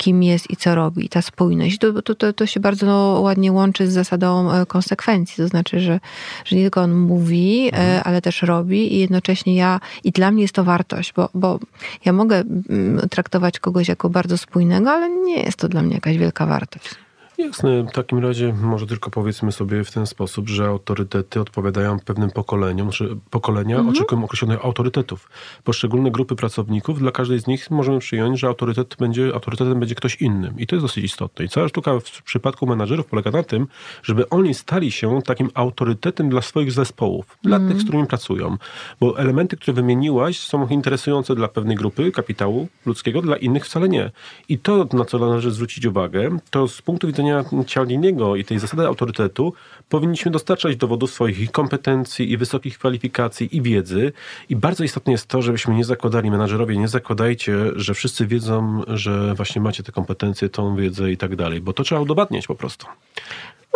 kim 0.01 0.23
jest 0.23 0.51
i 0.51 0.57
co 0.57 0.75
robi, 0.75 1.09
ta 1.09 1.23
spójność. 1.23 1.79
To, 1.79 2.03
to, 2.03 2.15
to, 2.15 2.33
to 2.33 2.47
się 2.47 2.61
bardzo 2.61 3.21
ładnie 3.23 3.53
łączy 3.53 3.91
z 3.91 3.93
zasadą 3.93 4.53
e, 4.53 4.67
konsekwencji, 4.67 5.37
to 5.37 5.49
znaczy, 5.49 5.81
że, 5.81 6.01
że 6.45 6.57
nie 6.57 6.63
tylko 6.63 6.81
on 6.81 6.95
mówi, 6.95 7.71
e, 7.73 8.03
ale 8.05 8.23
też 8.23 8.43
robi 8.43 8.95
i 8.95 8.99
jednocześnie 8.99 9.55
ja, 9.55 9.81
i 10.05 10.13
dla 10.13 10.31
mnie 10.31 10.43
jest 10.43 10.55
to 10.55 10.65
wartość, 10.65 11.13
bo, 11.13 11.29
bo 11.35 11.59
ja 12.05 12.13
mogę 12.13 12.37
mm, 12.37 13.09
traktować 13.09 13.59
kogoś 13.59 13.89
jako 13.89 14.11
bardzo 14.11 14.39
spójnego, 14.39 14.91
ale 14.91 15.11
nie 15.11 15.43
jest 15.43 15.59
to 15.59 15.69
dla 15.69 15.83
mnie 15.83 15.95
jakaś 15.95 16.17
wielka 16.17 16.47
wartość. 16.47 16.91
Jasne, 17.41 17.83
w 17.83 17.93
takim 17.93 18.19
razie 18.19 18.53
może 18.53 18.87
tylko 18.87 19.11
powiedzmy 19.11 19.53
sobie 19.53 19.85
w 19.85 19.91
ten 19.91 20.07
sposób, 20.07 20.49
że 20.49 20.67
autorytety 20.67 21.41
odpowiadają 21.41 22.01
pewnym 22.01 22.31
pokoleniom, 22.31 22.93
że 22.93 23.05
pokolenia 23.31 23.81
oczekują 23.81 24.25
określonych 24.25 24.65
autorytetów. 24.65 25.29
Poszczególne 25.65 26.11
grupy 26.11 26.37
pracowników, 26.37 26.99
dla 26.99 27.13
każdej 27.13 27.41
z 27.41 27.47
nich 27.47 27.71
możemy 27.71 27.99
przyjąć, 27.99 28.41
że 28.41 28.47
autorytet 28.47 28.97
będzie, 28.99 29.35
autorytetem 29.35 29.81
będzie 29.81 29.95
ktoś 29.95 30.17
innym. 30.17 30.55
I 30.59 30.67
to 30.67 30.77
jest 30.77 30.85
dosyć 30.85 31.05
istotne. 31.05 31.45
I 31.45 31.49
cała 31.49 31.69
sztuka 31.69 32.01
w 32.01 32.23
przypadku 32.23 32.67
menadżerów 32.67 33.07
polega 33.07 33.31
na 33.31 33.43
tym, 33.43 33.67
żeby 34.03 34.29
oni 34.29 34.55
stali 34.55 34.93
się 34.93 35.23
takim 35.23 35.51
autorytetem 35.55 36.29
dla 36.29 36.43
swoich 36.43 36.73
zespołów, 36.73 37.39
dla 37.43 37.59
tych, 37.59 37.81
z 37.81 37.83
którymi 37.83 38.07
pracują. 38.07 38.57
Bo 39.01 39.19
elementy, 39.19 39.57
które 39.57 39.75
wymieniłaś, 39.75 40.39
są 40.41 40.69
interesujące 40.69 41.35
dla 41.35 41.49
pewnej 41.49 41.77
grupy 41.77 42.13
kapitału 42.13 42.69
ludzkiego, 42.87 43.23
dla 43.23 43.37
innych 43.37 43.67
wcale 43.67 43.89
nie. 43.89 44.11
I 44.49 44.59
to, 44.59 44.87
na 44.93 45.05
co 45.05 45.19
należy 45.19 45.51
zwrócić 45.51 45.87
uwagę, 45.87 46.39
to 46.51 46.69
z 46.69 46.83
punktu 46.83 47.07
widzenia 47.07 47.30
Cialdiniego 47.67 48.37
i 48.37 48.45
tej 48.45 48.59
zasady 48.59 48.87
autorytetu 48.87 49.53
powinniśmy 49.89 50.31
dostarczać 50.31 50.77
dowodów 50.77 51.11
swoich 51.11 51.53
kompetencji 51.53 52.33
i 52.33 52.37
wysokich 52.37 52.79
kwalifikacji 52.79 53.57
i 53.57 53.63
wiedzy. 53.63 54.13
I 54.49 54.57
bardzo 54.57 54.85
istotne 54.85 55.13
jest 55.13 55.27
to, 55.27 55.43
żebyśmy 55.43 55.75
nie 55.75 55.85
zakładali, 55.85 56.31
menadżerowie, 56.31 56.77
nie 56.77 56.89
zakładajcie, 56.89 57.57
że 57.77 57.95
wszyscy 57.95 58.27
wiedzą, 58.27 58.83
że 58.89 59.35
właśnie 59.35 59.61
macie 59.61 59.83
te 59.83 59.93
kompetencje, 59.93 60.49
tą 60.49 60.77
wiedzę 60.77 61.13
i 61.13 61.17
tak 61.17 61.37
dalej, 61.37 61.61
bo 61.61 61.73
to 61.73 61.83
trzeba 61.83 62.01
udowadniać 62.01 62.47
po 62.47 62.55
prostu. 62.55 62.87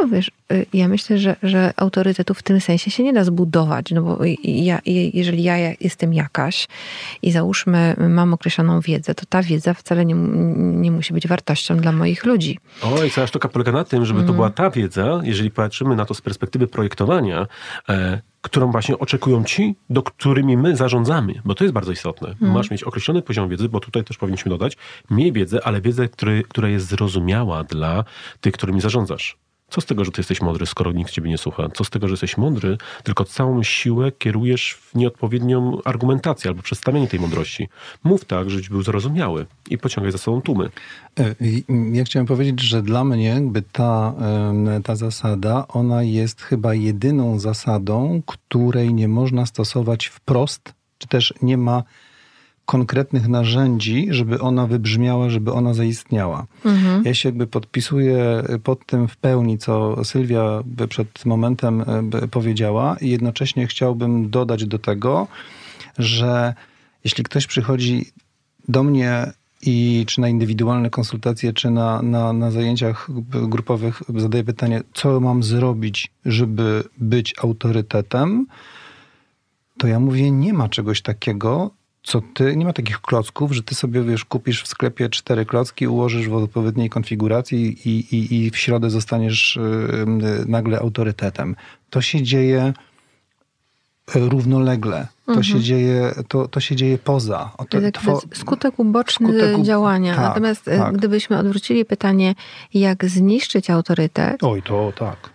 No 0.01 0.09
wiesz, 0.09 0.31
y, 0.53 0.67
ja 0.73 0.89
myślę, 0.89 1.19
że, 1.19 1.37
że 1.43 1.73
autorytetu 1.77 2.35
w 2.35 2.43
tym 2.43 2.61
sensie 2.61 2.91
się 2.91 3.03
nie 3.03 3.13
da 3.13 3.25
zbudować, 3.25 3.91
no 3.91 4.03
bo 4.03 4.19
ja, 4.45 4.81
jeżeli 5.15 5.43
ja 5.43 5.57
jestem 5.81 6.15
jakaś 6.15 6.69
i 7.23 7.33
załóżmy 7.33 7.97
mam 8.09 8.35
określoną 8.35 8.81
wiedzę, 8.81 9.15
to 9.15 9.27
ta 9.29 9.43
wiedza 9.43 9.75
wcale 9.75 10.05
nie, 10.05 10.15
nie 10.55 10.91
musi 10.91 11.13
być 11.13 11.29
wartością 11.29 11.77
dla 11.77 11.93
moich 11.93 12.25
ludzi. 12.25 12.59
Oj, 12.83 13.11
cała 13.11 13.27
sztuka 13.27 13.49
polega 13.49 13.73
na 13.73 13.85
tym, 13.85 14.05
żeby 14.05 14.23
to 14.23 14.33
była 14.33 14.51
ta 14.51 14.71
wiedza, 14.71 15.21
jeżeli 15.25 15.51
patrzymy 15.51 15.97
na 15.97 16.05
to 16.05 16.15
z 16.15 16.21
perspektywy 16.21 16.67
projektowania, 16.67 17.47
e, 17.89 18.21
którą 18.41 18.71
właśnie 18.71 18.99
oczekują 18.99 19.45
ci, 19.45 19.77
do 19.91 20.03
którymi 20.03 20.57
my 20.57 20.77
zarządzamy, 20.77 21.35
bo 21.45 21.55
to 21.55 21.65
jest 21.65 21.75
bardzo 21.75 21.93
istotne. 21.93 22.35
Masz 22.41 22.71
mieć 22.71 22.83
określony 22.83 23.23
poziom 23.23 23.49
wiedzy, 23.49 23.69
bo 23.69 23.81
tutaj 23.81 24.05
też 24.05 24.17
powinniśmy 24.17 24.51
dodać, 24.51 24.77
miej 25.11 25.33
wiedzę, 25.33 25.61
ale 25.65 25.81
wiedzę, 25.81 26.09
który, 26.09 26.43
która 26.49 26.69
jest 26.69 26.87
zrozumiała 26.87 27.65
dla 27.65 28.05
tych, 28.41 28.55
którymi 28.55 28.81
zarządzasz. 28.81 29.44
Co 29.69 29.81
z 29.81 29.87
tego, 29.87 30.05
że 30.05 30.11
ty 30.11 30.21
jesteś 30.21 30.41
mądry, 30.41 30.67
skoro 30.67 30.93
nikt 30.93 31.11
ciebie 31.11 31.31
nie 31.31 31.39
słucha? 31.39 31.69
Co 31.75 31.85
z 31.85 31.91
tego, 31.91 32.09
że 32.09 32.13
jesteś 32.13 32.37
mądry, 32.37 32.79
tylko 33.05 33.25
całą 33.25 33.63
siłę 33.63 34.13
kierujesz 34.13 34.73
w 34.75 34.95
nieodpowiednią 34.95 35.79
argumentację 35.85 36.49
albo 36.49 36.63
przedstawienie 36.63 37.09
tej 37.09 37.21
mądrości? 37.21 37.69
Mów 38.05 38.25
tak, 38.25 38.51
żebyś 38.51 38.69
był 38.69 38.83
zrozumiały 38.83 39.47
i 39.71 39.79
pociągaj 39.79 40.13
za 40.13 40.19
sobą 40.19 40.41
tłumy. 40.43 40.71
E, 41.21 41.35
Ja 41.93 42.05
chciałem 42.05 42.27
powiedzieć, 42.27 42.61
że 42.61 42.83
dla 42.83 43.05
mnie 43.05 43.25
jakby 43.25 43.63
ta, 43.63 44.15
ta 44.85 44.97
zasada, 44.97 45.65
ona 45.69 46.03
jest 46.03 46.43
chyba 46.43 46.75
jedyną 46.75 47.39
zasadą, 47.39 48.23
której 48.27 48.95
nie 48.95 49.09
można 49.09 49.47
stosować 49.47 50.07
wprost, 50.07 50.75
czy 50.99 51.09
też 51.09 51.35
nie 51.43 51.57
ma 51.57 51.83
konkretnych 52.67 53.29
narzędzi, 53.29 54.07
żeby 54.11 54.41
ona 54.41 54.67
wybrzmiała, 54.67 55.31
żeby 55.31 55.53
ona 55.53 55.75
zaistniała. 55.75 56.47
Ja 57.05 57.15
się 57.15 57.29
jakby 57.29 57.47
podpisuję 57.47 58.43
pod 58.65 58.87
tym 58.87 59.09
w 59.09 59.17
pełni, 59.17 59.59
co 59.59 60.05
Sylwia 60.05 60.63
przed 60.89 61.27
momentem 61.27 61.81
e, 61.81 62.29
powiedziała 62.29 62.97
i 63.01 63.09
jednocześnie 63.11 63.67
chciałbym 63.67 64.31
dodać 64.31 64.67
do 64.67 64.79
tego, 64.79 65.27
że 65.99 66.55
jeśli 67.05 67.25
ktoś 67.25 67.47
przychodzi 67.47 68.13
do 68.69 68.83
mnie 68.83 69.33
i 69.63 70.05
czy 70.09 70.21
na 70.21 70.29
indywidualne 70.29 70.91
konsultacje, 70.91 71.53
czy 71.53 71.71
na, 71.71 72.03
na, 72.03 72.33
na 72.33 72.51
zajęciach 72.51 73.09
grupowych 73.49 74.03
zadaje 74.17 74.45
pytanie, 74.45 74.83
co 74.95 75.21
mam 75.21 75.43
zrobić, 75.43 76.11
żeby 76.25 76.85
być 76.99 77.35
autorytetem, 77.43 78.47
to 79.79 79.87
ja 79.87 80.01
mówię, 80.01 80.31
nie 80.31 80.53
ma 80.53 80.69
czegoś 80.69 81.03
takiego, 81.03 81.71
co 82.05 82.21
ty, 82.35 82.57
nie 82.57 82.65
ma 82.65 82.73
takich 82.73 83.01
klocków, 83.01 83.53
że 83.53 83.63
ty 83.63 83.75
sobie 83.75 84.03
wiesz, 84.03 84.25
kupisz 84.25 84.63
w 84.63 84.67
sklepie 84.67 85.09
cztery 85.09 85.47
klocki, 85.47 85.87
ułożysz 85.89 86.29
w 86.29 86.35
odpowiedniej 86.35 86.91
konfiguracji 86.91 87.89
i, 87.89 88.17
i, 88.17 88.35
i 88.35 88.51
w 88.51 88.57
środę 88.57 88.91
zostaniesz 88.91 89.57
y, 89.57 89.61
y, 89.61 90.49
nagle 90.49 90.79
autorytetem. 90.79 91.57
To 91.91 92.01
się 92.01 92.23
dzieje 92.23 92.73
y, 94.17 94.19
równolegle. 94.29 95.07
To, 95.27 95.43
się, 95.43 95.61
dzieje, 95.61 96.15
to, 96.29 96.49
to 96.49 96.61
się 96.61 96.77
dzieje 96.77 96.99
poza. 96.99 97.51
To 97.59 97.65
two- 97.65 97.83
jakby 97.83 98.37
skutek 98.37 98.79
uboczny 98.79 99.29
skutek 99.29 99.63
działania. 99.63 100.15
tak, 100.15 100.25
Natomiast 100.25 100.69
e, 100.69 100.79
tak. 100.79 100.97
gdybyśmy 100.97 101.39
odwrócili 101.39 101.85
pytanie, 101.85 102.35
jak 102.75 103.05
zniszczyć 103.05 103.71
autorytet, 103.71 104.45
Oj, 104.45 104.63
to 104.63 104.93
tak. 104.99 105.34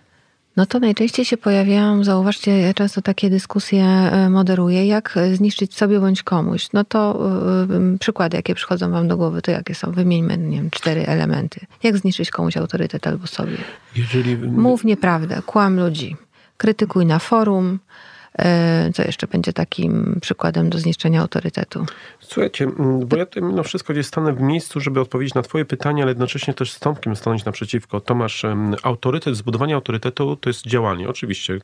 No 0.60 0.66
to 0.66 0.80
najczęściej 0.80 1.26
się 1.26 1.38
pojawiają, 1.38 2.04
zauważcie, 2.04 2.60
ja 2.60 2.74
często 2.74 3.02
takie 3.02 3.30
dyskusje 3.30 3.84
e, 3.84 4.30
moderuję, 4.30 4.86
jak 4.86 5.16
zniszczyć 5.34 5.76
sobie 5.76 6.00
bądź 6.00 6.24
komuś. 6.24 6.68
No 6.74 6.84
to 6.84 7.30
y, 7.96 7.98
przykłady, 7.98 8.38
jakie 8.38 8.56
przychodzą 8.56 8.92
wam 8.92 9.08
do 9.08 9.18
głowy, 9.18 9.42
to 9.42 9.52
jakie 9.52 9.76
są? 9.76 9.92
Wymieńmy, 9.92 10.38
nie 10.38 10.58
wiem, 10.58 10.70
cztery 10.70 11.06
elementy. 11.06 11.60
Jak 11.84 11.98
zniszczyć 11.98 12.32
komuś 12.32 12.58
autorytet 12.58 13.08
albo 13.08 13.28
sobie? 13.28 13.58
Jeżeli... 13.96 14.38
Mów 14.38 14.84
nieprawdę, 14.84 15.42
kłam 15.46 15.80
ludzi, 15.80 16.16
krytykuj 16.58 17.06
na 17.06 17.20
forum, 17.20 17.80
E, 17.80 18.19
co 18.94 19.04
jeszcze 19.04 19.28
będzie 19.28 19.54
takim 19.54 20.20
przykładem 20.22 20.70
do 20.70 20.78
zniszczenia 20.78 21.22
autorytetu? 21.22 21.86
Słuchajcie, 22.20 22.68
bo 23.06 23.18
ja 23.18 23.26
tutaj 23.26 23.44
mimo 23.44 23.64
wszystko 23.64 23.94
gdzieś 23.94 24.06
stanę 24.06 24.34
w 24.34 24.42
miejscu, 24.42 24.80
żeby 24.80 25.02
odpowiedzieć 25.02 25.34
na 25.34 25.42
twoje 25.42 25.66
pytanie, 25.66 26.04
ale 26.04 26.12
jednocześnie 26.12 26.54
też 26.54 26.72
z 26.72 26.80
Tomkiem 26.80 27.16
stanąć 27.16 27.46
naprzeciwko. 27.46 28.02
Tomasz, 28.02 28.46
autorytet, 28.84 29.36
zbudowanie 29.36 29.76
autorytetu 29.76 30.36
to 30.36 30.50
jest 30.50 30.68
działanie. 30.68 31.10
Oczywiście 31.10 31.60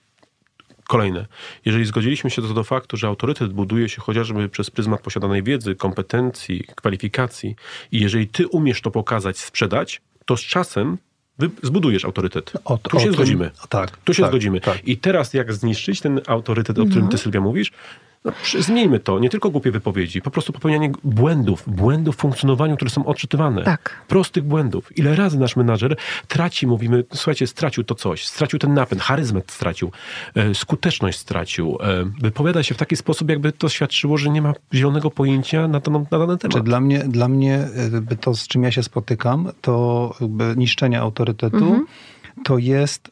Kolejne. 0.88 1.26
Jeżeli 1.66 1.86
zgodziliśmy 1.86 2.30
się 2.30 2.42
co 2.42 2.54
do 2.54 2.64
faktu, 2.64 2.98
że 2.98 3.08
autorytet 3.08 3.54
buduje 3.54 3.90
się 3.90 4.02
chociażby 4.02 4.50
przez 4.50 4.72
pryzmat 4.72 5.02
posiadanej 5.02 5.44
wiedzy, 5.44 5.76
kompetencji, 5.76 6.64
kwalifikacji 6.76 7.56
i 7.92 8.00
jeżeli 8.00 8.28
ty 8.28 8.48
umiesz 8.48 8.82
to 8.82 8.92
pokazać, 8.92 9.38
sprzedać, 9.38 10.02
to 10.26 10.38
z 10.38 10.42
czasem 10.42 10.98
zbudujesz 11.64 12.06
autorytet. 12.06 12.54
O, 12.66 12.78
tu 12.78 13.00
się 13.00 13.12
zgodzimy. 13.12 13.52
Tak. 13.70 13.98
Tu 13.98 14.14
się 14.14 14.24
tak, 14.24 14.32
zgodzimy. 14.32 14.62
Tak. 14.62 14.88
I 14.88 14.98
teraz 14.98 15.34
jak 15.34 15.54
zniszczyć 15.54 16.02
ten 16.02 16.22
autorytet, 16.28 16.80
o 16.80 16.86
którym 16.86 17.08
ty 17.08 17.18
Sylwia 17.18 17.42
mówisz, 17.42 17.72
no, 18.26 18.32
zmieńmy 18.60 19.00
to, 19.00 19.20
nie 19.20 19.30
tylko 19.30 19.50
głupie 19.50 19.72
wypowiedzi, 19.72 20.22
po 20.22 20.32
prostu 20.32 20.54
popełnianie 20.54 20.92
błędów, 21.04 21.64
błędów 21.68 22.16
w 22.16 22.20
funkcjonowaniu, 22.20 22.76
które 22.76 22.92
są 22.92 23.06
odczytywane. 23.06 23.64
Tak. 23.64 24.06
Prostych 24.08 24.44
błędów. 24.44 24.98
Ile 24.98 25.16
razy 25.16 25.40
nasz 25.40 25.56
menadżer 25.56 25.96
traci, 26.28 26.68
mówimy, 26.68 27.04
słuchajcie, 27.14 27.48
stracił 27.48 27.84
to 27.84 27.96
coś, 27.96 28.28
stracił 28.28 28.60
ten 28.60 28.74
napęd, 28.74 29.02
charyzmat 29.02 29.52
stracił, 29.52 29.92
e, 30.36 30.56
skuteczność 30.56 31.20
stracił. 31.20 31.78
E, 31.82 32.06
wypowiada 32.22 32.64
się 32.64 32.76
w 32.76 32.78
taki 32.78 32.96
sposób, 32.96 33.30
jakby 33.30 33.52
to 33.52 33.70
świadczyło, 33.70 34.18
że 34.18 34.30
nie 34.30 34.42
ma 34.42 34.54
zielonego 34.74 35.12
pojęcia 35.12 35.68
na, 35.68 35.82
ten, 35.82 35.94
na 35.94 36.20
dany 36.20 36.38
temat. 36.38 36.58
Czy 36.58 36.64
dla 36.64 36.80
mnie, 36.80 37.00
dla 37.00 37.28
mnie 37.28 37.68
to, 38.22 38.36
z 38.36 38.48
czym 38.48 38.64
ja 38.64 38.72
się 38.72 38.84
spotykam, 38.84 39.52
to 39.62 40.16
niszczenie 40.56 41.00
autorytetu, 41.00 41.58
mhm 41.58 41.86
to 42.44 42.58
jest 42.58 43.10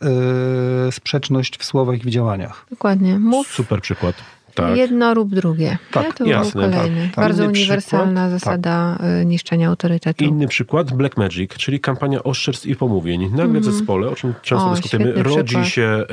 yy, 0.86 0.92
sprzeczność 0.92 1.58
w 1.58 1.64
słowach 1.64 1.98
i 1.98 2.00
w 2.00 2.10
działaniach. 2.10 2.66
Dokładnie. 2.70 3.20
Mów. 3.20 3.48
Super 3.48 3.82
przykład. 3.82 4.16
Tak. 4.56 4.78
Jedno 4.78 5.14
lub 5.14 5.36
drugie. 5.36 5.78
Tak, 5.92 6.18
to 6.18 6.26
jasne. 6.26 6.62
Był 6.62 6.72
kolejny. 6.72 7.02
Tak, 7.02 7.16
tak. 7.16 7.26
Bardzo 7.26 7.46
uniwersalna 7.46 8.22
przykład, 8.22 8.42
zasada 8.42 8.98
tak. 8.98 9.26
niszczenia 9.26 9.68
autorytetu. 9.68 10.24
Inny 10.24 10.48
przykład, 10.48 10.94
Black 10.94 11.18
Magic, 11.18 11.52
czyli 11.52 11.80
kampania 11.80 12.24
oszczerstw 12.24 12.66
i 12.66 12.76
pomówień. 12.76 13.22
Nagle 13.30 13.44
mm. 13.44 13.62
w 13.62 13.66
zespole, 13.66 14.10
o 14.10 14.16
czym 14.16 14.34
często 14.42 14.68
o, 14.68 14.76
dyskutujemy, 14.76 15.24
rodzi 15.24 15.44
przykład. 15.44 15.68
się 15.68 15.84
e, 15.84 16.06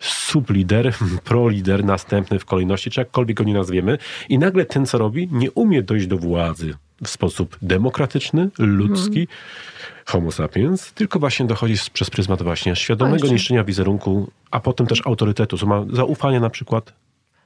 sublider, 0.00 0.94
prolider, 1.24 1.84
następny 1.84 2.38
w 2.38 2.44
kolejności, 2.44 2.90
czy 2.90 3.00
jakkolwiek 3.00 3.36
go 3.36 3.44
nie 3.44 3.54
nazwiemy. 3.54 3.98
I 4.28 4.38
nagle 4.38 4.64
ten, 4.64 4.86
co 4.86 4.98
robi, 4.98 5.28
nie 5.32 5.50
umie 5.50 5.82
dojść 5.82 6.06
do 6.06 6.18
władzy 6.18 6.74
w 7.04 7.08
sposób 7.08 7.56
demokratyczny, 7.62 8.48
ludzki, 8.58 9.18
mm. 9.18 9.26
homo 10.06 10.32
sapiens, 10.32 10.92
tylko 10.92 11.18
właśnie 11.18 11.46
dochodzi 11.46 11.74
przez 11.92 12.10
pryzmat 12.10 12.42
właśnie 12.42 12.76
świadomego 12.76 13.28
niszczenia 13.28 13.64
wizerunku, 13.64 14.30
a 14.50 14.60
potem 14.60 14.86
też 14.86 15.06
autorytetu, 15.06 15.58
co 15.58 15.66
ma 15.66 15.84
zaufanie 15.92 16.40
na 16.40 16.50
przykład 16.50 16.92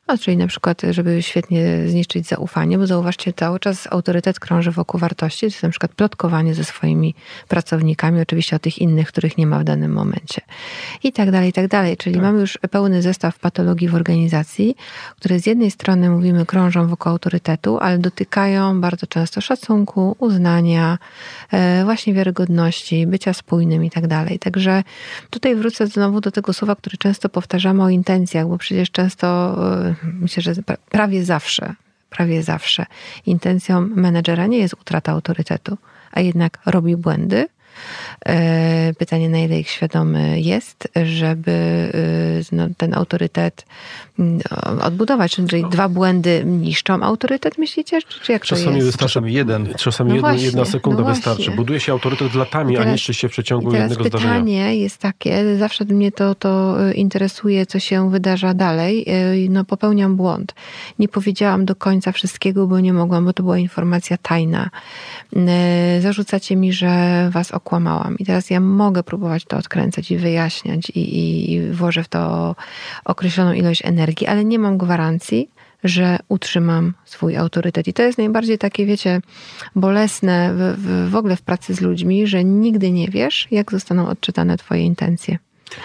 no, 0.09 0.19
czyli 0.19 0.37
na 0.37 0.47
przykład, 0.47 0.83
żeby 0.91 1.23
świetnie 1.23 1.89
zniszczyć 1.89 2.27
zaufanie, 2.27 2.79
bo 2.79 2.87
zauważcie, 2.87 3.33
cały 3.33 3.61
czas 3.61 3.89
autorytet 3.91 4.41
krąży 4.41 4.71
wokół 4.71 5.01
wartości, 5.01 5.41
to 5.41 5.47
jest 5.47 5.63
na 5.63 5.69
przykład 5.69 5.93
plotkowanie 5.93 6.55
ze 6.55 6.65
swoimi 6.65 7.15
pracownikami, 7.49 8.21
oczywiście 8.21 8.57
o 8.57 8.59
tych 8.59 8.79
innych, 8.79 9.09
których 9.09 9.39
nie 9.39 9.47
ma 9.47 9.59
w 9.59 9.65
danym 9.65 9.93
momencie. 9.93 10.43
I 11.03 11.13
tak 11.13 11.31
dalej, 11.31 11.49
i 11.49 11.53
tak 11.53 11.69
dalej. 11.69 11.97
Czyli 11.97 12.15
tak. 12.15 12.25
mamy 12.25 12.41
już 12.41 12.59
pełny 12.71 13.03
zestaw 13.03 13.39
patologii 13.39 13.89
w 13.89 13.95
organizacji, 13.95 14.77
które 15.17 15.41
z 15.41 15.47
jednej 15.47 15.71
strony 15.71 16.11
mówimy 16.11 16.47
krążą 16.47 16.87
wokół 16.87 17.13
autorytetu, 17.13 17.79
ale 17.79 17.99
dotykają 17.99 18.81
bardzo 18.81 19.07
często 19.07 19.41
szacunku, 19.41 20.17
uznania, 20.19 20.99
e, 21.53 21.85
właśnie 21.85 22.15
wiarygodności, 22.15 23.07
bycia 23.07 23.33
spójnym 23.33 23.85
i 23.85 23.91
tak 23.91 24.07
dalej. 24.07 24.39
Także 24.39 24.83
tutaj 25.31 25.57
wrócę 25.57 25.87
znowu 25.87 26.21
do 26.21 26.31
tego 26.31 26.53
słowa, 26.53 26.77
które 26.77 26.97
często 26.97 27.29
powtarzamy 27.29 27.83
o 27.83 27.89
intencjach, 27.89 28.49
bo 28.49 28.59
przecież 28.59 28.91
często 28.91 29.27
e, 29.87 29.98
myślę, 30.03 30.43
że 30.43 30.53
prawie 30.91 31.25
zawsze, 31.25 31.75
prawie 32.11 32.43
zawsze 32.43 32.87
intencją 33.27 33.81
menedżera 33.81 34.47
nie 34.47 34.59
jest 34.59 34.75
utrata 34.75 35.13
autorytetu, 35.13 35.79
a 36.13 36.21
jednak 36.21 36.59
robi 36.67 36.97
błędy, 36.97 37.49
pytanie, 38.99 39.29
na 39.29 39.39
ile 39.39 39.61
ich 39.61 39.71
świadomy 39.71 40.41
jest, 40.41 40.89
żeby 41.05 41.53
e, 41.53 42.57
no, 42.57 42.69
ten 42.77 42.95
autorytet 42.95 43.65
mm, 44.19 44.41
odbudować. 44.81 45.37
Czyli 45.49 45.65
dwa 45.71 45.89
błędy 45.89 46.43
niszczą 46.47 47.03
autorytet, 47.03 47.59
myślicie? 47.59 48.03
Czy, 48.03 48.21
czy 48.21 48.33
jak 48.33 48.43
czasami 48.43 48.71
to 48.71 48.77
jest? 48.77 48.87
Wystarczy 48.87 49.31
jeden, 49.31 49.75
czasami 49.75 50.09
no 50.09 50.15
jedna, 50.15 50.29
właśnie, 50.29 50.47
jedna 50.47 50.65
sekunda 50.65 51.03
no 51.03 51.09
wystarczy. 51.09 51.51
Buduje 51.51 51.81
się 51.81 51.93
autorytet 51.93 52.35
latami, 52.35 52.75
teraz, 52.75 52.89
a 52.89 52.93
niszczy 52.93 53.15
się 53.15 53.29
w 53.29 53.33
przeciągu 53.33 53.73
jednego 53.73 54.05
pytanie 54.05 54.09
zdarzenia. 54.09 54.35
pytanie 54.35 54.77
jest 54.77 54.99
takie, 54.99 55.57
zawsze 55.57 55.85
mnie 55.85 56.13
to, 56.13 56.35
to 56.35 56.77
interesuje, 56.95 57.67
co 57.67 57.79
się 57.79 58.11
wydarza 58.11 58.55
dalej. 58.55 59.05
E, 59.07 59.49
no, 59.51 59.65
popełniam 59.65 60.17
błąd. 60.17 60.55
Nie 60.99 61.09
powiedziałam 61.09 61.65
do 61.65 61.75
końca 61.77 62.13
wszystkiego, 62.13 62.67
bo 62.67 62.81
nie 62.81 62.93
mogłam, 62.93 63.25
bo 63.25 63.33
to 63.33 63.43
była 63.43 63.59
informacja 63.59 64.17
tajna. 64.23 64.71
Zarzucacie 66.01 66.57
mi, 66.57 66.73
że 66.73 67.29
was 67.33 67.51
okłamałam. 67.51 67.68
I 68.19 68.25
teraz 68.25 68.51
ja 68.51 68.61
mogę 68.61 69.03
próbować 69.03 69.45
to 69.45 69.57
odkręcać 69.57 70.11
i 70.11 70.17
wyjaśniać 70.17 70.91
i, 70.91 71.53
i 71.53 71.71
włożę 71.71 72.05
w 72.05 72.09
to 72.09 72.57
określoną 73.05 73.53
ilość 73.53 73.83
energii, 73.85 74.27
ale 74.27 74.45
nie 74.45 74.59
mam 74.59 74.79
gwarancji, 74.79 75.51
że 75.85 76.19
utrzymam 76.29 76.95
swój 77.05 77.37
autorytet. 77.37 77.89
I 77.89 77.93
to 77.93 78.03
jest 78.03 78.19
najbardziej 78.19 78.59
takie, 78.59 78.87
wiecie, 78.87 79.21
bolesne 79.77 80.55
w, 80.55 80.77
w, 80.79 81.11
w 81.11 81.17
ogóle 81.17 81.37
w 81.37 81.43
pracy 81.43 81.75
z 81.75 81.81
ludźmi, 81.81 82.27
że 82.27 82.45
nigdy 82.45 82.91
nie 82.91 83.09
wiesz, 83.09 83.49
jak 83.51 83.73
zostaną 83.73 84.09
odczytane 84.09 84.57
Twoje 84.57 84.83
intencje. 84.83 85.39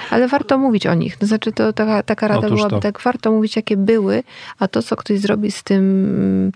Ale 0.09 0.27
warto 0.27 0.57
mówić 0.57 0.87
o 0.87 0.93
nich. 0.93 1.17
To 1.17 1.25
znaczy, 1.25 1.51
to 1.51 1.73
taka, 1.73 2.03
taka 2.03 2.27
rada 2.27 2.47
Otóż 2.47 2.57
byłaby 2.57 2.75
to. 2.75 2.81
tak, 2.81 3.01
warto 3.01 3.31
mówić, 3.31 3.55
jakie 3.55 3.77
były, 3.77 4.23
a 4.59 4.67
to, 4.67 4.83
co 4.83 4.95
ktoś 4.95 5.19
zrobi 5.19 5.51
z 5.51 5.63
tym, 5.63 6.51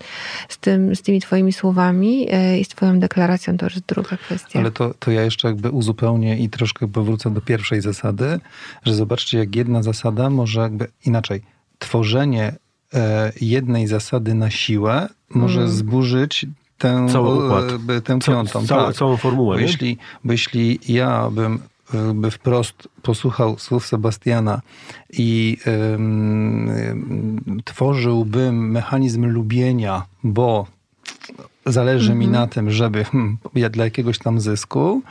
z, 0.48 0.58
tym, 0.58 0.96
z 0.96 1.02
tymi 1.02 1.20
twoimi 1.20 1.52
słowami 1.52 2.26
e, 2.30 2.58
i 2.58 2.64
z 2.64 2.68
twoją 2.68 3.00
deklaracją, 3.00 3.56
to 3.56 3.66
już 3.66 3.80
druga 3.80 4.16
kwestia. 4.16 4.58
Ale 4.58 4.70
to, 4.70 4.94
to 4.98 5.10
ja 5.10 5.22
jeszcze 5.22 5.48
jakby 5.48 5.70
uzupełnię 5.70 6.38
i 6.38 6.48
troszkę 6.48 6.88
powrócę 6.88 7.30
do 7.30 7.40
pierwszej 7.40 7.80
zasady, 7.80 8.40
że 8.84 8.94
zobaczcie, 8.94 9.38
jak 9.38 9.56
jedna 9.56 9.82
zasada 9.82 10.30
może 10.30 10.60
jakby 10.60 10.88
inaczej. 11.04 11.42
Tworzenie 11.78 12.52
e, 12.94 13.32
jednej 13.40 13.86
zasady 13.86 14.34
na 14.34 14.50
siłę 14.50 15.08
może 15.30 15.60
mm. 15.60 15.72
zburzyć 15.72 16.46
tę, 16.78 17.06
tę 18.04 18.18
piątą. 18.26 18.66
Całą, 18.66 18.86
tak. 18.86 18.96
całą 18.96 19.16
formułę. 19.16 19.56
Bo 19.56 19.60
jeśli, 19.60 19.98
bo 20.24 20.32
jeśli 20.32 20.80
ja 20.88 21.30
bym 21.30 21.58
by 22.14 22.30
wprost 22.30 22.88
posłuchał 23.02 23.58
słów 23.58 23.86
Sebastiana 23.86 24.60
i 25.12 25.56
um, 25.90 27.40
tworzyłbym 27.64 28.70
mechanizm 28.70 29.26
lubienia, 29.26 30.02
bo 30.24 30.66
zależy 31.66 32.14
mi 32.14 32.24
mhm. 32.24 32.42
na 32.42 32.46
tym, 32.46 32.70
żeby 32.70 33.04
hmm, 33.04 33.38
dla 33.70 33.84
jakiegoś 33.84 34.18
tam 34.18 34.40
zysku 34.40 35.02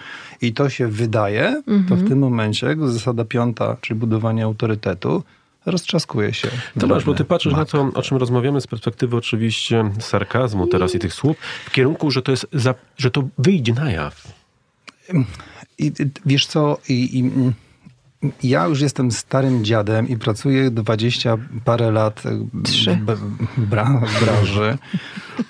i 0.42 0.54
to 0.54 0.70
się 0.70 0.88
wydaje, 0.88 1.62
to 1.66 1.72
w 1.72 1.92
mhm. 1.92 2.08
tym 2.08 2.20
momencie 2.20 2.76
zasada 2.86 3.26
piąta, 3.26 3.78
czyli 3.82 4.00
budowanie 4.00 4.44
autorytetu, 4.44 5.24
roztrzaskuje 5.66 6.34
się. 6.34 6.48
Tomasz, 6.80 7.06
bo 7.06 7.14
ty 7.14 7.26
patrzysz 7.26 7.54
mak. 7.54 7.60
na 7.60 7.66
to, 7.66 7.90
o 7.94 8.02
czym 8.02 8.18
rozmawiamy 8.18 8.62
z 8.62 8.68
perspektywy 8.68 9.18
oczywiście 9.18 9.92
sarkazmu 10.00 10.68
teraz 10.68 10.96
i 10.96 11.00
tych 11.00 11.14
słów, 11.14 11.38
w 11.66 11.72
kierunku, 11.72 12.12
że 12.12 12.22
to 12.22 12.32
jest, 12.32 12.48
za, 12.54 12.74
że 12.98 13.12
to 13.12 13.24
wyjdzie 13.38 13.74
na 13.74 13.92
jaw. 13.92 14.28
I, 15.78 15.92
wiesz 16.26 16.46
co, 16.46 16.78
i, 16.90 17.20
i, 17.20 17.32
ja 18.44 18.66
już 18.66 18.82
jestem 18.82 19.12
starym 19.12 19.66
dziadem 19.66 20.08
i 20.08 20.18
pracuję 20.18 20.72
dwadzieścia 20.72 21.38
parę 21.66 21.92
lat 21.92 22.24
w, 23.58 23.62
bra, 23.70 24.02
w 24.06 24.26
branży 24.26 24.78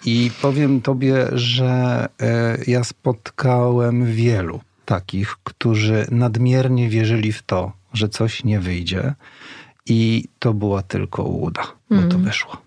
i 0.06 0.32
powiem 0.42 0.82
tobie, 0.82 1.28
że 1.32 2.08
e, 2.22 2.58
ja 2.68 2.84
spotkałem 2.84 4.06
wielu 4.06 4.60
takich, 4.86 5.36
którzy 5.44 6.08
nadmiernie 6.12 6.90
wierzyli 6.90 7.32
w 7.32 7.44
to, 7.44 7.72
że 7.94 8.10
coś 8.10 8.44
nie 8.44 8.60
wyjdzie 8.60 9.14
i 9.86 10.24
to 10.40 10.54
była 10.54 10.82
tylko 10.82 11.24
ułuda, 11.24 11.64
bo 11.90 11.98
to 11.98 12.16
mm. 12.16 12.24
wyszło. 12.24 12.67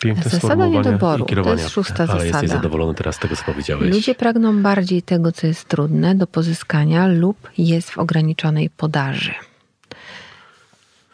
Piękne 0.00 0.30
zasada 0.30 0.66
niedoboru, 0.66 1.26
to 1.44 1.52
jest 1.52 1.68
szósta 1.68 1.94
Ale 1.96 2.06
zasada. 2.06 2.24
jesteś 2.24 2.50
zadowolony 2.50 2.94
teraz 2.94 3.16
z 3.16 3.18
tego, 3.18 3.36
co 3.36 3.44
powiedziałeś. 3.44 3.94
Ludzie 3.94 4.14
pragną 4.14 4.62
bardziej 4.62 5.02
tego, 5.02 5.32
co 5.32 5.46
jest 5.46 5.68
trudne 5.68 6.14
do 6.14 6.26
pozyskania 6.26 7.06
lub 7.06 7.50
jest 7.58 7.90
w 7.90 7.98
ograniczonej 7.98 8.70
podaży. 8.70 9.34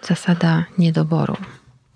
Zasada 0.03 0.64
niedoboru. 0.78 1.36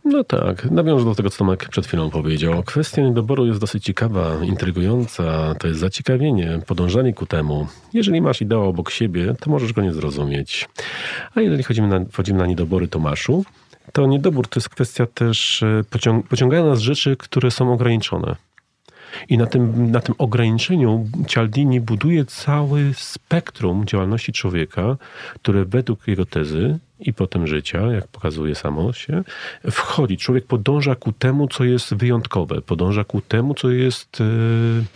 No 0.05 0.25
tak, 0.25 0.71
nawiążę 0.71 1.05
do 1.05 1.15
tego, 1.15 1.31
co 1.31 1.39
Tomek 1.39 1.69
przed 1.69 1.87
chwilą 1.87 2.11
powiedział. 2.11 2.63
Kwestia 2.63 3.03
niedoboru 3.03 3.47
jest 3.47 3.61
dosyć 3.61 3.85
ciekawa, 3.85 4.45
intrygująca, 4.45 5.55
to 5.55 5.69
jest 5.69 5.81
zaciekawienie, 5.81 6.61
podążanie 6.67 7.15
ku 7.15 7.27
temu. 7.27 7.67
Jeżeli 7.93 8.21
masz 8.21 8.43
ideał 8.43 8.69
obok 8.69 8.91
siebie, 8.91 9.35
to 9.41 9.51
możesz 9.51 9.73
go 9.73 9.83
nie 9.83 9.93
zrozumieć. 9.93 10.69
A 11.35 11.41
jeżeli 11.41 11.63
chodzimy 11.63 11.89
na, 11.89 12.05
wchodzimy 12.13 12.39
na 12.39 12.47
niedobory 12.47 12.89
Tomaszu, 12.89 13.45
to 13.93 14.07
niedobór 14.07 14.49
to 14.49 14.61
jest 14.61 14.69
kwestia 14.69 15.07
też 15.07 15.63
e, 15.63 15.85
pociąg 15.91 16.29
pociągają 16.29 16.67
nas 16.67 16.81
rzeczy, 16.81 17.17
które 17.17 17.51
są 17.51 17.73
ograniczone. 17.73 18.37
I 19.29 19.39
na 19.39 19.47
tym, 19.47 19.91
na 19.91 20.01
tym 20.01 20.15
ograniczeniu 20.19 21.07
Cialdini 21.27 21.81
buduje 21.81 22.25
cały 22.25 22.95
spektrum 22.95 23.85
działalności 23.85 24.33
człowieka, 24.33 24.97
które 25.35 25.65
według 25.65 26.09
jego 26.09 26.27
tezy 26.27 26.79
i 27.01 27.13
potem 27.13 27.47
życia, 27.47 27.79
jak 27.93 28.07
pokazuje 28.09 28.55
samo 28.55 28.93
się, 28.93 29.23
wchodzi. 29.71 30.17
Człowiek 30.17 30.47
podąża 30.47 30.95
ku 30.95 31.13
temu, 31.13 31.49
co 31.49 31.65
jest 31.65 31.95
wyjątkowe, 31.95 32.61
podąża 32.63 33.05
ku 33.05 33.21
temu, 33.21 33.55
co 33.55 33.71
jest 33.71 34.19
e, 34.21 34.25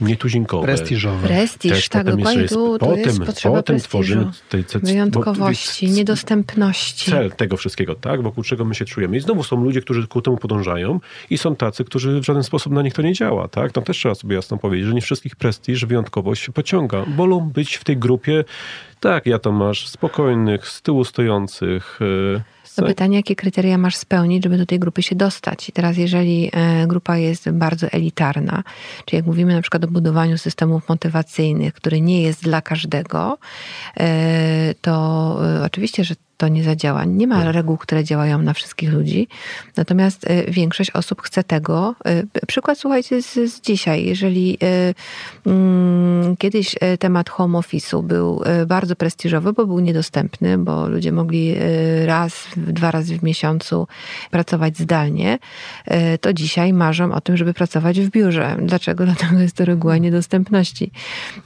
nietuzinkowe. 0.05 0.65
Prestiżowe. 0.67 1.29
Prestiż, 1.29 1.73
Też 1.73 1.89
tak, 1.89 2.05
dokładnie. 2.07 2.43
jeszcze 2.43 2.55
Tu, 2.55 2.67
jest- 2.73 2.81
tu 2.81 2.87
potem- 2.87 3.05
jest 3.05 3.19
potrzeba 3.25 3.55
potem 3.57 3.77
prestiżu, 3.77 3.89
tworzymy 3.89 4.31
tej- 4.49 4.65
tej- 4.65 4.81
wyjątkowości, 4.81 5.87
bo- 5.89 5.93
niedostępności. 5.95 7.11
cel 7.11 7.31
tego 7.33 7.57
wszystkiego, 7.57 7.95
tak? 7.95 8.23
Wokół 8.23 8.45
czego 8.45 8.65
my 8.65 8.75
się 8.75 8.85
czujemy. 8.85 9.17
I 9.17 9.21
znowu 9.21 9.43
są 9.43 9.65
ludzie, 9.65 9.81
którzy 9.81 10.07
ku 10.07 10.23
temu 10.23 10.37
podążają 10.37 11.01
i 11.31 11.39
są 11.39 11.57
tacy, 11.57 11.85
którzy 11.85 12.21
w 12.21 12.25
żaden 12.25 12.43
sposób 12.43 12.73
na 12.73 12.83
nich 12.83 12.95
to 12.95 13.03
nie 13.03 13.13
działa, 13.13 13.49
tak? 13.49 13.73
To 13.73 13.83
też 13.83 13.97
trzeba 13.97 14.15
sobie 14.15 14.37
jasno 14.37 14.59
powiedzieć, 14.59 14.87
że 14.87 14.95
nie 14.95 15.01
wszystkich 15.01 15.37
prestiż, 15.37 15.85
wyjątkowość 15.87 16.43
się 16.43 16.53
pociąga. 16.53 17.05
Wolą 17.17 17.41
być 17.41 17.77
w 17.77 17.85
tej 17.85 17.97
grupie, 17.97 18.45
tak, 19.03 19.27
ja 19.27 19.39
to 19.39 19.53
masz, 19.53 19.89
spokojnych, 19.89 20.69
z 20.69 20.83
tyłu 20.83 21.05
stojących. 21.05 21.99
yy, 22.01 22.43
To 22.77 22.87
pytanie, 22.87 23.17
jakie 23.17 23.37
kryteria 23.37 23.79
masz 23.79 23.97
spełnić, 23.97 24.45
żeby 24.45 24.59
do 24.59 24.67
tej 24.67 24.79
grupy 24.79 25.03
się 25.03 25.17
dostać. 25.17 25.69
I 25.69 25.73
teraz, 25.73 25.97
jeżeli 25.97 26.51
e, 26.53 26.87
grupa 26.87 27.17
jest 27.17 27.51
bardzo 27.51 27.87
elitarna, 27.87 28.63
czyli 29.05 29.17
jak 29.17 29.27
mówimy 29.27 29.55
na 29.55 29.63
przykład 29.63 29.85
o 29.85 29.89
budowaniu 29.89 30.39
systemów 30.39 30.89
motywacyjnych, 30.89 31.75
który 31.75 32.01
nie 32.01 32.23
jest 32.23 32.43
dla 32.43 32.63
każdego, 32.63 33.39
e, 34.01 34.75
to 34.81 34.93
e, 35.61 35.65
oczywiście, 35.65 36.05
że 36.05 36.15
to 36.37 36.49
nie 36.49 36.65
zadziała. 36.65 37.05
Nie 37.05 37.27
ma 37.27 37.53
reguł, 37.53 37.77
które 37.77 38.05
działają 38.05 38.43
na 38.43 38.53
wszystkich 38.53 38.93
ludzi, 38.93 39.29
natomiast 39.77 40.31
e, 40.31 40.51
większość 40.51 40.91
osób 40.91 41.23
chce 41.23 41.45
tego. 41.45 41.95
E, 42.05 42.47
Przykład, 42.47 42.79
słuchajcie, 42.79 43.23
z, 43.23 43.33
z 43.35 43.61
dzisiaj. 43.61 44.05
Jeżeli 44.05 44.59
e, 44.63 44.95
mm, 45.47 46.37
kiedyś 46.37 46.75
temat 46.99 47.31
home 47.31 47.59
office'u 47.59 48.03
był 48.03 48.43
bardzo 48.67 48.97
prestiżowy, 48.97 49.53
bo 49.53 49.67
był 49.67 49.81
niedostępny, 49.81 50.59
bo 50.59 50.89
ludzie 50.89 51.13
mogli 51.13 51.55
raz, 52.05 52.47
dwa 52.57 52.91
razy 52.91 53.19
w 53.19 53.23
miesiącu 53.23 53.87
pracować 54.31 54.79
zdalnie, 54.79 55.39
to 56.21 56.33
dzisiaj 56.33 56.73
marzą 56.73 57.13
o 57.13 57.21
tym, 57.21 57.37
żeby 57.37 57.55
pracować 57.55 58.01
w 58.01 58.11
biurze. 58.11 58.57
Dlaczego? 58.63 59.05
Dlatego 59.13 59.41
jest 59.41 59.57
to 59.57 59.65
reguła 59.65 59.99
niedostępności. 59.99 60.91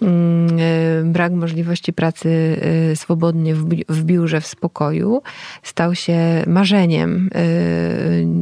Mm, 0.02 1.12
Brak 1.12 1.32
możliwości 1.32 1.92
pracy 1.92 2.60
swobodnie 2.94 3.54
w 3.88 4.04
biurze, 4.04 4.40
w 4.40 4.46
spokoju 4.46 4.85
stał 5.62 5.94
się 5.94 6.18
marzeniem. 6.46 7.30
E, 7.34 7.40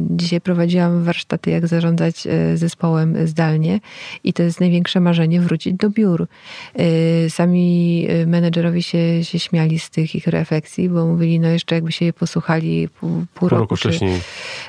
Dzisiaj 0.09 0.41
prowadziłam 0.41 1.03
warsztaty, 1.03 1.51
jak 1.51 1.67
zarządzać 1.67 2.27
e, 2.27 2.57
zespołem 2.57 3.27
zdalnie 3.27 3.79
i 4.23 4.33
to 4.33 4.43
jest 4.43 4.59
największe 4.59 4.99
marzenie 4.99 5.41
wrócić 5.41 5.73
do 5.73 5.89
biur. 5.89 6.27
E, 6.75 7.29
Sami 7.29 8.07
menedżerowie 8.27 8.83
się, 8.83 9.23
się 9.23 9.39
śmiali 9.39 9.79
z 9.79 9.89
tych 9.89 10.15
ich 10.15 10.27
refleksji, 10.27 10.89
bo 10.89 11.05
mówili, 11.05 11.39
no 11.39 11.47
jeszcze 11.47 11.75
jakby 11.75 11.91
się 11.91 12.05
je 12.05 12.13
posłuchali 12.13 12.89
pół, 12.89 13.09
pół, 13.09 13.25
Pół 13.33 13.49
roku, 13.49 13.61
roku 13.61 13.75
wcześniej. 13.75 14.19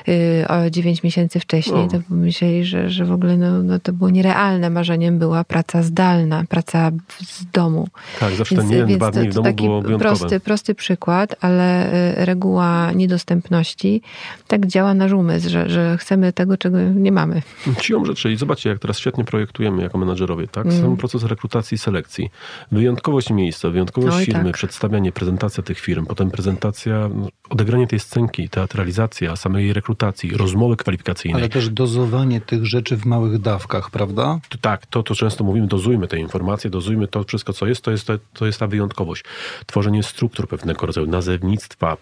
y, 0.07 0.45
o 0.47 0.69
9 0.69 1.03
miesięcy 1.03 1.39
wcześniej, 1.39 1.77
No. 1.81 1.87
to 1.87 1.99
pomyśleli, 2.09 2.65
że, 2.65 2.89
że 2.89 3.05
w 3.05 3.11
ogóle 3.11 3.37
no, 3.37 3.63
no 3.63 3.79
to 3.79 3.93
było 3.93 4.09
nierealne. 4.09 4.69
Marzeniem 4.69 5.19
była 5.19 5.43
praca 5.43 5.83
zdalna, 5.83 6.43
praca 6.49 6.91
z 7.21 7.45
domu. 7.53 7.87
Tak, 8.19 8.33
zawsze 8.33 8.55
ten 8.55 8.71
jeden, 8.71 8.97
dwa 8.97 9.11
dni 9.11 9.29
w 9.29 9.33
domu 9.33 9.43
taki 9.43 9.63
było 9.63 9.81
wyjątkowe. 9.81 10.15
prosty, 10.17 10.39
prosty 10.39 10.75
przykład, 10.75 11.35
ale 11.41 11.56
y, 11.61 12.25
reguła 12.25 12.91
niedostępności 12.91 14.01
tak 14.47 14.67
działa 14.67 14.93
nasz 14.93 15.11
umysł, 15.11 15.49
że, 15.49 15.69
że 15.69 15.97
chcemy 15.97 16.33
tego, 16.33 16.57
czego 16.57 16.77
nie 16.81 17.11
mamy. 17.11 17.41
Siłą 17.81 18.05
rzeczy 18.05 18.31
i 18.31 18.37
zobaczcie, 18.37 18.69
jak 18.69 18.79
teraz 18.79 18.99
świetnie 18.99 19.23
projektujemy 19.23 19.83
jako 19.83 19.97
menadżerowie, 19.97 20.47
tak? 20.47 20.65
Mm. 20.65 20.81
Sam 20.81 20.97
proces 20.97 21.23
rekrutacji 21.23 21.75
i 21.75 21.77
selekcji. 21.77 22.29
Wyjątkowość 22.71 23.29
miejsca, 23.29 23.69
wyjątkowość 23.69 24.17
Oj, 24.17 24.25
firmy, 24.25 24.43
tak. 24.43 24.53
przedstawianie, 24.53 25.11
prezentacja 25.11 25.63
tych 25.63 25.79
firm, 25.79 26.05
potem 26.05 26.31
prezentacja, 26.31 27.09
no, 27.15 27.27
odegranie 27.49 27.87
tej 27.87 27.99
scenki, 27.99 28.49
teatralizacja 28.49 29.35
samej 29.35 29.73
rekrutacji, 29.73 30.37
rozmowy 30.37 30.75
kwalifikacyjnej. 30.75 31.41
Ale 31.41 31.49
też 31.49 31.69
dozowanie 31.69 32.41
tych 32.41 32.65
rzeczy 32.65 32.97
w 32.97 33.05
małych 33.05 33.39
dawkach, 33.41 33.89
prawda? 33.89 34.39
To 34.49 34.57
Tak, 34.57 34.85
to, 34.85 35.03
to 35.03 35.15
często 35.15 35.43
mówimy, 35.43 35.67
dozujmy 35.67 36.07
te 36.07 36.19
informacje, 36.19 36.69
dozujmy 36.69 37.07
to 37.07 37.23
wszystko, 37.23 37.53
co 37.53 37.67
jest, 37.67 37.81
to 37.81 37.91
jest, 37.91 38.07
to, 38.07 38.13
to 38.33 38.45
jest 38.45 38.59
ta 38.59 38.67
wyjątkowość. 38.67 39.23
Tworzenie 39.65 40.03
struktur 40.03 40.47
pewnego 40.47 40.85
rodzaju, 40.85 41.07
nazewnictwa, 41.07 41.46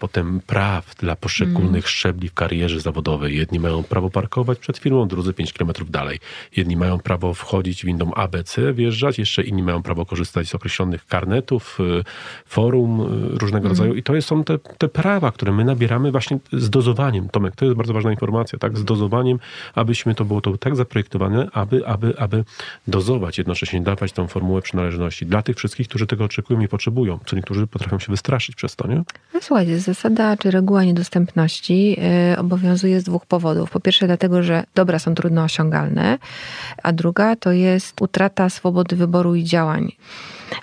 potem 0.00 0.40
praw 0.46 0.94
dla 0.94 1.16
poszczególnych 1.16 1.66
Mm. 1.66 1.82
szczebli 1.82 2.28
w 2.28 2.34
karierze 2.34 2.80
zawodowej. 2.80 3.36
Jedni 3.36 3.60
mają 3.60 3.82
prawo 3.82 4.10
parkować 4.10 4.58
przed 4.58 4.78
firmą, 4.78 5.08
drudzy 5.08 5.32
5 5.32 5.52
kilometrów 5.52 5.90
dalej. 5.90 6.18
Jedni 6.56 6.76
mają 6.76 6.98
prawo 6.98 7.34
wchodzić 7.34 7.84
windą 7.84 8.14
ABC, 8.14 8.72
wjeżdżać, 8.72 9.18
jeszcze 9.18 9.42
inni 9.42 9.62
mają 9.62 9.82
prawo 9.82 10.06
korzystać 10.06 10.48
z 10.48 10.54
określonych 10.54 11.06
karnetów, 11.06 11.78
y, 11.80 12.04
forum 12.46 13.00
y, 13.00 13.38
różnego 13.38 13.68
rodzaju. 13.68 13.94
I 13.94 14.02
to 14.02 14.22
są 14.22 14.44
te, 14.44 14.58
te 14.58 14.88
prawa, 14.88 15.32
które 15.32 15.52
my 15.52 15.64
nabieramy 15.64 16.10
właśnie 16.10 16.38
z 16.52 16.70
dozowaniem. 16.70 17.28
Tomek, 17.28 17.56
to 17.56 17.64
jest 17.64 17.76
bardzo 17.76 17.92
ważna 17.92 18.10
informacja, 18.10 18.58
tak? 18.58 18.78
Z 18.78 18.84
dozowaniem, 18.84 19.38
abyśmy 19.74 20.14
to 20.14 20.24
było 20.24 20.40
to 20.40 20.58
tak 20.58 20.76
zaprojektowane, 20.76 21.48
aby, 21.52 21.86
aby, 21.86 22.18
aby 22.18 22.44
dozować, 22.88 23.38
jednocześnie 23.38 23.80
dawać 23.80 24.12
tą 24.12 24.26
formułę 24.28 24.62
przynależności 24.62 25.26
dla 25.26 25.42
tych 25.42 25.56
wszystkich, 25.56 25.88
którzy 25.88 26.06
tego 26.06 26.24
oczekują 26.24 26.60
i 26.60 26.68
potrzebują. 26.68 27.18
Co 27.26 27.36
niektórzy 27.36 27.66
potrafią 27.66 27.98
się 27.98 28.12
wystraszyć 28.12 28.56
przez 28.56 28.76
to, 28.76 28.88
nie? 28.88 29.02
No, 29.36 29.42
słuchajcie, 29.42 29.78
zasada 29.78 30.36
czy 30.36 30.50
reguła 30.50 30.84
niedostępności 30.84 31.96
y, 32.32 32.38
obowiązuje 32.38 33.00
z 33.00 33.04
dwóch 33.04 33.26
powodów. 33.26 33.70
Po 33.70 33.80
pierwsze, 33.80 34.06
dlatego, 34.06 34.42
że 34.42 34.64
dobra 34.74 34.98
są 34.98 35.14
trudno 35.14 35.42
osiągalne, 35.44 36.18
a 36.82 36.92
druga 36.92 37.36
to 37.36 37.52
jest 37.52 38.02
utrata 38.02 38.50
swobody 38.50 38.96
wyboru 38.96 39.34
i 39.34 39.44
działań. 39.44 39.92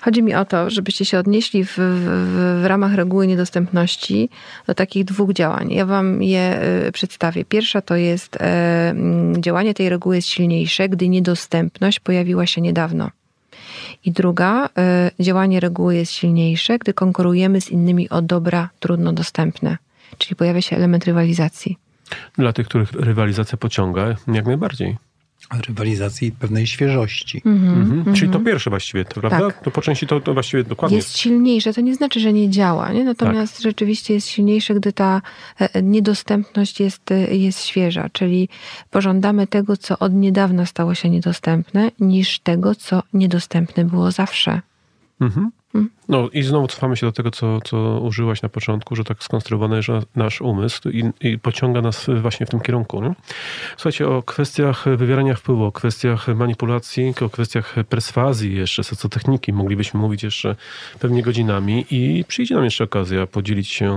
Chodzi 0.00 0.22
mi 0.22 0.34
o 0.34 0.44
to, 0.44 0.70
żebyście 0.70 1.04
się 1.04 1.18
odnieśli 1.18 1.64
w, 1.64 1.72
w, 1.78 2.60
w 2.62 2.66
ramach 2.66 2.94
reguły 2.94 3.26
niedostępności 3.26 4.28
do 4.66 4.74
takich 4.74 5.04
dwóch 5.04 5.32
działań. 5.32 5.72
Ja 5.72 5.86
Wam 5.86 6.22
je 6.22 6.62
y, 6.86 6.92
przedstawię. 6.92 7.44
Pierwsza 7.44 7.80
to 7.80 7.96
jest 7.96 8.36
e, 8.40 8.94
działanie 9.38 9.74
tej 9.74 9.88
reguły 9.88 10.16
jest 10.16 10.28
silniejsze, 10.28 10.88
gdy 10.88 11.08
niedostępność 11.08 12.00
pojawiła 12.00 12.46
się 12.46 12.60
niedawno. 12.60 13.10
I 14.04 14.12
druga, 14.12 14.68
y, 15.18 15.22
działanie 15.24 15.60
reguły 15.60 15.96
jest 15.96 16.12
silniejsze, 16.12 16.78
gdy 16.78 16.94
konkurujemy 16.94 17.60
z 17.60 17.70
innymi 17.70 18.10
o 18.10 18.22
dobra 18.22 18.68
trudno 18.80 19.12
dostępne. 19.12 19.78
Czyli 20.18 20.36
pojawia 20.36 20.60
się 20.60 20.76
element 20.76 21.04
rywalizacji. 21.04 21.78
Dla 22.38 22.52
tych, 22.52 22.68
których 22.68 22.92
rywalizacja 22.92 23.58
pociąga, 23.58 24.14
jak 24.28 24.46
najbardziej. 24.46 24.96
Rywalizacji 25.68 26.32
pewnej 26.32 26.66
świeżości. 26.66 27.42
Mhm. 27.46 28.14
Czyli 28.14 28.32
to 28.32 28.40
pierwsze 28.40 28.70
właściwie, 28.70 29.04
to, 29.04 29.20
prawda? 29.20 29.38
Tak. 29.38 29.62
To 29.62 29.70
po 29.70 29.80
części 29.82 30.06
to, 30.06 30.20
to 30.20 30.34
właściwie 30.34 30.64
dokładnie. 30.64 30.96
Jest 30.96 31.18
silniejsze, 31.18 31.72
to 31.72 31.80
nie 31.80 31.94
znaczy, 31.94 32.20
że 32.20 32.32
nie 32.32 32.50
działa, 32.50 32.92
nie? 32.92 33.04
natomiast 33.04 33.62
rzeczywiście 33.62 34.14
jest 34.14 34.28
silniejsze, 34.28 34.74
gdy 34.74 34.92
ta 34.92 35.22
e, 35.58 35.82
niedostępność 35.82 36.80
jest, 36.80 37.10
e, 37.10 37.36
jest 37.36 37.64
świeża, 37.66 38.08
czyli 38.12 38.48
pożądamy 38.90 39.46
tego, 39.46 39.76
co 39.76 39.98
od 39.98 40.14
niedawna 40.14 40.66
stało 40.66 40.94
się 40.94 41.10
niedostępne, 41.10 41.90
niż 42.00 42.38
tego, 42.38 42.74
co 42.74 43.02
niedostępne 43.12 43.84
było 43.84 44.10
zawsze. 44.10 44.60
Mhm. 45.20 45.50
No 46.08 46.28
i 46.32 46.42
znowu 46.42 46.66
cofamy 46.66 46.96
się 46.96 47.06
do 47.06 47.12
tego, 47.12 47.30
co, 47.30 47.60
co 47.60 48.00
użyłaś 48.00 48.42
na 48.42 48.48
początku, 48.48 48.96
że 48.96 49.04
tak 49.04 49.24
skonstruowany 49.24 49.76
jest 49.76 49.88
nasz 50.16 50.40
umysł 50.40 50.88
i, 50.88 51.04
i 51.20 51.38
pociąga 51.38 51.80
nas 51.80 52.06
właśnie 52.20 52.46
w 52.46 52.50
tym 52.50 52.60
kierunku. 52.60 53.02
Nie? 53.02 53.14
Słuchajcie, 53.76 54.08
o 54.08 54.22
kwestiach 54.22 54.84
wywierania 54.96 55.34
wpływu, 55.34 55.64
o 55.64 55.72
kwestiach 55.72 56.28
manipulacji, 56.28 57.14
o 57.20 57.30
kwestiach 57.30 57.74
perswazji 57.88 58.56
jeszcze, 58.56 58.84
socjotechniki 58.84 59.52
moglibyśmy 59.52 60.00
mówić 60.00 60.22
jeszcze 60.22 60.56
pewnie 61.00 61.22
godzinami 61.22 61.86
i 61.90 62.24
przyjdzie 62.28 62.54
nam 62.54 62.64
jeszcze 62.64 62.84
okazja 62.84 63.26
podzielić 63.26 63.68
się 63.68 63.94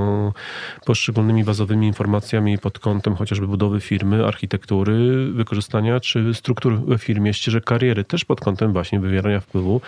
poszczególnymi 0.86 1.44
bazowymi 1.44 1.88
informacjami 1.88 2.58
pod 2.58 2.80
kątem 2.80 3.16
chociażby 3.16 3.48
budowy 3.48 3.82
firmy, 3.82 4.26
architektury, 4.26 5.28
wykorzystania 5.32 6.00
czy 6.00 6.34
struktur 6.34 6.80
we 6.80 6.98
firmie, 6.98 7.34
ścieżek 7.34 7.64
kariery, 7.64 8.04
też 8.04 8.26
pod 8.26 8.42
kątem 8.42 8.74
właśnie 8.74 9.00
wywierania 9.00 9.40
wpływu 9.40 9.82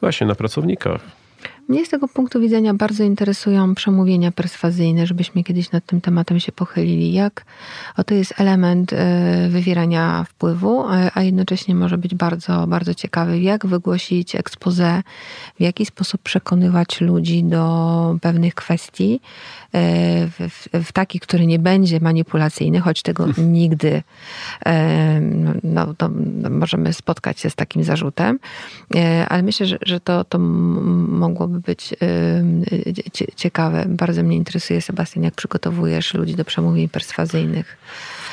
właśnie 0.00 0.26
na 0.26 0.34
pracownikach. 0.34 1.20
Mnie 1.70 1.86
z 1.86 1.88
tego 1.88 2.08
punktu 2.08 2.40
widzenia 2.40 2.74
bardzo 2.74 3.04
interesują 3.04 3.74
przemówienia 3.74 4.32
perswazyjne, 4.32 5.06
żebyśmy 5.06 5.44
kiedyś 5.44 5.72
nad 5.72 5.86
tym 5.86 6.00
tematem 6.00 6.40
się 6.40 6.52
pochylili. 6.52 7.12
Jak 7.12 7.44
to 8.06 8.14
jest 8.14 8.34
element 8.40 8.92
e, 8.92 9.48
wywierania 9.50 10.24
wpływu, 10.28 10.84
a 11.14 11.22
jednocześnie 11.22 11.74
może 11.74 11.98
być 11.98 12.14
bardzo, 12.14 12.66
bardzo 12.66 12.94
ciekawy. 12.94 13.40
Jak 13.40 13.66
wygłosić 13.66 14.34
expose, 14.34 15.02
w 15.58 15.62
jaki 15.62 15.86
sposób 15.86 16.22
przekonywać 16.22 17.00
ludzi 17.00 17.44
do 17.44 18.16
pewnych 18.20 18.54
kwestii 18.54 19.20
e, 19.72 19.80
w, 20.26 20.68
w 20.84 20.92
taki, 20.92 21.20
który 21.20 21.46
nie 21.46 21.58
będzie 21.58 22.00
manipulacyjny, 22.00 22.80
choć 22.80 23.02
tego 23.02 23.26
nigdy 23.38 24.02
e, 24.66 25.20
no, 25.20 25.52
no, 25.62 25.94
to 25.94 26.10
możemy 26.50 26.92
spotkać 26.92 27.40
się 27.40 27.50
z 27.50 27.54
takim 27.54 27.84
zarzutem, 27.84 28.38
ale 29.28 29.42
myślę, 29.42 29.66
że, 29.66 29.78
że 29.82 30.00
to, 30.00 30.24
to 30.24 30.38
mogłoby 30.38 31.59
być 31.66 31.94
ciekawe. 33.36 33.84
Bardzo 33.88 34.22
mnie 34.22 34.36
interesuje, 34.36 34.82
Sebastian, 34.82 35.24
jak 35.24 35.34
przygotowujesz 35.34 36.14
ludzi 36.14 36.34
do 36.34 36.44
przemówień 36.44 36.88
perswazyjnych. 36.88 37.76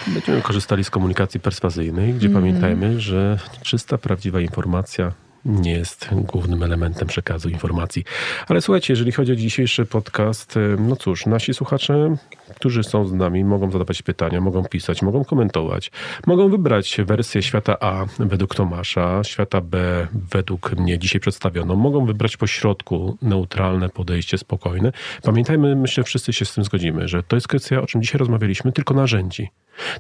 Będziemy 0.08 0.42
korzystali 0.42 0.84
z 0.84 0.90
komunikacji 0.90 1.40
perswazyjnej, 1.40 2.14
gdzie 2.14 2.28
mm. 2.28 2.42
pamiętajmy, 2.42 3.02
że 3.02 3.40
czysta, 3.62 3.98
prawdziwa 3.98 4.42
informacja 4.42 5.12
nie 5.46 5.72
jest 5.72 6.10
głównym 6.12 6.64
elementem 6.64 7.08
przekazu 7.08 7.50
informacji. 7.50 8.04
Ale 8.48 8.62
słuchajcie, 8.62 8.94
jeżeli 8.94 9.12
chodzi 9.12 9.32
o 9.32 9.36
dzisiejszy 9.36 9.86
podcast, 9.86 10.58
y, 10.58 10.76
no 10.80 10.96
cóż, 10.96 11.26
nasi 11.26 11.54
słuchacze, 11.54 12.16
którzy 12.56 12.84
są 12.84 13.08
z 13.08 13.14
nami, 13.14 13.44
mogą 13.44 13.72
zadawać 13.72 14.02
pytania, 14.02 14.42
mogą 14.42 14.64
pisać, 14.64 15.02
mogą 15.02 15.26
komentować, 15.26 15.92
mogą 16.28 16.50
wybrać 16.50 16.98
wersję 17.06 17.44
świata 17.44 17.78
A 17.80 18.06
według 18.20 18.56
Tomasza, 18.56 19.24
świata 19.24 19.62
B 19.62 20.08
według 20.32 20.78
mnie 20.78 21.00
dzisiaj 21.00 21.22
przedstawioną, 21.22 21.76
mogą 21.76 22.06
wybrać 22.06 22.38
po 22.38 22.48
środku 22.48 23.18
neutralne 23.22 23.90
podejście, 23.90 24.38
spokojne. 24.38 24.92
Pamiętajmy, 25.24 25.76
myślę, 25.76 26.04
wszyscy 26.04 26.34
się 26.34 26.46
z 26.46 26.54
tym 26.54 26.64
zgodzimy, 26.64 27.08
że 27.08 27.24
to 27.24 27.36
jest 27.36 27.48
kwestia, 27.48 27.82
o 27.82 27.88
czym 27.88 28.02
dzisiaj 28.02 28.20
rozmawialiśmy, 28.20 28.72
tylko 28.72 28.94
narzędzi. 28.94 29.50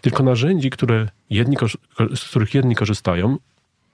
Tylko 0.01 0.23
narzędzi, 0.23 0.69
które 0.69 1.07
jedni, 1.29 1.57
z 2.15 2.29
których 2.29 2.53
jedni 2.53 2.75
korzystają 2.75 3.38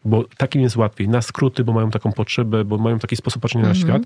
bo 0.05 0.23
takim 0.37 0.61
jest 0.61 0.75
łatwiej, 0.75 1.09
na 1.09 1.21
skróty, 1.21 1.63
bo 1.63 1.73
mają 1.73 1.91
taką 1.91 2.11
potrzebę, 2.11 2.65
bo 2.65 2.77
mają 2.77 2.99
taki 2.99 3.15
sposób 3.15 3.41
patrzenia 3.41 3.67
na 3.67 3.75
świat, 3.75 4.03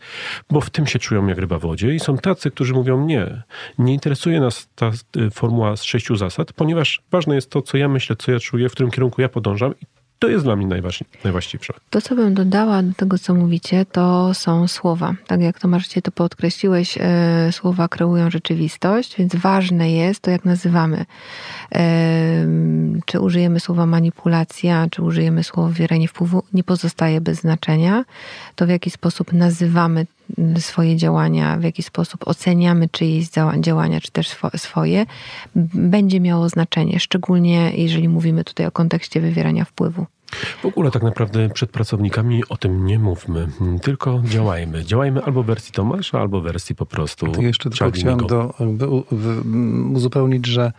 bo 0.50 0.62
w 0.62 0.70
tym 0.70 0.88
się 0.88 1.00
czują 1.00 1.28
jak 1.28 1.38
ryba 1.38 1.60
w 1.60 1.62
wodzie 1.62 1.96
i 1.96 2.00
są 2.00 2.18
tacy, 2.18 2.52
którzy 2.52 2.74
mówią 2.74 3.06
nie, 3.06 3.44
nie 3.78 3.94
interesuje 3.94 4.40
nas 4.40 4.70
ta 4.76 4.92
y, 5.18 5.30
formuła 5.32 5.78
z 5.78 5.84
sześciu 5.84 6.16
zasad, 6.16 6.54
ponieważ 6.54 7.02
ważne 7.12 7.36
jest 7.36 7.52
to, 7.52 7.62
co 7.62 7.78
ja 7.78 7.88
myślę, 7.88 8.16
co 8.16 8.32
ja 8.32 8.40
czuję, 8.40 8.70
w 8.70 8.72
którym 8.72 8.92
kierunku 8.92 9.22
ja 9.22 9.30
podążam 9.30 9.74
i 9.82 9.86
to 10.20 10.28
jest 10.28 10.46
dla 10.46 10.56
mnie 10.56 10.82
najwłaściwsze. 11.24 11.74
To, 11.90 12.02
co 12.02 12.16
bym 12.16 12.34
dodała 12.34 12.84
do 12.84 12.94
tego, 12.94 13.18
co 13.18 13.34
mówicie, 13.34 13.86
to 13.86 14.34
są 14.34 14.68
słowa. 14.68 15.14
Tak 15.28 15.42
jak 15.42 15.60
Tomasz 15.60 15.88
to 16.04 16.12
podkreśliłeś, 16.12 16.98
e, 17.02 17.50
słowa 17.52 17.88
kreują 17.88 18.30
rzeczywistość, 18.30 19.16
więc 19.18 19.36
ważne 19.36 19.92
jest 19.92 20.20
to, 20.20 20.32
jak 20.32 20.46
nazywamy. 20.46 21.06
E, 21.76 22.48
czy 23.06 23.20
użyjemy 23.20 23.60
słowa 23.60 23.86
manipulacja, 23.86 24.88
czy 24.92 25.02
użyjemy 25.02 25.44
słowa 25.44 25.70
wywieranie 25.70 26.08
wpływu, 26.08 26.44
nie 26.54 26.64
pozostaje 26.64 27.22
bez 27.22 27.40
znaczenia. 27.40 28.06
To, 28.56 28.66
w 28.66 28.70
jaki 28.70 28.90
sposób 28.90 29.34
nazywamy 29.34 30.06
swoje 30.60 30.96
działania, 30.96 31.58
w 31.58 31.64
jaki 31.64 31.84
sposób 31.84 32.28
oceniamy 32.28 32.90
czyjeś 32.90 33.30
działania, 33.60 34.02
czy 34.02 34.12
też 34.12 34.36
swoje, 34.58 35.06
będzie 35.74 36.20
miało 36.20 36.50
znaczenie, 36.50 37.00
szczególnie 37.00 37.72
jeżeli 37.76 38.10
mówimy 38.10 38.44
tutaj 38.44 38.66
o 38.66 38.72
kontekście 38.72 39.22
wywierania 39.22 39.66
wpływu. 39.66 40.06
W 40.62 40.66
ogóle 40.66 40.92
tak 40.92 41.04
naprawdę 41.04 41.50
przed 41.50 41.72
pracownikami 41.72 42.44
o 42.50 42.58
tym 42.58 42.86
nie 42.86 43.00
mówmy, 43.00 43.48
tylko 43.82 44.22
działajmy. 44.26 44.86
Działajmy 44.86 45.24
albo 45.24 45.44
w 45.44 45.46
wersji 45.46 45.72
Tomasza, 45.72 46.20
albo 46.20 46.42
w 46.42 46.44
wersji 46.44 46.76
po 46.76 46.86
prostu 46.86 47.32
to 47.32 47.42
Jeszcze 47.42 47.70
tylko 47.70 47.92
chciałem 47.92 48.18
do, 48.28 48.54
uzupełnić, 49.94 50.46
że 50.46 50.72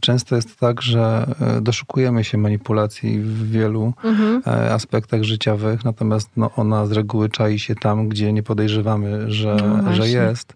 często 0.00 0.36
jest 0.36 0.56
tak, 0.56 0.82
że 0.82 1.34
e, 1.40 1.60
doszukujemy 1.60 2.24
się 2.24 2.38
manipulacji 2.38 3.20
w 3.20 3.50
wielu 3.50 3.92
mhm. 4.04 4.42
E, 4.46 4.74
aspektach 4.74 5.22
życiowych, 5.22 5.84
natomiast 5.84 6.30
no, 6.36 6.50
ona 6.56 6.86
z 6.86 6.92
reguły 6.92 7.28
czai 7.28 7.58
się 7.58 7.74
tam, 7.74 8.08
gdzie 8.08 8.32
nie 8.32 8.42
podejrzewamy, 8.42 9.30
że, 9.32 9.56
no 9.84 9.94
że 9.94 10.08
jest. 10.08 10.54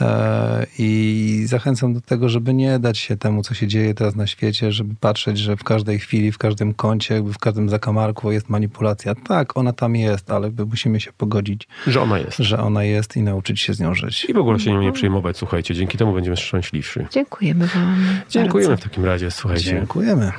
E, 0.00 0.66
I 0.78 1.44
zachęcam 1.46 1.94
do 1.94 2.00
tego, 2.00 2.28
żeby 2.28 2.54
nie 2.54 2.78
dać 2.78 2.98
się 2.98 3.16
temu, 3.16 3.42
co 3.42 3.54
się 3.54 3.66
dzieje 3.66 3.94
teraz 3.94 4.16
na 4.16 4.26
świecie, 4.26 4.72
żeby 4.72 4.94
patrzeć, 5.00 5.38
że 5.38 5.56
w 5.56 5.64
każdej 5.64 5.98
chwili, 5.98 6.32
w 6.32 6.38
każdym 6.38 6.74
kącie, 6.74 7.22
w 7.22 7.38
każdym 7.38 7.68
zakamarku 7.76 8.32
jest 8.32 8.48
manipulacja. 8.48 9.14
Tak, 9.14 9.56
ona 9.56 9.72
tam 9.72 9.96
jest, 9.96 10.30
ale 10.30 10.50
musimy 10.66 11.00
się 11.00 11.12
pogodzić. 11.12 11.68
Że 11.86 12.02
ona 12.02 12.18
jest. 12.18 12.38
Że 12.38 12.58
ona 12.58 12.84
jest 12.84 13.16
i 13.16 13.22
nauczyć 13.22 13.60
się 13.60 13.74
z 13.74 13.80
nią 13.80 13.94
żyć. 13.94 14.24
I 14.24 14.34
w 14.34 14.38
ogóle 14.38 14.58
się 14.58 14.72
nią 14.72 14.82
nie 14.82 14.92
przejmować, 14.92 15.36
słuchajcie. 15.36 15.74
Dzięki 15.74 15.98
temu 15.98 16.12
będziemy 16.12 16.36
szczęśliwsi. 16.36 17.00
Dziękujemy 17.10 17.66
wam. 17.66 17.96
Dziękujemy 18.28 18.68
bardzo. 18.68 18.86
w 18.86 18.90
takim 18.90 19.04
razie, 19.04 19.30
słuchajcie. 19.30 19.70
Dziękujemy. 19.70 20.32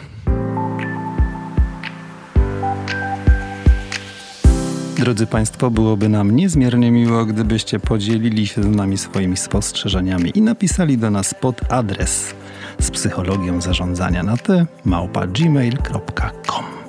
Drodzy 4.96 5.28
Państwo, 5.28 5.72
byłoby 5.72 6.10
nam 6.10 6.36
niezmiernie 6.36 6.92
miło, 6.92 7.26
gdybyście 7.26 7.80
podzielili 7.80 8.48
się 8.48 8.64
z 8.64 8.68
nami 8.68 8.98
swoimi 8.98 9.38
spostrzeżeniami 9.38 10.32
i 10.36 10.42
napisali 10.42 10.98
do 10.98 11.12
nas 11.12 11.34
pod 11.34 11.72
adres 11.72 12.34
z 12.80 12.92
psychologią 12.92 13.62
zarządzania 13.62 14.24
na 14.24 14.38
ty 14.38 14.66
małpa 14.86 15.28
gmail.com. 15.28 16.87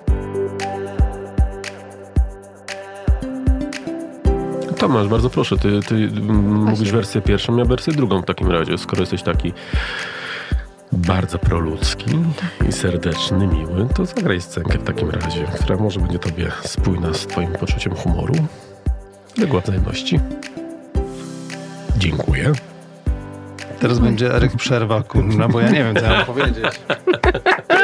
Tomasz, 4.78 5.08
bardzo 5.08 5.30
proszę, 5.30 5.56
ty, 5.56 5.80
ty 5.88 5.94
mówisz 6.20 6.92
wersję 6.92 7.20
pierwszą, 7.20 7.56
ja 7.56 7.64
wersję 7.64 7.92
drugą 7.92 8.22
w 8.22 8.24
takim 8.24 8.50
razie, 8.50 8.78
skoro 8.78 9.00
jesteś 9.02 9.22
taki 9.22 9.52
bardzo 10.92 11.38
proludzki 11.38 12.10
i 12.68 12.72
serdeczny, 12.72 13.46
miły, 13.46 13.88
to 13.94 14.06
zagraj 14.06 14.40
scenkę 14.40 14.78
w 14.78 14.84
takim 14.84 15.10
razie, 15.10 15.44
która 15.44 15.76
może 15.76 16.00
będzie 16.00 16.18
tobie 16.18 16.50
spójna 16.62 17.14
z 17.14 17.26
twoim 17.26 17.52
poczuciem 17.52 17.94
humoru. 17.94 18.34
Legła 19.38 19.60
wzajemności. 19.60 20.20
Dziękuję. 21.96 22.52
Teraz 23.80 23.98
będzie 23.98 24.34
Eryk 24.34 24.56
przerwa, 24.56 25.02
kurna, 25.02 25.48
bo 25.48 25.60
ja 25.60 25.70
nie 25.70 25.84
wiem, 25.84 25.96
co 25.96 26.08
mam 26.08 26.24
powiedzieć. 26.24 26.64